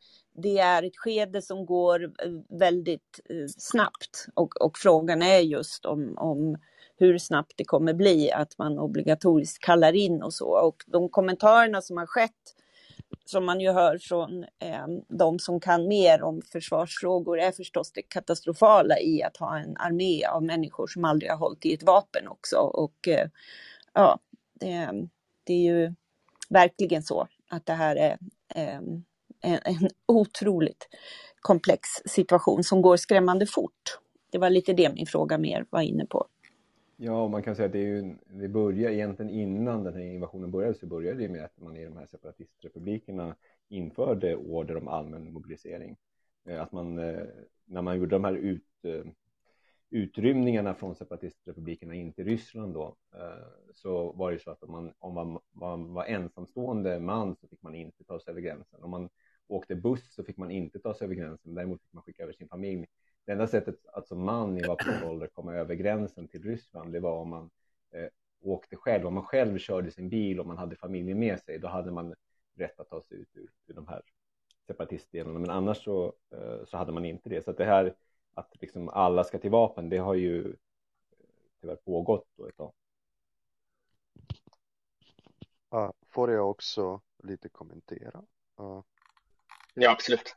det 0.42 0.58
är 0.58 0.82
ett 0.82 0.96
skede 0.96 1.42
som 1.42 1.66
går 1.66 2.12
väldigt 2.58 3.20
snabbt 3.56 4.26
och, 4.34 4.60
och 4.60 4.78
frågan 4.78 5.22
är 5.22 5.38
just 5.38 5.86
om, 5.86 6.14
om 6.18 6.56
hur 6.96 7.18
snabbt 7.18 7.52
det 7.56 7.64
kommer 7.64 7.94
bli 7.94 8.32
att 8.32 8.58
man 8.58 8.78
obligatoriskt 8.78 9.64
kallar 9.64 9.92
in 9.92 10.22
och 10.22 10.34
så. 10.34 10.66
Och 10.66 10.76
de 10.86 11.08
kommentarerna 11.08 11.82
som 11.82 11.96
har 11.96 12.06
skett, 12.06 12.54
som 13.24 13.44
man 13.44 13.60
ju 13.60 13.72
hör 13.72 13.98
från 13.98 14.44
eh, 14.44 14.86
de 15.08 15.38
som 15.38 15.60
kan 15.60 15.88
mer 15.88 16.22
om 16.22 16.42
försvarsfrågor, 16.52 17.40
är 17.40 17.52
förstås 17.52 17.92
det 17.92 18.02
katastrofala 18.02 18.98
i 19.00 19.22
att 19.22 19.36
ha 19.36 19.58
en 19.58 19.76
armé 19.76 20.24
av 20.24 20.42
människor 20.42 20.86
som 20.86 21.04
aldrig 21.04 21.30
har 21.30 21.38
hållit 21.38 21.66
i 21.66 21.74
ett 21.74 21.82
vapen 21.82 22.28
också. 22.28 22.56
Och 22.56 23.08
eh, 23.08 23.28
ja, 23.92 24.18
det, 24.54 24.90
det, 25.44 25.52
är 25.52 25.74
ju 25.74 25.94
verkligen 26.48 27.02
så 27.02 27.28
att 27.50 27.66
det 27.66 27.72
här 27.72 27.96
är 27.96 28.18
eh, 28.54 28.76
en, 29.40 29.58
en 29.64 29.88
otroligt 30.06 30.88
komplex 31.40 31.88
situation 32.06 32.64
som 32.64 32.82
går 32.82 32.96
skrämmande 32.96 33.46
fort. 33.46 33.98
Det 34.32 34.38
var 34.38 34.50
lite 34.50 34.72
det 34.72 34.94
min 34.94 35.06
fråga 35.06 35.38
mer 35.38 35.66
var 35.70 35.80
inne 35.80 36.06
på. 36.06 36.26
Ja, 36.96 37.28
man 37.28 37.42
kan 37.42 37.56
säga 37.56 37.66
att 37.66 37.72
det, 37.72 37.78
är 37.78 38.02
ju, 38.02 38.16
det 38.26 38.48
börjar 38.48 38.90
egentligen 38.90 39.30
innan 39.30 39.84
den 39.84 39.94
här 39.94 40.00
invasionen 40.00 40.50
började 40.50 40.74
så 40.74 40.86
började 40.86 41.18
det 41.18 41.28
med 41.28 41.44
att 41.44 41.60
man 41.60 41.76
i 41.76 41.84
de 41.84 41.96
här 41.96 42.06
separatistrepublikerna 42.06 43.36
införde 43.68 44.36
order 44.36 44.76
om 44.76 44.88
allmän 44.88 45.32
mobilisering. 45.32 45.96
Eh, 46.44 46.62
att 46.62 46.72
man, 46.72 46.98
eh, 46.98 47.26
när 47.64 47.82
man 47.82 47.96
gjorde 47.98 48.14
de 48.14 48.24
här 48.24 48.32
ut, 48.34 48.66
eh, 48.82 49.04
utrymningarna 49.90 50.74
från 50.74 50.94
separatistrepublikerna 50.94 51.94
in 51.94 52.12
till 52.12 52.24
Ryssland 52.24 52.74
då, 52.74 52.96
så 53.74 54.12
var 54.12 54.32
det 54.32 54.38
så 54.38 54.50
att 54.50 54.62
om 54.62 54.72
man, 54.72 54.92
om 54.98 55.14
man 55.14 55.38
var, 55.52 55.76
var 55.76 56.04
ensamstående 56.04 57.00
man 57.00 57.36
så 57.36 57.48
fick 57.48 57.62
man 57.62 57.74
inte 57.74 58.04
ta 58.04 58.20
sig 58.20 58.30
över 58.30 58.40
gränsen. 58.40 58.82
Om 58.82 58.90
man 58.90 59.08
åkte 59.46 59.74
buss 59.74 60.14
så 60.14 60.24
fick 60.24 60.36
man 60.36 60.50
inte 60.50 60.78
ta 60.78 60.94
sig 60.94 61.04
över 61.04 61.14
gränsen, 61.14 61.54
däremot 61.54 61.82
fick 61.82 61.92
man 61.92 62.02
skicka 62.02 62.22
över 62.22 62.32
sin 62.32 62.48
familj 62.48 62.86
det 63.24 63.32
enda 63.32 63.46
sättet 63.46 63.86
att 63.86 64.08
som 64.08 64.24
man 64.24 64.58
i 64.58 64.66
vapenför 64.66 65.08
ålder 65.08 65.26
komma 65.26 65.54
över 65.54 65.74
gränsen 65.74 66.28
till 66.28 66.42
Ryssland, 66.42 66.92
det 66.92 67.00
var 67.00 67.18
om 67.18 67.28
man 67.28 67.50
eh, 67.90 68.08
åkte 68.40 68.76
själv, 68.76 69.06
om 69.06 69.14
man 69.14 69.24
själv 69.24 69.58
körde 69.58 69.90
sin 69.90 70.08
bil 70.08 70.40
och 70.40 70.46
man 70.46 70.58
hade 70.58 70.76
familjen 70.76 71.18
med 71.18 71.40
sig, 71.40 71.58
då 71.58 71.68
hade 71.68 71.90
man 71.90 72.14
rätt 72.54 72.80
att 72.80 72.88
ta 72.88 73.02
sig 73.02 73.18
ut 73.18 73.36
ur, 73.36 73.50
ur 73.66 73.74
de 73.74 73.88
här 73.88 74.02
separatistdelarna. 74.66 75.38
Men 75.38 75.50
annars 75.50 75.84
så, 75.84 76.12
eh, 76.30 76.64
så 76.64 76.76
hade 76.76 76.92
man 76.92 77.04
inte 77.04 77.28
det. 77.28 77.44
Så 77.44 77.50
att 77.50 77.56
det 77.56 77.64
här 77.64 77.94
att 78.34 78.60
liksom 78.60 78.88
alla 78.88 79.24
ska 79.24 79.38
till 79.38 79.50
vapen, 79.50 79.88
det 79.88 79.98
har 79.98 80.14
ju 80.14 80.48
eh, 80.48 80.54
tyvärr 81.60 81.76
pågått 81.76 82.28
då 82.36 82.46
ett 82.46 82.56
tag. 82.56 82.72
Uh, 85.74 85.90
får 86.08 86.30
jag 86.30 86.50
också 86.50 87.00
lite 87.22 87.48
kommentera? 87.48 88.24
Uh, 88.60 88.82
ja, 89.74 89.90
absolut. 89.90 90.36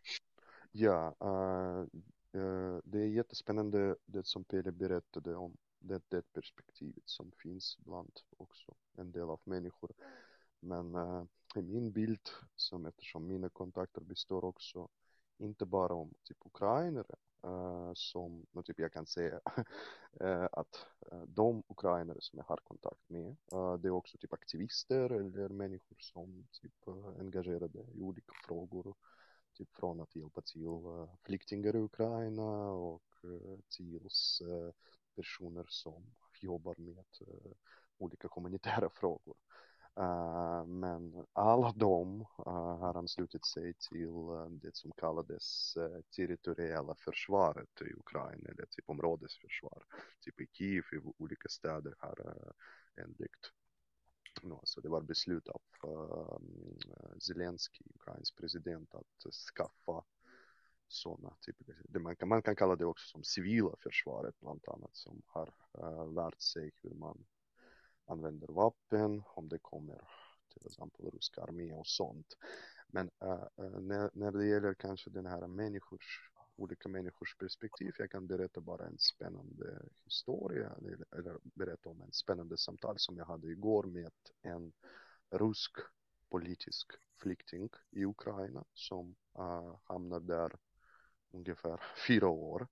Ja, 0.72 1.16
uh, 1.24 2.02
Eh, 2.32 2.78
det 2.84 3.00
är 3.00 3.08
jättespännande 3.08 3.96
det 4.06 4.26
som 4.26 4.44
Pelle 4.44 4.72
berättade 4.72 5.36
om 5.36 5.58
det, 5.80 6.02
det 6.10 6.34
perspektivet 6.34 7.04
som 7.06 7.32
finns 7.32 7.78
bland 7.80 8.12
också 8.38 8.76
en 8.98 9.12
del 9.12 9.30
av 9.30 9.40
människor. 9.44 9.92
Men 10.60 10.96
äh, 10.96 11.24
i 11.56 11.62
min 11.62 11.92
bild, 11.92 12.30
som 12.56 12.86
eftersom 12.86 13.28
mina 13.28 13.50
kontakter 13.50 14.02
består 14.02 14.46
också 14.46 14.90
inte 15.38 15.66
bara 15.66 15.94
om 15.94 16.14
typ 16.24 16.38
ukrainare 16.46 17.16
äh, 17.44 17.92
som, 17.94 18.46
no, 18.52 18.64
typ 18.64 18.80
jag 18.80 18.94
kan 18.94 19.06
säga 19.06 19.40
äh, 20.20 20.48
att 20.52 20.86
de 21.28 21.64
ukrainare 21.68 22.18
som 22.22 22.38
jag 22.38 22.46
har 22.46 22.58
kontakt 22.58 23.10
med, 23.10 23.36
det 23.80 23.88
är 23.88 23.92
också 23.92 24.18
typ 24.18 24.34
aktivister 24.34 25.10
eller 25.12 25.50
människor 25.50 25.98
som 26.00 26.48
typ 26.52 26.88
engagerade 27.20 27.86
i 27.94 28.02
olika 28.02 28.34
frågor 28.48 28.96
typ 29.58 29.76
från 29.76 30.02
att 30.02 30.16
hjälpa 30.16 30.42
till 30.42 31.08
flyktingar 31.24 31.76
i 31.76 31.80
Ukraina 31.80 32.72
och 32.72 33.04
till 33.70 34.00
tills 34.00 34.42
personer 35.16 35.66
som 35.70 36.04
jobbar 36.42 36.76
med 36.78 37.06
olika 37.98 38.28
humanitära 38.36 38.90
frågor. 38.90 39.36
men 40.66 41.26
alla 41.34 41.72
de 41.72 42.26
har 42.38 42.98
anslutit 42.98 43.46
sig 43.46 43.74
till 43.74 44.12
det 44.62 44.76
som 44.76 44.92
kallades 44.92 45.74
territoriella 46.16 46.96
försvaret 46.96 47.82
i 47.82 47.94
Ukraina 47.94 48.50
eller 48.50 48.66
typ 48.66 48.90
områdesförsvar. 48.90 49.84
Typ 50.22 50.42
i 50.42 50.48
Kiev, 50.54 50.84
i 50.94 51.14
olika 51.18 51.50
städer 51.50 51.96
har 52.00 52.54
enligt 52.96 53.52
alltså 54.44 54.82
det 54.82 54.90
var 54.90 55.02
beslut 55.02 55.48
av 55.48 55.62
uh, 55.86 56.40
Zelensky, 57.20 57.84
Ukrains 57.96 58.32
president, 58.32 58.96
att 58.96 59.34
skaffa 59.34 60.04
sådana 60.88 61.36
typer, 61.42 62.00
man 62.00 62.16
kan, 62.16 62.30
man 62.30 62.42
kan 62.42 62.56
kalla 62.56 62.76
det 62.76 62.86
också 62.86 63.08
som 63.08 63.24
civila 63.24 63.76
försvaret 63.80 64.40
bland 64.40 64.62
annat 64.68 64.96
som 64.96 65.22
har 65.26 65.54
uh, 65.78 66.14
lärt 66.14 66.42
sig 66.42 66.72
hur 66.82 66.94
man 66.94 67.26
använder 68.06 68.48
vapen, 68.48 69.24
om 69.26 69.50
det 69.50 69.60
kommer 69.60 70.02
till 70.54 70.68
exempel 70.68 71.12
ryska 71.12 71.44
armé 71.44 71.74
och 71.74 71.88
sånt. 71.88 72.38
Men 72.88 73.10
uh, 73.24 73.80
när, 73.80 74.10
när 74.14 74.32
det 74.32 74.48
gäller 74.48 74.74
kanske 74.74 75.10
den 75.10 75.26
här 75.26 75.48
människors, 75.48 76.32
olika 76.58 76.90
människors 76.90 77.38
perspektiv, 77.38 77.96
jag 77.98 78.12
kan 78.12 78.28
berätta 78.28 78.62
bara 78.62 78.86
en 78.86 78.98
spännande 78.98 79.80
historia 80.04 80.72
eller, 81.12 81.38
berätta 81.44 81.90
om 81.90 82.02
en 82.02 82.12
spännande 82.12 82.58
samtal 82.58 83.00
som 83.00 83.18
jag 83.18 83.26
hade 83.26 83.48
igår 83.48 83.84
med 83.84 84.12
en 84.42 84.74
rysk 85.30 85.72
politisk 86.30 86.92
flykting 87.22 87.70
i 87.92 88.06
Ukraina 88.06 88.64
som 88.74 89.16
uh, 89.40 89.76
hamnar 89.84 90.20
där 90.20 90.52
ungefär 91.32 91.82
fyra 92.08 92.30
år. 92.30 92.68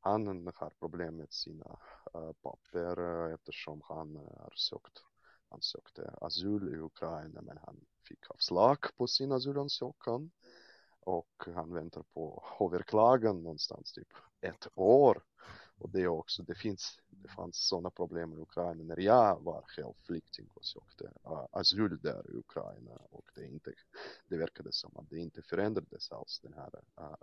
Han 0.00 0.46
har 0.54 0.70
problem 0.70 1.16
med 1.16 1.32
sina 1.32 1.78
uh, 2.14 2.32
papper 2.32 3.00
eh, 3.00 3.34
eftersom 3.34 3.82
han 3.84 4.16
har 4.16 4.52
sökt, 4.56 5.02
han 5.48 5.62
sökte 5.62 6.14
asyl 6.20 6.74
i 6.74 6.78
Ukraina 6.78 7.40
men 7.42 7.58
han 7.66 7.80
fick 8.08 8.30
avslag 8.30 8.78
på 8.96 9.06
sin 9.06 9.32
asylansökan 9.32 10.30
och 11.08 11.44
han 11.54 11.74
väntar 11.74 12.02
på 12.02 12.44
överklagan 12.60 13.42
någonstans 13.42 13.92
typ 13.92 14.08
ett 14.40 14.68
år. 14.74 15.22
Och 15.78 15.90
det 15.90 16.00
är 16.00 16.08
också, 16.08 16.42
det 16.42 16.54
finns, 16.54 16.98
det 17.08 17.28
fanns 17.28 17.68
sådana 17.68 17.90
problem 17.90 18.32
i 18.32 18.36
Ukraina 18.36 18.84
när 18.84 19.00
jag 19.00 19.40
var 19.42 19.62
själv 19.66 19.94
flykting 20.02 20.48
och 20.54 20.64
sökte 20.64 21.04
uh, 21.04 21.46
asyl 21.52 21.98
där 22.02 22.30
i 22.30 22.36
Ukraina. 22.36 22.92
Och 23.10 23.24
det 23.34 23.46
inte, 23.46 23.72
det 24.28 24.36
verkade 24.36 24.72
som 24.72 24.96
att 24.96 25.10
det 25.10 25.18
inte 25.18 25.42
förändrades 25.42 26.12
alls 26.12 26.40
den 26.42 26.52
här 26.52 26.70
uh, 27.00 27.14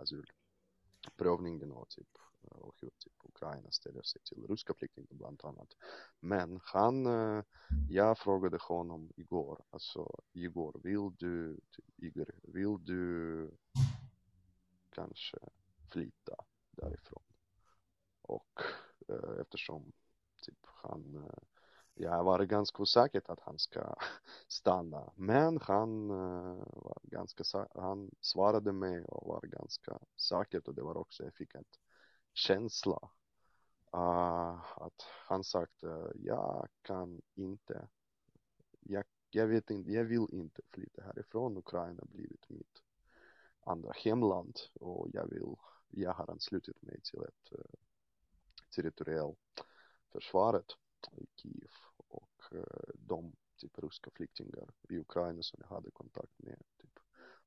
och 1.72 1.88
typ 1.88 2.18
och 2.50 2.74
hur 2.80 2.90
typ 2.98 3.12
Ukraina 3.24 3.70
ställer 3.70 4.02
sig 4.02 4.20
till 4.22 4.46
ryska 4.46 4.74
flyktingar 4.74 5.08
bland 5.10 5.44
annat. 5.44 5.76
Men 6.20 6.60
han, 6.62 7.06
eh, 7.06 7.44
jag 7.88 8.18
frågade 8.18 8.58
honom 8.60 9.12
igår, 9.16 9.64
alltså 9.70 10.20
Igor, 10.32 10.80
vill 10.82 11.16
du, 11.18 11.60
Igor, 11.96 12.30
vill 12.42 12.84
du 12.84 13.50
kanske 14.90 15.38
flytta 15.90 16.36
därifrån? 16.70 17.22
Och 18.22 18.60
eh, 19.08 19.40
eftersom 19.40 19.92
typ 20.42 20.58
han 20.64 21.24
eh, 21.24 21.42
jag 21.98 22.24
var 22.24 22.44
ganska 22.44 22.82
osäker 22.82 23.22
att 23.26 23.40
han 23.40 23.58
ska 23.58 23.94
stanna. 24.48 25.12
Men 25.14 25.58
han 25.62 26.08
var 26.08 26.98
ganska, 27.02 27.44
han 27.74 28.10
svarade 28.20 28.72
mig 28.72 29.04
och 29.04 29.28
var 29.28 29.40
ganska 29.40 29.98
säker, 30.16 30.68
och 30.68 30.74
det 30.74 30.82
var 30.82 30.96
också, 30.96 31.24
jag 31.24 31.34
fick 31.34 31.54
ett 31.54 31.78
känsla 32.36 33.10
uh, 33.94 34.82
att 34.82 35.02
han 35.26 35.44
sagt, 35.44 35.84
uh, 35.84 36.10
jag 36.14 36.68
kan 36.82 37.22
inte, 37.34 37.88
jag, 38.80 39.04
jag 39.30 39.46
vet 39.46 39.70
inte, 39.70 39.92
jag 39.92 40.04
vill 40.04 40.26
inte 40.32 40.62
flytta 40.70 41.02
härifrån. 41.02 41.56
Ukraina 41.56 42.02
blivit 42.04 42.48
mitt 42.48 42.82
andra 43.60 43.92
hemland 43.92 44.58
och 44.80 45.08
jag 45.12 45.30
vill, 45.30 45.54
jag 45.90 46.12
har 46.12 46.30
anslutit 46.30 46.82
mig 46.82 47.00
till 47.00 47.22
ett 47.22 47.52
eh, 47.52 47.58
uh, 47.58 47.64
territoriellt 48.76 49.64
försvaret 50.12 50.66
i 51.12 51.26
Kiev 51.36 51.70
och 51.96 52.42
eh, 52.52 52.94
de 52.94 53.32
typ 53.56 53.78
ryska 53.78 54.10
flyktingar 54.10 54.68
i 54.88 54.98
Ukraina 54.98 55.42
som 55.42 55.60
jag 55.62 55.76
hade 55.76 55.90
kontakt 55.90 56.38
med, 56.38 56.62
typ 56.80 56.98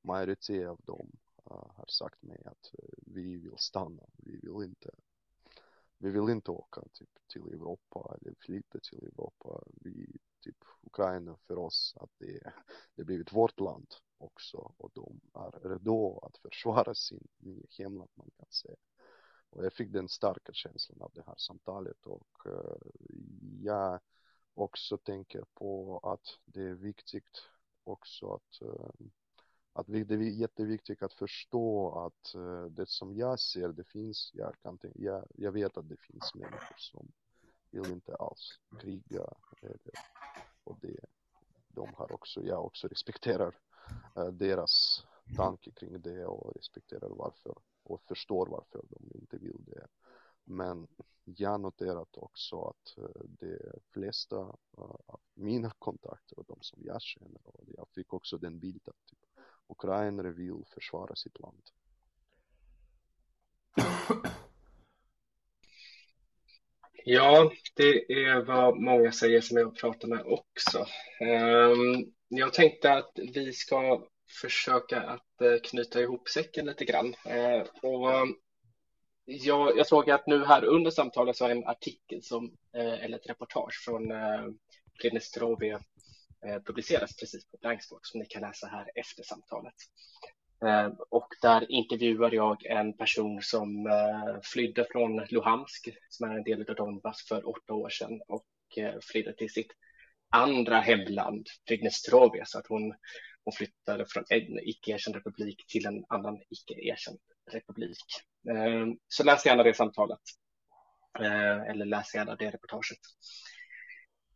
majoritet 0.02 0.68
av 0.68 0.80
dem 0.84 1.12
Eh, 1.52 1.72
har 1.76 1.86
sagt 1.88 2.22
mig 2.22 2.42
att 2.46 2.74
eh, 2.80 2.90
vi 2.98 3.38
vill 3.38 3.58
stanna, 3.58 4.04
vi 4.18 4.32
vill 4.32 4.64
inte 4.64 4.90
vi 6.02 6.10
vill 6.10 6.30
inte 6.30 6.52
åka 6.52 6.82
typ 6.94 7.10
till 7.28 7.42
Europa 7.42 8.18
eller 8.22 8.36
flytta 8.40 8.80
till 8.80 9.04
Europa. 9.04 9.64
Vi, 9.68 10.18
typ 10.40 10.58
Ukraina 10.82 11.38
för 11.48 11.58
oss 11.58 11.96
att 12.00 12.12
det, 12.18 12.54
det 12.96 13.04
blivit 13.04 13.34
vårt 13.34 13.60
land 13.60 13.94
också 14.18 14.74
och 14.78 14.92
de 14.94 15.20
är 15.34 15.70
redo 15.70 16.20
att 16.20 16.38
försvara 16.38 16.96
sin 16.96 17.28
nya 17.38 17.66
hemland 17.78 18.10
man 18.14 18.30
kan 18.38 18.52
säga. 18.52 18.76
Och 19.50 19.66
jag 19.66 19.74
fick 19.74 19.92
den 19.92 20.10
starka 20.10 20.54
känslan 20.54 21.02
av 21.02 21.12
det 21.14 21.24
här 21.28 21.36
samtalet 21.38 22.06
och 22.06 22.46
uh, 22.46 22.78
jag 23.62 24.00
också 24.54 24.98
tänker 24.98 25.46
på 25.54 26.00
att 26.04 26.40
det 26.46 26.62
är 26.62 26.74
viktigt 26.74 27.44
också 27.84 28.34
att 28.34 28.62
uh, 28.62 28.90
att 29.80 29.88
det 29.88 30.12
är 30.12 30.18
jätteviktigt 30.18 31.04
att 31.04 31.14
förstå 31.14 31.92
att 31.92 32.36
uh, 32.36 32.66
det 32.66 32.90
som 32.90 33.16
jag 33.16 33.40
ser, 33.40 33.70
det 33.70 33.84
finns, 33.84 34.32
jag, 34.34 34.56
kan 34.62 34.78
tänka, 34.78 35.00
jag, 35.00 35.26
jag 35.36 35.52
vet 35.52 35.78
att 35.78 35.90
det 35.90 35.98
finns 35.98 36.36
människor 36.36 36.76
som 36.78 37.12
vill 37.72 37.92
inte 37.92 38.16
alls 38.16 38.60
kriga 38.80 39.34
eller, 39.62 39.94
och 40.64 40.78
det, 40.82 41.00
de 41.68 41.94
har 41.94 42.12
också, 42.12 42.44
jag 42.44 42.66
också 42.66 42.88
respekterar 42.88 43.56
uh, 44.18 44.28
deras 44.28 45.04
tanke 45.36 45.72
kring 45.72 46.02
det 46.02 46.26
och 46.26 46.56
respekterar 46.56 47.10
varför 47.10 47.56
och 47.84 48.02
förstår 48.02 48.48
varför 48.48 48.82
de 48.90 49.20
inte 49.20 49.38
vill 49.38 49.64
det. 49.66 49.88
Men 50.44 50.88
jag 51.24 51.62
noterat 51.62 52.18
också 52.18 52.62
att 52.62 52.96
de 53.40 53.58
flesta 53.92 54.38
av 54.78 55.20
mina 55.34 55.72
kontakter 55.80 56.40
och 56.40 56.46
de 56.48 56.58
som 56.62 56.80
jag 56.84 57.02
känner 57.02 57.42
och 57.44 57.64
jag 57.68 57.88
fick 57.90 58.14
också 58.14 58.38
den 58.38 58.60
bilden 58.60 58.94
att 58.98 59.06
typ, 59.10 59.29
ukrainare 59.70 60.32
vill 60.32 60.64
försvara 60.74 61.16
sitt 61.16 61.40
land. 61.40 61.64
Ja, 67.06 67.52
det 67.76 68.12
är 68.12 68.46
vad 68.46 68.78
många 68.78 69.12
säger 69.12 69.42
som 69.42 69.58
jag 69.58 69.76
pratar 69.76 70.08
med 70.08 70.22
också. 70.26 70.86
Ehm, 71.20 72.06
jag 72.28 72.54
tänkte 72.54 72.94
att 72.94 73.12
vi 73.34 73.54
ska 73.54 74.08
försöka 74.42 75.02
att 75.02 75.42
eh, 75.42 75.56
knyta 75.64 76.02
ihop 76.02 76.30
säcken 76.30 76.66
lite 76.66 76.86
grann. 76.86 77.16
Eh, 77.26 77.62
och 77.82 78.28
jag, 79.26 79.78
jag 79.78 79.88
såg 79.88 80.10
att 80.12 80.28
nu 80.28 80.46
här 80.46 80.66
under 80.66 80.92
samtalet 80.92 81.36
så 81.36 81.46
är 81.46 81.50
en 81.50 81.68
artikel 81.68 82.24
som, 82.24 82.58
eh, 82.74 83.04
eller 83.04 83.18
ett 83.18 83.30
reportage 83.30 83.84
från 83.86 84.14
Pridnestrovje 85.02 85.80
Eh, 86.46 86.60
publiceras 86.62 87.16
precis 87.16 87.46
på 87.52 87.58
Blankspråk 87.62 88.06
som 88.06 88.20
ni 88.20 88.26
kan 88.26 88.42
läsa 88.42 88.68
här 88.68 88.92
efter 88.96 89.24
samtalet. 89.24 89.74
Eh, 90.66 90.92
och 91.10 91.28
där 91.42 91.72
intervjuar 91.72 92.32
jag 92.32 92.66
en 92.66 92.98
person 92.98 93.42
som 93.42 93.88
eh, 93.88 94.40
flydde 94.44 94.86
från 94.92 95.26
Luhansk, 95.30 95.90
som 96.10 96.30
är 96.30 96.36
en 96.36 96.44
del 96.44 96.70
av 96.70 96.76
Donbass, 96.76 97.28
för 97.28 97.50
åtta 97.50 97.74
år 97.74 97.90
sedan 97.90 98.22
och 98.28 98.46
flydde 99.12 99.34
till 99.34 99.50
sitt 99.50 99.72
andra 100.30 100.80
hemland, 100.80 101.48
Pridnestrovje, 101.68 102.44
så 102.46 102.60
att 102.60 102.68
hon 102.68 102.94
hon 103.44 103.54
flyttade 103.54 104.06
från 104.10 104.24
en 104.30 104.60
icke-erkänd 104.60 105.16
republik 105.16 105.68
till 105.68 105.86
en 105.86 106.06
annan 106.10 106.42
icke-erkänd 106.50 107.20
republik. 107.52 108.06
Så 109.08 109.24
läs 109.24 109.46
gärna 109.46 109.64
det 109.64 109.74
samtalet. 109.74 110.20
Eller 111.70 111.86
läs 111.86 112.16
gärna 112.16 112.36
det 112.36 112.52
reportaget. 112.52 113.00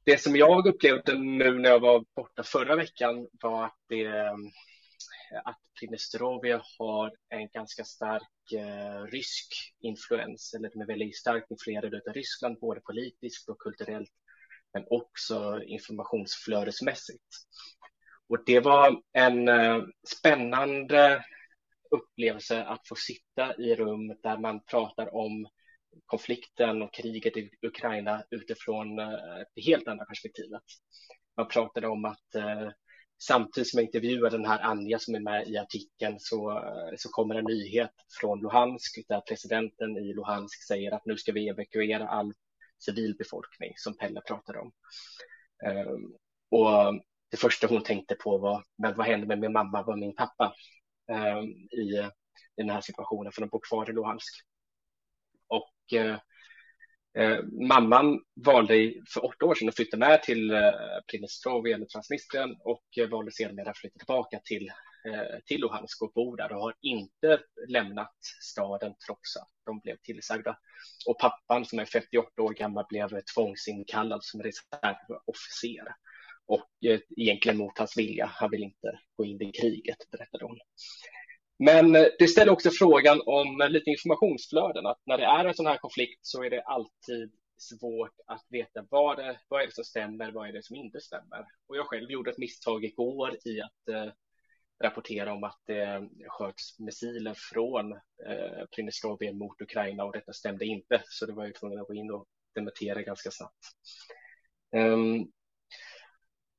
Det 0.06 0.22
som 0.22 0.36
jag 0.36 0.68
upplevde 0.68 1.20
nu 1.20 1.60
när 1.60 1.70
jag 1.70 1.80
var 1.80 2.06
borta 2.16 2.44
förra 2.44 2.76
veckan 2.76 3.28
var 3.42 3.66
att, 3.66 3.78
det, 3.90 4.06
eh, 4.06 4.36
att 5.46 5.60
Pridnestrovje 5.80 6.62
har 6.80 7.12
en 7.30 7.48
ganska 7.48 7.84
stark 7.84 8.52
eh, 8.54 9.04
rysk 9.12 9.48
influens, 9.80 10.54
eller 10.54 10.70
de 10.70 10.82
är 10.82 10.86
väldigt 10.86 11.18
starkt 11.18 11.52
influerade 11.52 12.02
av 12.08 12.14
Ryssland, 12.14 12.60
både 12.60 12.82
politiskt 12.82 13.50
och 13.50 13.60
kulturellt, 13.60 14.12
men 14.74 14.86
också 14.90 15.62
informationsflödesmässigt. 15.66 17.24
Och 18.30 18.44
det 18.46 18.60
var 18.60 19.02
en 19.14 19.48
eh, 19.48 19.84
spännande 20.18 21.26
upplevelse 21.92 22.64
att 22.64 22.88
få 22.88 22.96
sitta 22.96 23.56
i 23.58 23.76
rum 23.76 24.08
där 24.24 24.38
man 24.38 24.64
pratar 24.64 25.16
om 25.16 25.48
konflikten 26.06 26.82
och 26.82 26.94
kriget 26.94 27.38
i 27.38 27.50
Ukraina 27.62 28.24
utifrån 28.32 29.00
eh, 29.00 29.08
det 29.56 29.62
helt 29.62 29.88
andra 29.88 30.06
perspektivet. 30.06 30.62
Man 31.38 31.48
pratade 31.48 31.88
om 31.88 32.06
att 32.06 32.36
eh, 32.36 32.70
samtidigt 33.24 33.70
som 33.70 33.78
jag 33.78 33.86
intervjuar 33.86 34.30
den 34.30 34.46
här 34.46 34.60
Anja 34.60 35.00
som 35.00 35.16
är 35.16 35.20
med 35.20 35.48
i 35.48 35.58
artikeln 35.58 36.16
så, 36.20 36.52
eh, 36.52 36.96
så 36.98 37.10
kommer 37.10 37.36
en 37.36 37.46
nyhet 37.46 37.94
från 38.22 38.42
Luhansk 38.42 39.06
där 39.08 39.22
presidenten 39.22 39.98
i 39.98 40.14
Luhansk 40.14 40.68
säger 40.68 40.92
att 40.92 41.06
nu 41.06 41.18
ska 41.18 41.32
vi 41.32 41.50
evakuera 41.50 42.08
all 42.08 42.34
civilbefolkning 42.86 43.74
som 43.76 43.98
Pelle 43.98 44.22
pratade 44.22 44.60
om. 44.60 44.72
Ehm, 45.66 46.14
och 46.52 47.02
det 47.32 47.38
första 47.38 47.68
hon 47.68 47.84
tänkte 47.84 48.16
på 48.16 48.38
var, 48.38 48.64
men 48.78 48.96
vad 48.96 49.08
händer 49.08 49.28
med 49.28 49.40
min 49.40 49.54
mamma 49.54 49.84
och 49.84 50.00
min 50.00 50.16
pappa 50.16 50.54
ehm, 51.12 51.46
i 51.72 52.10
den 52.58 52.70
här 52.70 52.82
situationen, 52.82 53.32
för 53.32 53.42
de 53.42 53.50
bor 53.50 53.62
kvar 53.70 53.90
i 53.90 53.94
Luhansk. 53.94 54.46
Och 55.84 55.94
eh, 55.94 56.18
eh, 57.18 57.44
mamman 57.68 58.20
valde 58.46 58.94
för 59.14 59.26
åtta 59.26 59.46
år 59.46 59.56
sedan 59.56 59.70
att 59.70 59.76
flytta 59.76 59.98
med 59.98 60.24
till 60.24 60.52
eh, 60.52 60.72
Prinestrovje 61.12 61.76
eller 61.76 61.86
Transnistrien 61.86 62.56
och 62.60 62.84
eh, 62.98 63.10
valde 63.10 63.32
sedan 63.32 63.68
att 63.68 63.78
flytta 63.78 64.00
tillbaka 64.00 64.40
till, 64.44 64.68
eh, 65.08 65.40
till 65.46 65.62
Luhansk 65.62 66.02
och 66.02 66.12
bor 66.16 66.38
där 66.38 66.52
och 66.52 66.62
har 66.62 66.76
inte 66.82 67.40
lämnat 67.68 68.16
staden 68.42 68.94
trots 69.08 69.38
att 69.38 69.50
de 69.66 69.80
blev 69.80 69.98
tillsagda. 70.04 70.58
Och 71.08 71.20
pappan 71.20 71.66
som 71.66 71.80
är 71.80 71.86
58 71.86 72.42
år 72.42 72.54
gammal 72.54 72.86
blev 72.90 73.22
tvångsinkallad 73.36 74.24
som 74.24 74.42
reservofficer 74.42 75.96
och 76.46 76.90
eh, 76.90 77.00
egentligen 77.18 77.58
mot 77.58 77.78
hans 77.78 77.98
vilja. 77.98 78.26
Han 78.26 78.52
vill 78.52 78.64
inte 78.64 79.00
gå 79.16 79.26
in 79.26 79.42
i 79.42 79.52
kriget, 79.52 79.98
berättade 80.12 80.46
hon. 80.46 80.58
Men 81.66 81.96
eh, 81.96 82.06
det 82.20 82.28
ställer 82.28 82.52
också 82.52 82.70
frågan 82.72 83.22
om 83.26 83.62
eh, 83.62 83.70
lite 83.70 83.90
informationsflöden, 83.90 84.86
att 84.86 85.02
när 85.06 85.18
det 85.18 85.26
är 85.26 85.46
en 85.46 85.54
sån 85.54 85.66
här 85.66 85.78
konflikt 85.78 86.20
så 86.22 86.44
är 86.44 86.50
det 86.50 86.62
alltid 86.62 87.32
svårt 87.58 88.16
att 88.28 88.46
veta 88.50 88.86
vad, 88.90 89.18
det, 89.18 89.40
vad 89.48 89.62
är 89.62 89.66
det 89.66 89.74
som 89.74 89.84
stämmer, 89.84 90.32
vad 90.32 90.50
är 90.50 90.54
det 90.54 90.66
som 90.66 90.76
inte 90.76 91.02
stämmer. 91.02 91.46
Och 91.68 91.78
jag 91.78 91.86
själv 91.86 92.12
gjorde 92.12 92.32
ett 92.32 92.38
misstag 92.38 92.86
igår 92.86 93.38
i 93.46 93.62
att 93.62 93.88
eh, 93.90 94.14
rapportera 94.84 95.34
om 95.34 95.44
att 95.44 95.60
det 95.66 95.84
eh, 95.84 96.02
sköts 96.28 96.80
missiler 96.80 97.34
från 97.52 97.92
eh, 98.28 98.66
Prinestrovien 98.76 99.38
mot 99.38 99.62
Ukraina 99.62 100.04
och 100.04 100.14
detta 100.14 100.34
stämde 100.34 100.66
inte, 100.66 101.02
så 101.06 101.26
det 101.26 101.34
var 101.34 101.46
jag 101.46 101.56
tvungen 101.56 101.80
att 101.80 101.88
gå 101.88 101.94
in 101.94 102.12
och 102.12 102.26
dementera 102.56 103.02
ganska 103.02 103.32
snabbt. 103.32 103.66
Um, 104.76 105.32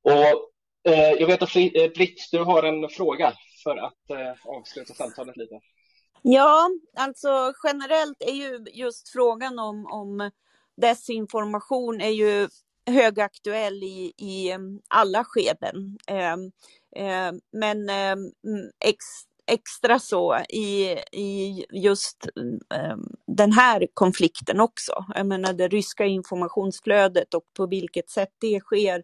och 0.03 0.51
eh, 0.93 1.13
jag 1.19 1.27
vet 1.27 1.43
att 1.43 1.53
Britt, 1.95 2.29
du 2.33 2.39
har 2.39 2.63
en 2.63 2.89
fråga 2.89 3.35
för 3.65 3.77
att 3.77 4.11
eh, 4.11 4.51
avsluta 4.51 4.95
samtalet 4.95 5.37
lite. 5.37 5.61
Ja, 6.23 6.71
alltså 6.97 7.53
generellt 7.65 8.23
är 8.23 8.33
ju 8.33 8.65
just 8.73 9.09
frågan 9.09 9.59
om, 9.59 9.87
om 9.87 10.31
desinformation 10.77 12.01
är 12.01 12.11
ju 12.11 12.49
högaktuell 12.87 13.83
i, 13.83 14.13
i 14.17 14.51
ehm, 14.51 14.81
alla 14.89 15.25
skeden. 15.25 15.99
Eh, 16.07 16.33
eh, 17.07 17.33
men 17.53 17.89
eh, 17.89 18.17
ex, 18.85 18.97
extra 19.47 19.99
så 19.99 20.39
i, 20.49 20.99
i 21.13 21.65
just 21.73 22.29
ehm, 22.75 23.01
den 23.27 23.53
här 23.53 23.87
konflikten 23.95 24.61
också. 24.61 25.05
Jag 25.15 25.27
menar 25.27 25.53
det 25.53 25.69
ryska 25.69 26.05
informationsflödet 26.05 27.35
och 27.35 27.45
på 27.57 27.67
vilket 27.67 28.11
sätt 28.11 28.33
det 28.41 28.61
sker 28.61 29.03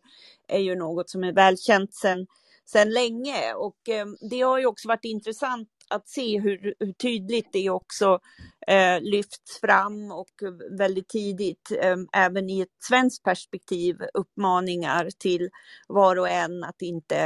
är 0.49 0.59
ju 0.59 0.75
något 0.75 1.11
som 1.11 1.25
är 1.25 1.33
välkänt 1.33 1.95
sedan 1.95 2.27
sen 2.73 2.91
länge. 2.91 3.55
Och 3.55 3.89
ehm, 3.89 4.17
det 4.31 4.41
har 4.41 4.59
ju 4.59 4.67
också 4.67 4.89
varit 4.89 5.05
intressant 5.05 5.69
att 5.89 6.09
se 6.09 6.41
hur, 6.41 6.75
hur 6.79 6.93
tydligt 6.93 7.49
det 7.53 7.71
också 7.71 8.19
eh, 8.67 9.01
lyfts 9.01 9.61
fram 9.61 10.13
och 10.13 10.31
väldigt 10.79 11.09
tidigt, 11.09 11.73
eh, 11.83 11.97
även 12.13 12.51
i 12.51 12.61
ett 12.61 12.69
svenskt 12.89 13.25
perspektiv, 13.25 13.97
uppmaningar 14.15 15.09
till 15.19 15.51
var 15.89 16.19
och 16.19 16.29
en 16.29 16.65
att 16.65 16.83
inte 16.83 17.17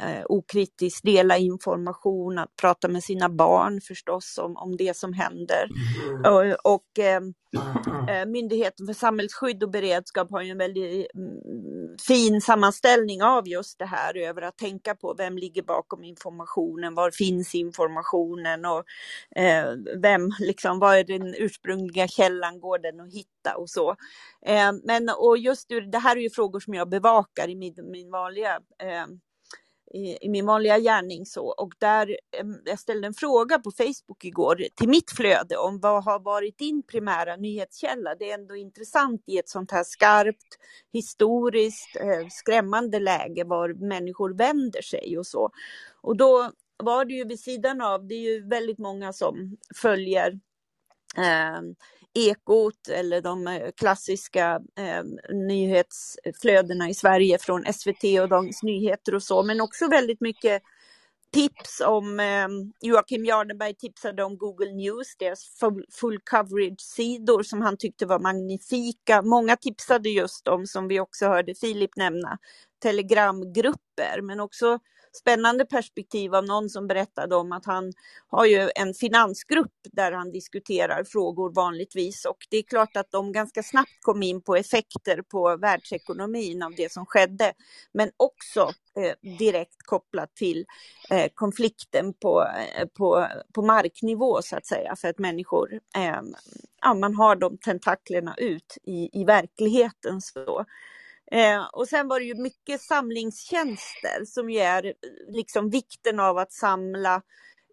eh, 0.00 0.24
okritiskt 0.24 1.04
dela 1.04 1.38
information, 1.38 2.38
att 2.38 2.56
prata 2.56 2.88
med 2.88 3.02
sina 3.02 3.28
barn 3.28 3.80
förstås 3.80 4.38
om, 4.38 4.56
om 4.56 4.76
det 4.76 4.96
som 4.96 5.12
händer. 5.12 5.68
Mm. 6.08 6.34
Och, 6.34 6.72
och 6.74 6.98
ehm, 6.98 7.34
eh, 8.08 8.26
Myndigheten 8.26 8.86
för 8.86 8.94
samhällsskydd 8.94 9.62
och 9.62 9.70
beredskap 9.70 10.30
har 10.30 10.42
ju 10.42 10.50
en 10.50 10.58
väldigt 10.58 11.06
mm, 11.14 11.96
fin 12.06 12.40
sammanställning 12.40 13.22
av 13.22 13.48
just 13.48 13.78
det 13.78 13.86
här 13.86 14.16
över 14.16 14.42
att 14.42 14.58
tänka 14.58 14.94
på 14.94 15.14
vem 15.18 15.38
ligger 15.38 15.62
bakom 15.62 16.04
informationen, 16.04 16.94
var 16.94 17.10
finns 17.10 17.54
informationen 17.54 18.64
och 18.64 18.84
eh, 19.42 19.66
vem, 20.02 20.30
liksom, 20.40 20.78
vad 20.92 20.98
är 20.98 21.18
den 21.18 21.34
ursprungliga 21.38 22.08
källan, 22.08 22.60
går 22.60 22.78
den 22.78 23.00
att 23.00 23.14
hitta 23.14 23.56
och 23.56 23.70
så. 23.70 23.90
Eh, 24.46 24.72
men 24.84 25.08
och 25.18 25.38
just 25.38 25.68
det 25.92 25.98
här 25.98 26.16
är 26.16 26.20
ju 26.20 26.30
frågor 26.30 26.60
som 26.60 26.74
jag 26.74 26.88
bevakar 26.88 27.48
i 27.48 27.56
min, 27.56 27.74
min 27.90 28.10
vanliga 28.10 28.60
eh, 28.82 29.06
i, 29.94 30.18
i, 30.20 30.28
min 30.28 30.46
vanliga 30.46 30.78
gärning 30.78 31.26
så 31.26 31.46
och 31.46 31.72
där 31.78 32.08
eh, 32.08 32.46
jag 32.64 32.78
ställde 32.78 33.06
en 33.06 33.14
fråga 33.14 33.58
på 33.58 33.70
Facebook 33.70 34.24
igår 34.24 34.64
till 34.74 34.88
mitt 34.88 35.10
flöde 35.10 35.56
om 35.56 35.80
vad 35.80 36.04
har 36.04 36.20
varit 36.20 36.58
din 36.58 36.82
primära 36.82 37.36
nyhetskälla. 37.36 38.14
Det 38.14 38.30
är 38.30 38.34
ändå 38.34 38.56
intressant 38.56 39.22
i 39.26 39.38
ett 39.38 39.48
sånt 39.48 39.70
här 39.70 39.84
skarpt 39.84 40.58
historiskt 40.92 41.96
eh, 41.96 42.28
skrämmande 42.30 42.98
läge 42.98 43.44
var 43.44 43.88
människor 43.88 44.34
vänder 44.34 44.82
sig 44.82 45.18
och 45.18 45.26
så. 45.26 45.50
Och 46.00 46.16
då 46.16 46.50
var 46.76 47.04
det 47.04 47.14
ju 47.14 47.24
vid 47.24 47.40
sidan 47.40 47.80
av, 47.80 48.06
det 48.06 48.14
är 48.14 48.32
ju 48.32 48.48
väldigt 48.48 48.78
många 48.78 49.12
som 49.12 49.56
följer 49.82 50.40
Ehm, 51.16 51.74
Ekot 52.14 52.88
eller 52.88 53.20
de 53.20 53.46
eh, 53.46 53.70
klassiska 53.76 54.60
eh, 54.78 55.34
nyhetsflödena 55.34 56.88
i 56.88 56.94
Sverige 56.94 57.38
från 57.38 57.72
SVT 57.72 58.20
och 58.22 58.28
Dagens 58.28 58.62
Nyheter 58.62 59.14
och 59.14 59.22
så, 59.22 59.42
men 59.42 59.60
också 59.60 59.88
väldigt 59.88 60.20
mycket 60.20 60.62
tips 61.32 61.80
om 61.86 62.20
eh, 62.20 62.48
Joakim 62.80 63.24
Jardenberg 63.24 63.74
tipsade 63.74 64.24
om 64.24 64.38
Google 64.38 64.72
News, 64.72 65.16
deras 65.18 65.44
full, 65.60 65.84
full 65.92 66.18
coverage-sidor 66.30 67.42
som 67.42 67.62
han 67.62 67.76
tyckte 67.76 68.06
var 68.06 68.18
magnifika. 68.18 69.22
Många 69.22 69.56
tipsade 69.56 70.08
just 70.08 70.48
om, 70.48 70.66
som 70.66 70.88
vi 70.88 71.00
också 71.00 71.26
hörde 71.26 71.54
Filip 71.54 71.96
nämna, 71.96 72.38
telegramgrupper, 72.82 74.20
men 74.22 74.40
också 74.40 74.78
spännande 75.12 75.64
perspektiv 75.64 76.34
av 76.34 76.44
någon 76.44 76.70
som 76.70 76.86
berättade 76.86 77.36
om 77.36 77.52
att 77.52 77.66
han 77.66 77.92
har 78.28 78.46
ju 78.46 78.70
en 78.74 78.94
finansgrupp 78.94 79.72
där 79.92 80.12
han 80.12 80.32
diskuterar 80.32 81.04
frågor 81.04 81.52
vanligtvis 81.54 82.24
och 82.24 82.46
det 82.50 82.56
är 82.56 82.62
klart 82.62 82.96
att 82.96 83.10
de 83.10 83.32
ganska 83.32 83.62
snabbt 83.62 84.00
kom 84.00 84.22
in 84.22 84.42
på 84.42 84.56
effekter 84.56 85.22
på 85.22 85.56
världsekonomin 85.56 86.62
av 86.62 86.74
det 86.76 86.92
som 86.92 87.06
skedde, 87.06 87.52
men 87.92 88.10
också 88.16 88.70
eh, 88.96 89.38
direkt 89.38 89.82
kopplat 89.84 90.34
till 90.34 90.64
eh, 91.10 91.30
konflikten 91.34 92.14
på, 92.14 92.42
eh, 92.42 92.86
på, 92.86 93.26
på 93.54 93.62
marknivå 93.62 94.42
så 94.42 94.56
att 94.56 94.66
säga, 94.66 94.96
för 94.96 95.08
att 95.08 95.18
människor, 95.18 95.80
eh, 95.96 96.20
ja, 96.82 96.94
man 96.94 97.14
har 97.14 97.36
de 97.36 97.58
tentaklerna 97.58 98.34
ut 98.36 98.78
i, 98.84 99.20
i 99.20 99.24
verkligheten. 99.24 100.20
Så. 100.20 100.64
Eh, 101.32 101.64
och 101.72 101.88
sen 101.88 102.08
var 102.08 102.20
det 102.20 102.26
ju 102.26 102.34
mycket 102.34 102.80
samlingstjänster 102.80 104.24
som 104.26 104.50
ju 104.50 104.58
är 104.58 104.84
eh, 104.86 104.92
liksom 105.28 105.70
vikten 105.70 106.20
av 106.20 106.38
att 106.38 106.52
samla 106.52 107.22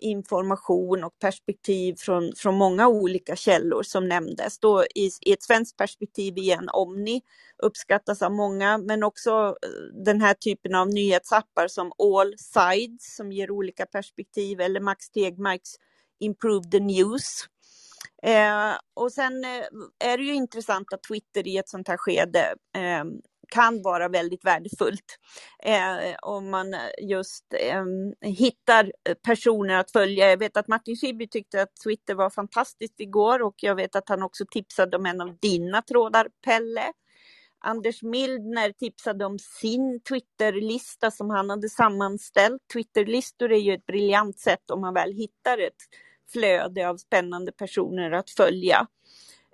information 0.01 1.03
och 1.03 1.20
perspektiv 1.20 1.95
från, 1.97 2.34
från 2.38 2.55
många 2.55 2.88
olika 2.88 3.36
källor 3.36 3.84
som 3.84 4.07
nämndes. 4.07 4.60
Då 4.60 4.84
i, 4.95 5.10
i 5.22 5.32
ett 5.32 5.43
svenskt 5.43 5.78
perspektiv 5.78 6.38
igen 6.38 6.70
Omni 6.70 7.22
uppskattas 7.64 8.22
av 8.22 8.32
många, 8.32 8.78
men 8.78 9.03
också 9.03 9.32
eh, 9.32 10.03
den 10.05 10.22
här 10.22 10.34
typen 10.34 10.76
av 10.76 10.88
nyhetsappar 10.89 11.68
som 11.68 11.91
All 11.97 12.34
Sides 12.38 13.16
som 13.16 13.32
ger 13.32 13.51
olika 13.51 13.86
perspektiv 13.86 14.62
eller 14.62 14.80
Max 14.80 15.10
Tegmarks 15.10 15.76
Improve 16.20 16.70
the 16.70 16.80
News. 16.80 17.45
Eh, 18.24 18.74
och 18.93 19.12
sen 19.12 19.45
eh, 19.45 19.66
är 20.12 20.18
det 20.18 20.24
ju 20.24 20.34
intressant 20.34 20.93
att 20.93 21.03
Twitter 21.03 21.47
i 21.47 21.57
ett 21.57 21.70
sånt 21.70 21.88
här 21.88 21.97
skede 21.97 22.55
eh, 22.76 23.03
kan 23.50 23.82
vara 23.82 24.10
väldigt 24.10 24.45
värdefullt. 24.45 25.18
Eh, 25.64 26.16
om 26.22 26.50
man 26.50 26.76
just 27.02 27.45
eh, 27.54 27.84
hittar 28.30 28.91
personer 29.26 29.76
att 29.76 29.91
följa. 29.91 30.30
Jag 30.30 30.38
vet 30.38 30.58
att 30.58 30.68
Martin 30.68 30.95
Schibbye 30.95 31.28
tyckte 31.28 31.62
att 31.62 31.76
Twitter 31.84 32.16
var 32.16 32.30
fantastiskt 32.30 33.00
igår 33.00 33.41
och 33.41 33.56
jag 33.58 33.76
vet 33.76 33.95
att 33.95 34.10
han 34.10 34.24
också 34.24 34.45
tipsade 34.52 34.97
om 34.97 35.06
en 35.06 35.22
av 35.22 35.38
dina 35.41 35.82
trådar, 35.82 36.28
Pelle. 36.45 36.93
Anders 37.62 38.04
Mildner 38.04 38.72
tipsade 38.72 39.26
om 39.26 39.39
sin 39.39 40.02
Twitterlista 40.10 41.12
som 41.12 41.30
han 41.30 41.50
hade 41.50 41.70
sammanställt. 41.70 42.62
Twitterlistor 42.74 43.52
är 43.52 43.60
ju 43.60 43.74
ett 43.74 43.86
briljant 43.86 44.39
sätt 44.39 44.72
om 44.72 44.82
man 44.82 44.93
väl 44.93 45.14
hittar 45.14 45.58
ett 45.58 45.76
flöde 46.34 46.89
av 46.89 46.97
spännande 46.97 47.52
personer 47.52 48.12
att 48.12 48.30
följa. 48.30 48.88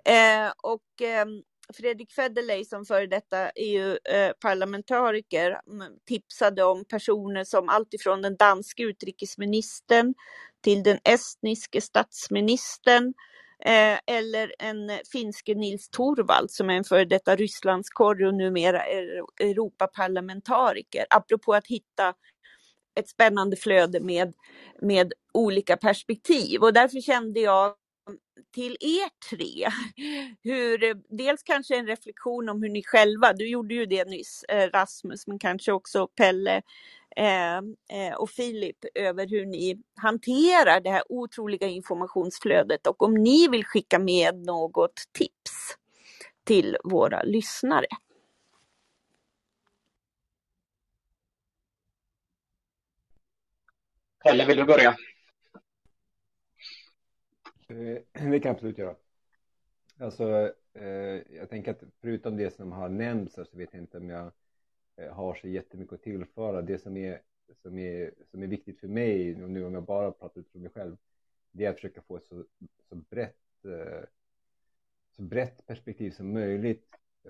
Eh, 0.04 0.52
och 0.62 1.02
eh, 1.02 1.26
Fredrik 1.74 2.12
Federley 2.12 2.64
som 2.64 2.84
före 2.84 3.06
detta 3.06 3.50
EU-parlamentariker 3.50 5.50
eh, 5.50 5.58
tipsade 6.06 6.64
om 6.64 6.84
personer 6.84 7.44
som 7.44 7.68
alltifrån 7.68 8.22
den 8.22 8.36
danske 8.36 8.82
utrikesministern 8.82 10.14
till 10.64 10.82
den 10.82 10.98
estniske 11.04 11.80
statsministern 11.80 13.14
eh, 13.64 13.98
eller 14.06 14.52
en 14.58 14.90
finske 15.12 15.54
Nils 15.54 15.88
Torvald 15.90 16.50
som 16.50 16.70
är 16.70 16.74
en 16.74 16.84
före 16.84 17.04
detta 17.04 17.36
Rysslandskorre 17.36 18.28
och 18.28 18.34
numera 18.34 18.82
Europaparlamentariker. 19.40 21.06
Apropå 21.10 21.54
att 21.54 21.66
hitta 21.66 22.14
ett 22.94 23.08
spännande 23.08 23.56
flöde 23.56 24.00
med, 24.00 24.34
med 24.82 25.12
olika 25.34 25.76
perspektiv 25.76 26.62
och 26.62 26.72
därför 26.72 27.00
kände 27.00 27.40
jag 27.40 27.74
till 28.54 28.76
er 28.80 29.08
tre. 29.30 29.68
Hur, 30.42 30.84
eh, 30.84 30.94
dels 31.08 31.42
kanske 31.42 31.76
en 31.76 31.86
reflektion 31.86 32.48
om 32.48 32.62
hur 32.62 32.70
ni 32.70 32.82
själva, 32.82 33.32
du 33.32 33.48
gjorde 33.48 33.74
ju 33.74 33.86
det 33.86 34.04
nyss 34.08 34.44
eh, 34.48 34.70
Rasmus, 34.70 35.26
men 35.26 35.38
kanske 35.38 35.72
också 35.72 36.06
Pelle 36.06 36.62
eh, 37.16 37.56
eh, 37.56 38.14
och 38.16 38.30
Filip 38.30 38.76
över 38.94 39.26
hur 39.26 39.46
ni 39.46 39.82
hanterar 39.94 40.80
det 40.80 40.90
här 40.90 41.02
otroliga 41.08 41.66
informationsflödet 41.66 42.86
och 42.86 43.02
om 43.02 43.14
ni 43.14 43.48
vill 43.48 43.64
skicka 43.64 43.98
med 43.98 44.34
något 44.34 45.04
tips 45.12 45.76
till 46.44 46.76
våra 46.84 47.22
lyssnare. 47.22 47.86
Pelle, 54.24 54.44
vill 54.44 54.56
du 54.56 54.64
börja? 54.64 54.96
Eh, 57.68 57.76
det 58.12 58.12
kan 58.12 58.32
jag 58.32 58.46
absolut 58.46 58.78
göra. 58.78 58.96
Alltså, 59.98 60.52
eh, 60.72 61.36
jag 61.36 61.50
tänker 61.50 61.70
att 61.70 61.82
förutom 62.00 62.36
det 62.36 62.50
som 62.50 62.72
har 62.72 62.88
nämnts 62.88 63.34
så 63.34 63.44
vet 63.52 63.68
jag 63.72 63.82
inte 63.82 63.98
om 63.98 64.10
jag 64.10 64.32
eh, 64.96 65.12
har 65.12 65.34
så 65.34 65.48
jättemycket 65.48 65.94
att 65.94 66.02
tillföra. 66.02 66.62
Det 66.62 66.78
som 66.78 66.96
är, 66.96 67.20
som 67.62 67.78
är, 67.78 68.14
som 68.30 68.42
är 68.42 68.46
viktigt 68.46 68.80
för 68.80 68.88
mig, 68.88 69.42
och 69.42 69.50
nu 69.50 69.64
om 69.64 69.74
jag 69.74 69.84
bara 69.84 70.12
pratar 70.12 70.40
utifrån 70.40 70.62
mig 70.62 70.70
själv, 70.70 70.96
det 71.50 71.64
är 71.64 71.70
att 71.70 71.76
försöka 71.76 72.02
få 72.02 72.16
ett 72.16 72.24
så, 72.24 72.44
så, 72.88 72.94
brett, 72.94 73.64
eh, 73.64 74.04
så 75.16 75.22
brett 75.22 75.66
perspektiv 75.66 76.10
som 76.10 76.32
möjligt 76.32 76.86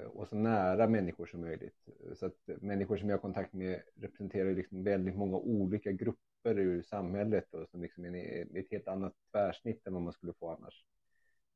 och 0.07 0.28
så 0.28 0.37
nära 0.37 0.89
människor 0.89 1.26
som 1.26 1.41
möjligt. 1.41 1.89
Så 2.14 2.26
att 2.26 2.37
människor 2.47 2.97
som 2.97 3.09
jag 3.09 3.16
har 3.16 3.20
kontakt 3.20 3.53
med 3.53 3.82
representerar 3.95 4.55
liksom 4.55 4.84
väldigt 4.84 5.16
många 5.16 5.37
olika 5.37 5.93
grupper 5.93 6.36
ur 6.55 6.82
samhället 6.82 7.55
och 7.55 7.68
som 7.70 7.82
liksom 7.82 8.05
är 8.05 8.59
ett 8.59 8.70
helt 8.70 8.88
annat 8.88 9.14
tvärsnitt 9.32 9.86
än 9.86 9.92
vad 9.92 10.03
man 10.03 10.12
skulle 10.12 10.32
få 10.32 10.51
annars. 10.51 10.84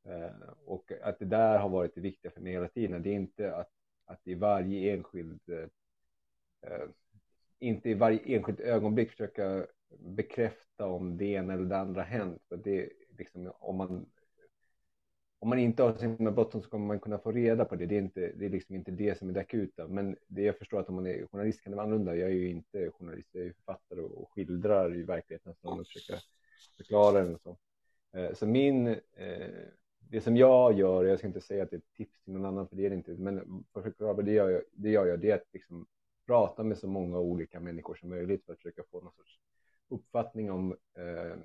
Eh, 0.04 0.48
och 0.64 0.92
att 1.02 1.18
det 1.18 1.24
där 1.24 1.58
har 1.58 1.68
varit 1.68 1.94
det 1.94 2.00
viktiga 2.00 2.30
för 2.30 2.40
mig 2.40 2.52
hela 2.52 2.68
tiden. 2.68 3.02
Det 3.02 3.10
är 3.10 3.14
inte 3.14 3.56
att, 3.56 3.70
att 4.04 4.26
i 4.26 4.34
varje 4.34 4.92
enskild 4.92 5.40
eh, 5.48 6.88
inte 7.58 7.90
i 7.90 7.94
varje 7.94 8.36
enskilt 8.36 8.60
ögonblick 8.60 9.10
försöka 9.10 9.66
bekräfta 9.98 10.86
om 10.86 11.16
det 11.16 11.24
ena 11.24 11.52
eller 11.52 11.64
det 11.64 11.78
andra 11.78 12.02
hänt. 12.02 12.42
För 12.48 12.56
det, 12.56 12.88
liksom, 13.18 13.52
om, 13.58 13.76
man, 13.76 14.06
om 15.42 15.48
man 15.48 15.58
inte 15.58 15.82
har 15.82 15.94
sin 15.94 16.34
bråttom 16.34 16.62
så 16.62 16.70
kommer 16.70 16.86
man 16.86 17.00
kunna 17.00 17.18
få 17.18 17.32
reda 17.32 17.64
på 17.64 17.76
det. 17.76 17.86
Det 17.86 17.94
är, 17.94 18.02
inte, 18.02 18.32
det 18.36 18.46
är 18.46 18.50
liksom 18.50 18.74
inte 18.74 18.90
det 18.90 19.18
som 19.18 19.28
är 19.28 19.32
det 19.32 19.40
akuta. 19.40 19.88
Men 19.88 20.16
det 20.26 20.42
jag 20.42 20.58
förstår 20.58 20.80
att 20.80 20.88
om 20.88 20.94
man 20.94 21.06
är 21.06 21.26
journalist 21.26 21.62
kan 21.62 21.70
det 21.70 21.76
vara 21.76 21.86
annorlunda. 21.86 22.16
Jag 22.16 22.30
är 22.30 22.34
ju 22.34 22.48
inte 22.48 22.90
journalist, 22.90 23.28
jag 23.32 23.46
är 23.46 23.52
författare 23.52 24.00
och 24.00 24.30
skildrar 24.32 24.96
i 24.96 25.02
verkligheten 25.02 25.54
och 25.60 25.86
försöker 25.86 26.22
förklara 26.76 27.22
den 27.22 27.34
och 27.34 27.40
så. 27.40 27.58
Eh, 28.18 28.34
så 28.34 28.46
min 28.46 28.86
eh, 28.86 29.50
det 30.10 30.20
som 30.20 30.36
jag 30.36 30.78
gör, 30.78 31.04
jag 31.04 31.18
ska 31.18 31.26
inte 31.26 31.40
säga 31.40 31.62
att 31.62 31.70
det 31.70 31.76
är 31.76 31.78
ett 31.78 31.96
tips 31.96 32.22
till 32.24 32.32
någon 32.32 32.44
annan, 32.44 32.68
för 32.68 32.76
det 32.76 32.86
är 32.86 32.90
det 32.90 32.96
inte, 32.96 33.10
men 33.10 33.64
för 33.72 33.80
att 33.80 33.84
förklara 33.84 34.22
det 34.22 34.32
gör 34.32 34.50
jag, 34.50 34.62
det 34.72 34.90
gör 34.90 35.16
det 35.16 35.30
är 35.30 35.34
att 35.34 35.52
liksom 35.52 35.86
prata 36.26 36.62
med 36.62 36.78
så 36.78 36.88
många 36.88 37.18
olika 37.18 37.60
människor 37.60 37.94
som 37.94 38.08
möjligt 38.08 38.44
för 38.44 38.52
att 38.52 38.58
försöka 38.58 38.82
få 38.90 39.00
någon 39.00 39.12
sorts 39.12 39.40
uppfattning 39.88 40.50
om, 40.50 40.72
eh, 40.72 41.36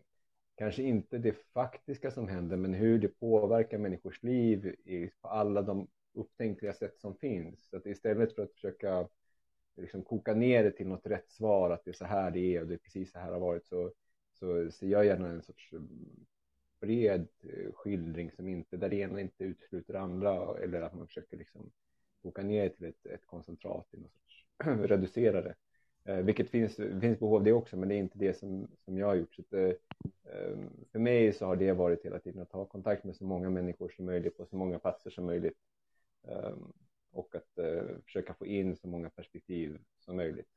kanske 0.56 0.84
inte 0.84 1.18
det 1.18 1.34
faktiska 1.54 2.12
som 2.12 2.28
händer, 2.28 2.58
men 2.58 2.74
hur 2.74 3.00
det 3.00 3.08
påverkar 3.08 3.78
människors 3.78 4.24
liv 4.24 4.76
på 5.22 5.28
alla 5.28 5.62
de 5.62 5.88
upptänkliga 6.14 6.74
sätt 6.74 7.00
som 7.00 7.16
finns. 7.16 7.70
Så 7.70 7.78
att 7.78 7.86
istället 7.86 8.36
för 8.36 8.44
att 8.44 8.54
försöka 8.54 9.08
liksom 9.78 10.04
koka 10.04 10.34
ner 10.34 10.64
det 10.64 10.72
till 10.72 10.88
något 10.88 11.06
rätt 11.06 11.32
svar, 11.32 11.70
att 11.70 11.86
det 11.86 11.92
är 11.92 11.94
så 11.94 12.06
här 12.06 12.32
det 12.32 12.56
är 12.56 12.62
och 12.62 12.68
det 12.68 12.74
är 12.74 12.78
precis 12.78 13.12
så 13.12 13.20
här 13.20 13.32
har 13.32 13.40
varit, 13.40 13.66
så, 13.66 13.92
så 14.34 14.72
ser 14.72 14.88
jag 14.88 15.06
gärna 15.06 15.30
en 15.30 15.42
sorts 15.42 15.74
eh, 15.74 15.80
bred 16.80 17.28
eh, 17.42 17.74
skildring 17.74 18.32
som 18.32 18.48
inte, 18.48 18.78
där 18.78 18.90
det 18.90 18.96
ena 18.96 19.22
inte 19.22 19.44
utesluter 19.44 19.94
det 19.94 20.00
andra 20.00 20.58
eller 20.58 20.82
att 20.82 20.94
man 20.94 21.08
försöker 21.08 21.38
liksom 21.38 21.72
koka 22.22 22.44
ner 22.44 22.70
till 22.70 22.86
ett, 22.86 23.06
ett 23.06 23.26
koncentrat 23.26 23.88
i 23.94 23.98
något 23.98 24.14
sorts 24.14 24.46
reducera 24.90 25.42
det. 25.42 25.56
Eh, 26.06 26.18
vilket 26.18 26.50
finns, 26.50 26.76
finns 26.76 27.20
behov 27.20 27.36
av 27.36 27.44
det 27.44 27.54
också, 27.54 27.78
men 27.78 27.90
det 27.90 27.96
är 27.96 28.00
inte 28.00 28.18
det 28.18 28.34
som, 28.34 28.68
som 28.86 28.98
jag 28.98 29.08
har 29.08 29.16
gjort. 29.16 29.36
Så 29.36 29.42
att, 29.42 29.54
eh, 29.54 29.70
eh 30.34 30.58
för 30.92 31.00
mig 31.00 31.34
så 31.34 31.46
har 31.46 31.56
det 31.56 31.74
varit 31.74 32.06
hela 32.06 32.20
tiden 32.20 32.42
att 32.42 32.52
ha 32.52 32.66
kontakt 32.66 33.04
med 33.04 33.16
så 33.16 33.26
många 33.26 33.50
människor 33.50 33.90
som 33.90 34.06
möjligt 34.06 34.38
på 34.38 34.46
så 34.46 34.56
många 34.56 34.80
platser 34.80 35.10
som 35.10 35.26
möjligt. 35.26 35.58
Eh, 36.28 36.56
och 37.12 37.36
att 37.36 37.58
eh, 37.58 37.84
försöka 38.06 38.34
få 38.34 38.46
in 38.46 38.76
så 38.76 38.88
många 38.88 39.10
perspektiv 39.10 39.80
som 40.00 40.16
möjligt. 40.16 40.50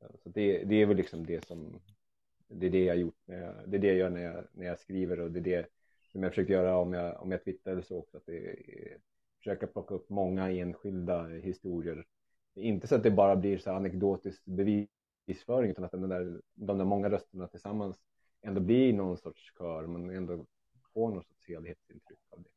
Eh, 0.00 0.10
så 0.22 0.28
det, 0.28 0.64
det 0.64 0.74
är 0.74 0.86
väl 0.86 0.96
liksom 0.96 1.26
det 1.26 1.44
som, 1.44 1.80
det 2.48 2.66
är 2.66 2.70
det 2.70 2.84
jag 2.84 2.96
gjort. 2.96 3.18
Jag, 3.24 3.54
det 3.66 3.76
är 3.76 3.80
det 3.80 3.86
jag 3.86 3.96
gör 3.96 4.10
när 4.10 4.22
jag, 4.22 4.44
när 4.52 4.66
jag 4.66 4.78
skriver 4.78 5.20
och 5.20 5.30
det 5.30 5.38
är 5.38 5.44
det 5.44 5.66
som 6.12 6.22
jag 6.22 6.32
försöker 6.32 6.52
göra 6.52 6.76
om 6.76 6.92
jag, 6.92 7.22
om 7.22 7.30
jag 7.30 7.44
twittrar 7.44 7.72
eller 7.72 7.82
så 7.82 7.98
också. 7.98 8.16
Att 8.16 8.26
det 8.26 8.36
är, 8.36 8.98
försöka 9.38 9.66
plocka 9.66 9.94
upp 9.94 10.10
många 10.10 10.50
enskilda 10.50 11.26
historier. 11.26 12.06
Inte 12.54 12.86
så 12.86 12.94
att 12.94 13.02
det 13.02 13.10
bara 13.10 13.36
blir 13.36 13.58
så 13.58 13.70
anekdotisk 13.70 14.42
bevisföring 14.44 15.70
utan 15.70 15.84
att 15.84 15.90
den 15.90 16.08
där, 16.08 16.40
de 16.54 16.78
där 16.78 16.84
många 16.84 17.10
rösterna 17.10 17.46
tillsammans 17.46 17.96
ändå 18.42 18.60
blir 18.60 18.92
någon 18.92 19.16
sorts 19.16 19.52
kör. 19.58 19.86
Man 19.86 20.10
ändå 20.10 20.46
får 20.94 21.08
någon 21.10 21.24
sorts 21.24 21.48
helhetsintryck 21.48 22.18
av 22.30 22.42
det. 22.42 22.50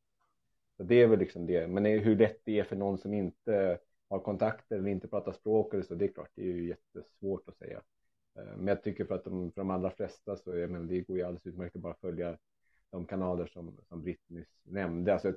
Så 0.77 0.83
det 0.83 1.01
är 1.01 1.07
väl 1.07 1.19
liksom 1.19 1.45
det. 1.45 1.67
Men 1.67 1.85
hur 1.85 2.15
lätt 2.15 2.41
det 2.43 2.59
är 2.59 2.63
för 2.63 2.75
någon 2.75 2.97
som 2.97 3.13
inte 3.13 3.79
har 4.09 4.19
kontakter 4.19 4.77
eller 4.77 4.89
inte 4.89 5.07
pratar 5.07 5.31
språk 5.31 5.73
eller 5.73 5.83
så, 5.83 5.95
det 5.95 6.05
är 6.05 6.13
klart, 6.13 6.29
det 6.35 6.41
är 6.41 6.53
ju 6.53 6.67
jättesvårt 6.67 7.49
att 7.49 7.57
säga. 7.57 7.81
Eh, 8.35 8.57
men 8.57 8.67
jag 8.67 8.83
tycker 8.83 9.05
för 9.05 9.15
att 9.15 9.23
de, 9.23 9.51
för 9.51 9.61
de 9.61 9.69
allra 9.69 9.89
flesta 9.89 10.35
så 10.35 10.51
är, 10.51 10.67
men 10.67 10.87
det 10.87 11.01
går 11.01 11.17
ju 11.17 11.23
alldeles 11.23 11.45
utmärkt 11.45 11.75
att 11.75 11.81
bara 11.81 11.93
följa 11.93 12.37
de 12.89 13.05
kanaler 13.05 13.45
som, 13.45 13.77
som 13.89 14.01
Britt 14.01 14.29
nyss 14.29 14.61
nämnde. 14.63 15.13
Alltså 15.13 15.33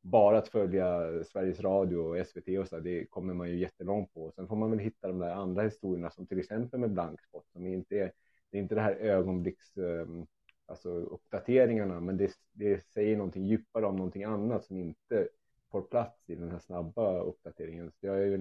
bara 0.00 0.38
att 0.38 0.48
följa 0.48 1.10
Sveriges 1.24 1.60
Radio 1.60 1.96
och 1.96 2.26
SVT 2.26 2.58
och 2.58 2.68
så, 2.68 2.80
det 2.80 3.06
kommer 3.06 3.34
man 3.34 3.50
ju 3.50 3.58
jättelångt 3.58 4.14
på. 4.14 4.32
Sen 4.34 4.48
får 4.48 4.56
man 4.56 4.70
väl 4.70 4.78
hitta 4.78 5.08
de 5.08 5.18
där 5.18 5.30
andra 5.30 5.62
historierna 5.62 6.10
som 6.10 6.26
till 6.26 6.38
exempel 6.38 6.80
med 6.80 6.90
blankspot 6.90 7.46
som 7.52 7.66
inte 7.66 7.96
är, 7.96 8.12
det 8.50 8.58
är 8.58 8.62
inte 8.62 8.74
det 8.74 8.80
här 8.80 8.92
ögonblicks, 8.92 9.76
ehm, 9.76 10.26
alltså 10.66 10.88
uppdateringarna, 10.90 12.00
men 12.00 12.16
det, 12.16 12.32
det 12.52 12.84
säger 12.84 13.16
någonting 13.16 13.46
djupare 13.46 13.86
om 13.86 13.96
någonting 13.96 14.24
annat 14.24 14.64
som 14.64 14.76
inte 14.76 15.28
får 15.70 15.82
plats 15.82 16.30
i 16.30 16.34
den 16.34 16.50
här 16.50 16.58
snabba 16.58 17.20
uppdateringen. 17.20 17.90
Så 17.90 18.06
jag 18.06 18.18
är 18.18 18.32
eh, 18.32 18.40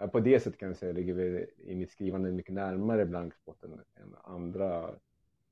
ju 0.00 0.08
på 0.12 0.20
det 0.20 0.40
sättet 0.40 0.60
kan 0.60 0.68
jag 0.68 0.76
säga 0.76 0.92
ligger 0.92 1.14
vi 1.14 1.46
i 1.58 1.74
mitt 1.74 1.90
skrivande 1.90 2.32
mycket 2.32 2.54
närmare 2.54 3.06
blankspot 3.06 3.64
än 3.64 3.80
andra, 4.24 4.88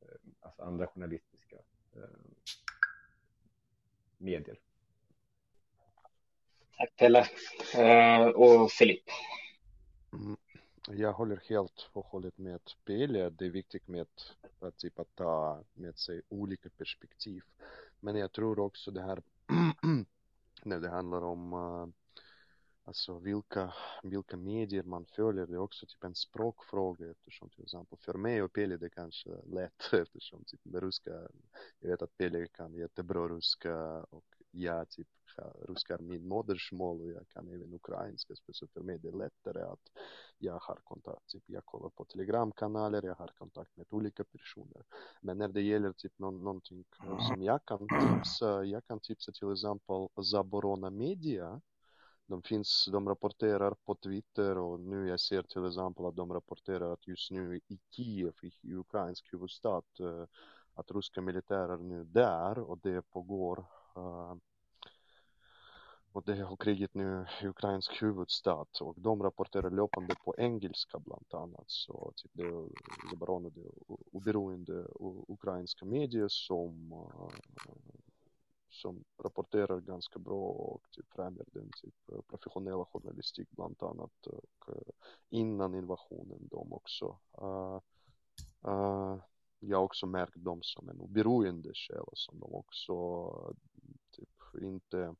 eh, 0.00 0.16
alltså 0.40 0.62
andra 0.62 0.86
journalistiska 0.86 1.56
ehm, 1.96 2.34
medier. 4.18 4.58
Tack 6.76 6.96
Pelle. 6.96 7.26
Eh, 7.74 8.26
och 8.26 8.70
Filip. 8.70 9.04
Mm. 10.12 10.36
Jag 10.88 11.12
håller 11.12 11.42
helt 11.48 11.90
och 11.92 12.06
hållet 12.06 12.38
med 12.38 12.60
Pelle. 12.84 13.30
Det 13.30 13.46
är 13.46 13.50
viktigt 13.50 13.88
med 13.88 14.06
att, 14.60 14.76
typ, 14.76 14.98
att 14.98 15.16
ta 15.16 15.62
med 15.74 15.98
sig 15.98 16.22
olika 16.28 16.68
perspektiv. 16.68 17.42
Men 18.00 18.16
jag 18.16 18.32
tror 18.32 18.58
också 18.58 18.90
det 18.90 19.02
här 19.02 19.22
när 20.62 20.80
det 20.80 20.88
handlar 20.88 21.24
om 21.24 21.52
uh, 21.52 21.88
Alltså 22.86 23.18
vilka, 23.18 23.74
vilka 24.02 24.36
medier 24.36 24.82
man 24.82 25.06
följer, 25.06 25.46
det 25.46 25.54
är 25.54 25.58
också 25.58 25.86
typ 25.86 26.04
en 26.04 26.14
språkfråga 26.14 27.10
eftersom 27.10 27.48
till 27.48 27.62
exempel 27.62 27.98
för 27.98 28.14
mig 28.14 28.42
och 28.42 28.52
Pelle 28.52 28.76
det 28.76 28.86
är 28.86 28.90
kanske 28.90 29.30
lätt 29.46 29.92
eftersom 29.92 30.44
typ 30.44 30.64
med 30.64 30.82
ryska, 30.82 31.10
jag 31.80 31.90
vet 31.90 32.02
att 32.02 32.16
Pelle 32.16 32.46
kan 32.46 32.74
jättebra 32.74 33.28
ryska 33.28 34.04
och 34.10 34.24
jag 34.50 34.88
typ 34.88 35.08
ryska 35.68 35.94
är 35.94 35.98
min 35.98 36.28
modersmål 36.28 37.00
och 37.00 37.10
jag 37.10 37.28
kan 37.28 37.48
även 37.48 37.74
ukrainska 37.74 38.34
så 38.52 38.66
för 38.66 38.80
mig 38.80 38.98
det 38.98 39.08
är 39.08 39.12
lättare 39.12 39.62
att 39.62 39.90
jag 40.38 40.58
har 40.58 40.78
kontakt, 40.84 41.26
typ 41.28 41.44
jag 41.46 41.64
kollar 41.64 41.88
på 41.88 42.04
telegramkanaler, 42.04 43.02
jag 43.02 43.14
har 43.14 43.30
kontakt 43.38 43.76
med 43.76 43.86
olika 43.90 44.24
personer. 44.24 44.82
Men 45.20 45.38
när 45.38 45.48
det 45.48 45.62
gäller 45.62 45.92
typ 45.92 46.18
någon, 46.18 46.44
någonting 46.44 46.84
som 47.28 47.42
jag 47.42 47.64
kan 47.64 47.78
tipsa, 47.78 48.64
jag 48.64 48.86
kan 48.86 49.00
tipsa 49.00 49.32
till 49.32 49.52
exempel 49.52 50.24
Zaborona 50.24 50.90
Media 50.90 51.60
de 52.26 52.42
finns, 52.42 52.88
de 52.92 53.08
rapporterar 53.08 53.74
på 53.84 53.94
Twitter 53.94 54.58
och 54.58 54.80
nu 54.80 55.08
jag 55.08 55.20
ser 55.20 55.42
till 55.42 55.66
exempel 55.66 56.06
att 56.06 56.16
de 56.16 56.32
rapporterar 56.32 56.92
att 56.92 57.08
just 57.08 57.30
nu 57.30 57.60
i 57.68 57.78
Kiev, 57.90 58.34
i 58.62 58.74
ukrainsk 58.74 59.32
huvudstad, 59.32 59.82
eh, 60.00 60.24
att 60.74 60.90
ryska 60.90 61.20
militärer 61.20 61.76
nu 61.76 62.04
där 62.04 62.58
och 62.58 62.78
det 62.82 63.02
pågår 63.02 63.64
eh, 63.96 64.34
och 66.16 66.22
det 66.24 66.42
har 66.42 66.56
kriget 66.56 66.94
nu 66.94 67.26
i 67.42 67.46
ukrainsk 67.46 68.02
huvudstad. 68.02 68.66
Och 68.80 68.94
de 68.96 69.22
rapporterar 69.22 69.70
löpande 69.70 70.14
på 70.24 70.34
engelska 70.38 70.98
bland 70.98 71.26
annat. 71.34 71.64
Så 71.66 72.12
typ 72.16 72.30
det 72.34 72.42
är 72.42 72.68
oberoende, 73.12 73.50
oberoende 74.12 74.86
ukrainska 75.28 75.84
medier 75.84 76.28
som 76.28 76.92
eh, 76.92 77.28
som 78.76 79.04
rapporterar 79.22 79.80
ganska 79.80 80.18
bra 80.18 80.48
och 80.48 80.82
typ 80.90 81.12
främjar 81.12 81.46
den 81.52 81.70
typ 81.82 82.26
professionella 82.26 82.84
journalistik 82.84 83.50
bland 83.50 83.82
annat 83.82 84.26
eh, 84.26 84.32
och 84.32 84.76
eh, 84.76 84.92
innan 85.28 85.74
invasionen 85.74 86.48
de 86.50 86.72
också 86.72 87.18
uh, 87.42 87.80
uh, 88.68 89.18
jag 89.58 89.78
har 89.78 89.84
också 89.84 90.06
märkt 90.06 90.36
dem 90.36 90.62
som 90.62 90.88
en 90.88 91.00
oberoende 91.00 91.70
källa 91.74 92.10
som 92.12 92.40
de 92.40 92.54
också 92.54 93.54
typ 94.10 94.62
inte 94.62 95.14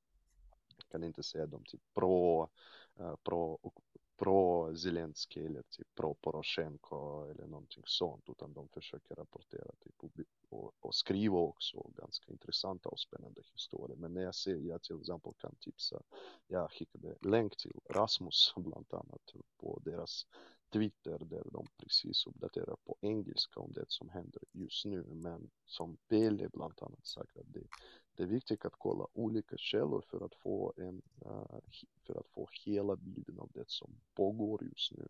kan 0.88 1.04
inte 1.04 1.22
säga 1.22 1.46
dem 1.46 1.64
typ 1.64 1.80
pro 1.94 2.48
pro, 3.22 3.72
pro 4.16 4.76
Zelensky 4.76 5.46
eller 5.46 5.62
typ 5.62 5.94
pro 5.94 6.14
Poroshenko 6.14 7.24
eller 7.30 7.46
någonting 7.46 7.82
sånt 7.86 8.28
utan 8.28 8.52
de 8.52 8.68
försöker 8.68 9.14
rapportera 9.14 9.72
typ 9.80 9.94
och, 10.48 10.74
och 10.80 10.94
skriva 10.94 11.38
också 11.38 11.90
ganska 11.96 12.32
intressanta 12.32 12.88
och 12.88 13.00
spännande 13.00 13.42
historier. 13.52 13.96
Men 13.96 14.14
när 14.14 14.22
jag 14.22 14.34
ser, 14.34 14.56
jag 14.56 14.82
till 14.82 15.00
exempel 15.00 15.32
kan 15.38 15.54
tipsa, 15.60 16.02
jag 16.46 16.72
skickade 16.72 17.16
länk 17.20 17.56
till 17.56 17.80
Rasmus 17.90 18.52
bland 18.56 18.94
annat 18.94 19.32
på 19.56 19.80
deras 19.84 20.26
Twitter 20.72 21.18
där 21.18 21.42
de 21.52 21.66
precis 21.76 22.26
uppdaterar 22.26 22.76
på 22.84 22.96
engelska 23.00 23.60
om 23.60 23.72
det 23.72 23.84
som 23.88 24.08
händer 24.08 24.42
just 24.52 24.84
nu. 24.84 25.02
Men 25.02 25.50
som 25.66 25.96
Pelle 26.08 26.48
bland 26.48 26.82
annat 26.82 27.06
sagt 27.06 27.36
att 27.36 27.52
det, 27.52 27.66
det 28.16 28.22
är 28.22 28.26
viktigt 28.26 28.64
att 28.64 28.78
kolla 28.78 29.06
olika 29.12 29.56
källor 29.56 30.04
för 30.10 30.24
att 30.24 30.34
få 30.34 30.72
en, 30.76 31.02
eh, 31.24 31.58
för 32.06 32.20
att 32.20 32.28
få 32.28 32.48
hela 32.64 32.96
bilden 32.96 33.38
av 33.38 33.50
det 33.54 33.70
som 33.70 33.90
pågår 34.14 34.64
just 34.64 34.92
nu 34.92 35.08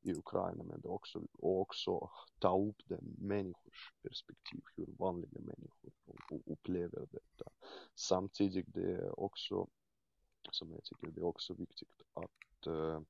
i 0.00 0.12
Ukraina. 0.12 0.64
Men 0.64 0.80
det 0.80 0.88
också, 0.88 1.22
och 1.32 1.60
också 1.60 2.10
ta 2.38 2.58
upp 2.58 2.82
den 2.88 3.16
människors 3.18 3.92
perspektiv, 4.02 4.62
hur 4.76 4.86
vanliga 4.98 5.40
människor 5.40 5.92
upplever 6.46 7.06
detta. 7.10 7.50
Samtidigt 7.94 8.66
det 8.74 8.92
är 8.92 9.20
också, 9.20 9.68
som 10.50 10.72
jag 10.72 10.84
tycker 10.84 11.06
det 11.06 11.20
är 11.20 11.24
också 11.24 11.54
viktigt 11.54 12.02
att 12.12 12.66
eh, 12.66 13.00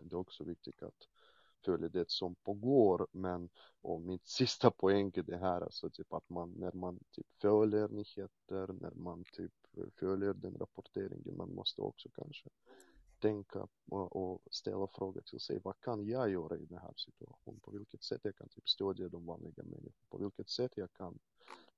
det 0.00 0.14
är 0.14 0.18
också 0.18 0.44
viktigt 0.44 0.82
att 0.82 1.08
Följer 1.64 1.88
det 1.88 2.10
som 2.10 2.34
pågår 2.34 3.06
men 3.12 3.48
och 3.80 4.00
min 4.00 4.18
sista 4.24 4.70
poäng 4.70 5.12
är 5.14 5.22
det 5.22 5.36
här 5.36 5.60
alltså 5.60 5.90
typ 5.90 6.12
att 6.12 6.28
man 6.28 6.50
när 6.50 6.72
man 6.72 6.98
typ 7.10 7.26
följer 7.40 7.88
nyheter 7.88 8.72
när 8.80 8.90
man 8.94 9.24
typ 9.32 9.52
följer 10.00 10.34
den 10.34 10.54
rapporteringen 10.58 11.36
man 11.36 11.54
måste 11.54 11.80
också 11.80 12.08
kanske 12.08 12.48
tänka 13.18 13.68
och, 13.90 14.42
ställa 14.50 14.86
frågor 14.86 15.20
till 15.20 15.40
sig. 15.40 15.60
Vad 15.64 15.80
kan 15.80 16.06
jag 16.06 16.30
göra 16.30 16.56
i 16.56 16.64
den 16.64 16.78
här 16.78 16.94
situationen? 16.96 17.60
På 17.60 17.70
vilket 17.70 18.02
sätt 18.02 18.20
jag 18.24 18.36
kan 18.36 18.48
typ 18.48 18.68
stödja 18.68 19.08
de 19.08 19.26
vanliga 19.26 19.62
människorna? 19.62 19.92
På 20.08 20.18
vilket 20.18 20.50
sätt 20.50 20.72
jag 20.76 20.92
kan 20.92 21.18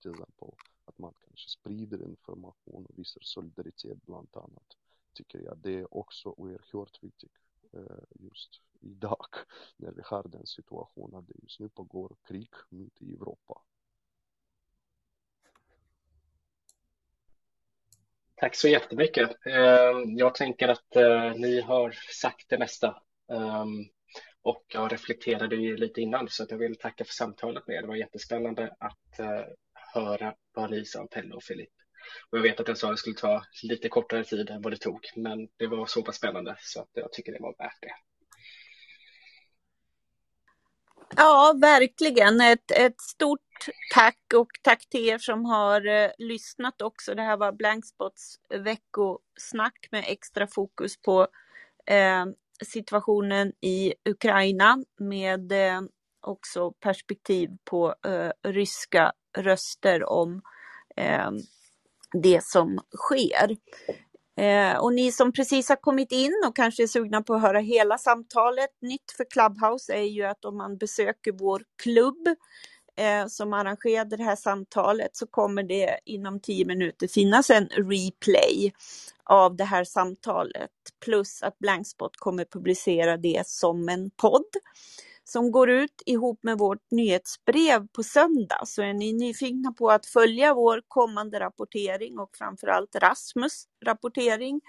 till 0.03 0.11
exempel 0.11 0.49
att 0.85 0.99
man 0.99 1.14
kanske 1.20 1.49
sprider 1.49 2.03
information 2.03 2.87
och 2.87 2.99
visar 2.99 3.20
solidaritet 3.24 4.07
bland 4.07 4.28
annat 4.33 4.76
tycker 5.12 5.39
jag. 5.39 5.59
Det 5.59 5.78
är 5.78 5.95
också 5.95 6.35
oerhört 6.37 7.03
viktigt. 7.03 7.33
Eh, 7.73 8.05
just 8.21 8.61
idag 8.81 9.27
när 9.77 9.93
vi 9.93 10.03
har 10.05 10.23
den 10.29 10.47
situationen 10.47 11.14
att 11.14 11.27
det 11.27 11.35
just 11.43 11.61
nu 11.61 11.68
pågår 11.68 12.16
krig 12.29 12.51
mitt 12.68 13.03
i 13.03 13.14
Europa. 13.14 13.62
Tack 18.35 18.57
så 18.57 18.68
jättemycket. 18.68 19.47
Eh, 19.47 19.93
jag 20.16 20.35
tänker 20.35 20.68
att 20.68 20.97
eh, 20.97 21.33
ni 21.35 21.61
har 21.61 21.91
sagt 22.21 22.49
det 22.49 22.59
mesta 22.59 23.03
ehm, 23.29 23.85
och 24.43 24.64
jag 24.68 24.93
reflekterade 24.93 25.57
ju 25.57 25.77
lite 25.77 26.01
innan 26.01 26.29
så 26.29 26.43
att 26.43 26.51
jag 26.51 26.59
vill 26.59 26.79
tacka 26.79 27.05
för 27.05 27.12
samtalet 27.12 27.66
med 27.66 27.77
er. 27.77 27.83
Det 27.83 27.89
var 27.89 27.97
jättespännande 27.97 28.77
att 28.79 29.21
höra 29.95 30.35
vad 30.53 30.71
ni 30.71 30.85
Pelle 31.11 31.35
och 31.35 31.43
Filip. 31.43 31.80
Och 32.31 32.39
jag 32.39 32.43
vet 32.43 32.61
att 32.61 32.69
jag 32.69 32.79
sa 32.79 32.87
att 32.87 32.93
det 32.93 32.99
skulle 32.99 33.17
ta 33.17 33.45
lite 33.63 33.89
kortare 33.89 34.25
tid 34.25 34.51
än 34.51 34.63
vad 34.63 34.73
det 34.73 34.77
tog, 34.77 35.01
men 35.17 35.49
det 35.57 35.67
var 35.67 35.87
så 35.87 36.03
pass 36.03 36.17
spännande 36.17 36.57
så 36.61 36.81
att 36.81 36.91
jag 36.93 37.13
tycker 37.13 37.33
det 37.33 37.39
var 37.41 37.55
värt 37.59 37.79
det. 37.81 37.95
Ja, 41.17 41.55
verkligen. 41.61 42.41
Ett, 42.41 42.71
ett 42.71 43.01
stort 43.01 43.41
tack 43.95 44.19
och 44.35 44.49
tack 44.63 44.89
till 44.89 45.09
er 45.09 45.19
som 45.19 45.45
har 45.45 45.87
eh, 45.87 46.11
lyssnat 46.19 46.83
också. 46.83 47.15
Det 47.15 47.23
här 47.23 47.37
var 47.37 47.53
Blankspots 47.53 48.37
veckosnack 48.49 49.89
med 49.91 50.05
extra 50.07 50.47
fokus 50.47 51.03
på 51.03 51.29
eh, 51.87 52.27
situationen 52.65 53.53
i 53.61 53.95
Ukraina 54.05 54.85
med 54.99 55.53
eh, 55.53 55.81
också 56.21 56.73
perspektiv 56.73 57.51
på 57.65 57.95
eh, 58.07 58.51
ryska 58.51 59.13
röster 59.39 60.09
om 60.11 60.43
eh, 60.97 61.31
det 62.13 62.45
som 62.45 62.81
sker. 62.97 63.57
Eh, 64.39 64.79
och 64.79 64.95
ni 64.95 65.13
som 65.13 65.33
precis 65.33 65.69
har 65.69 65.77
kommit 65.77 66.13
in 66.13 66.33
och 66.49 66.57
kanske 66.57 66.83
är 66.83 66.87
sugna 66.87 67.23
på 67.23 67.35
att 67.35 67.43
höra 67.43 67.61
hela 67.61 67.99
samtalet, 67.99 68.71
nytt 68.83 69.13
för 69.17 69.27
Clubhouse 69.31 69.95
är 69.95 70.03
ju 70.03 70.25
att 70.25 70.45
om 70.45 70.57
man 70.59 70.79
besöker 70.79 71.33
vår 71.33 71.63
klubb 71.83 72.29
eh, 72.97 73.27
som 73.27 73.53
arrangerade 73.53 74.17
det 74.17 74.25
här 74.25 74.37
samtalet 74.37 75.17
så 75.17 75.27
kommer 75.27 75.63
det 75.63 75.99
inom 76.07 76.41
tio 76.41 76.65
minuter 76.65 77.09
finnas 77.09 77.51
en 77.51 77.69
replay 77.69 78.73
av 79.25 79.57
det 79.57 79.65
här 79.65 79.85
samtalet 79.85 80.71
plus 81.05 81.43
att 81.43 81.59
Blankspot 81.59 82.17
kommer 82.17 82.45
publicera 82.45 83.17
det 83.17 83.43
som 83.47 83.89
en 83.89 84.11
podd 84.11 84.47
som 85.33 85.51
går 85.51 85.70
ut 85.70 86.03
ihop 86.07 86.39
med 86.43 86.59
vårt 86.59 86.91
nyhetsbrev 86.91 87.87
på 87.93 88.03
söndag. 88.03 88.61
Så 88.66 88.83
är 88.83 88.95
ni 88.95 89.12
nyfikna 89.12 89.72
på 89.72 89.91
att 89.91 90.07
följa 90.07 90.55
vår 90.55 90.83
kommande 90.89 91.41
rapportering 91.41 92.18
och 92.18 92.31
framförallt 92.37 92.97
Rasmus 92.97 93.64
rapportering 93.85 94.61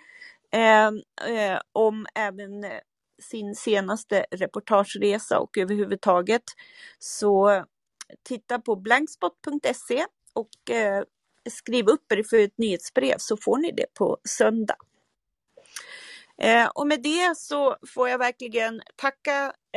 eh, 0.52 0.88
eh, 1.36 1.60
om 1.72 2.06
även 2.16 2.64
eh, 2.64 2.80
sin 3.22 3.56
senaste 3.56 4.26
reportageresa 4.32 5.40
och 5.40 5.58
överhuvudtaget 5.58 6.44
så 7.00 7.64
titta 8.24 8.60
på 8.60 8.76
blankspot.se 8.76 10.06
och 10.34 10.76
eh, 10.76 11.04
skriv 11.50 11.88
upp 11.88 12.12
er 12.12 12.24
för 12.24 12.40
ett 12.40 12.58
nyhetsbrev 12.58 13.16
så 13.18 13.38
får 13.38 13.58
ni 13.58 13.72
det 13.72 13.94
på 13.94 14.18
söndag. 14.24 14.78
Eh, 16.38 16.68
och 16.68 16.88
med 16.88 17.02
det 17.04 17.38
så 17.38 17.78
får 17.88 18.10
jag 18.10 18.18
verkligen 18.18 18.82
tacka 18.96 19.54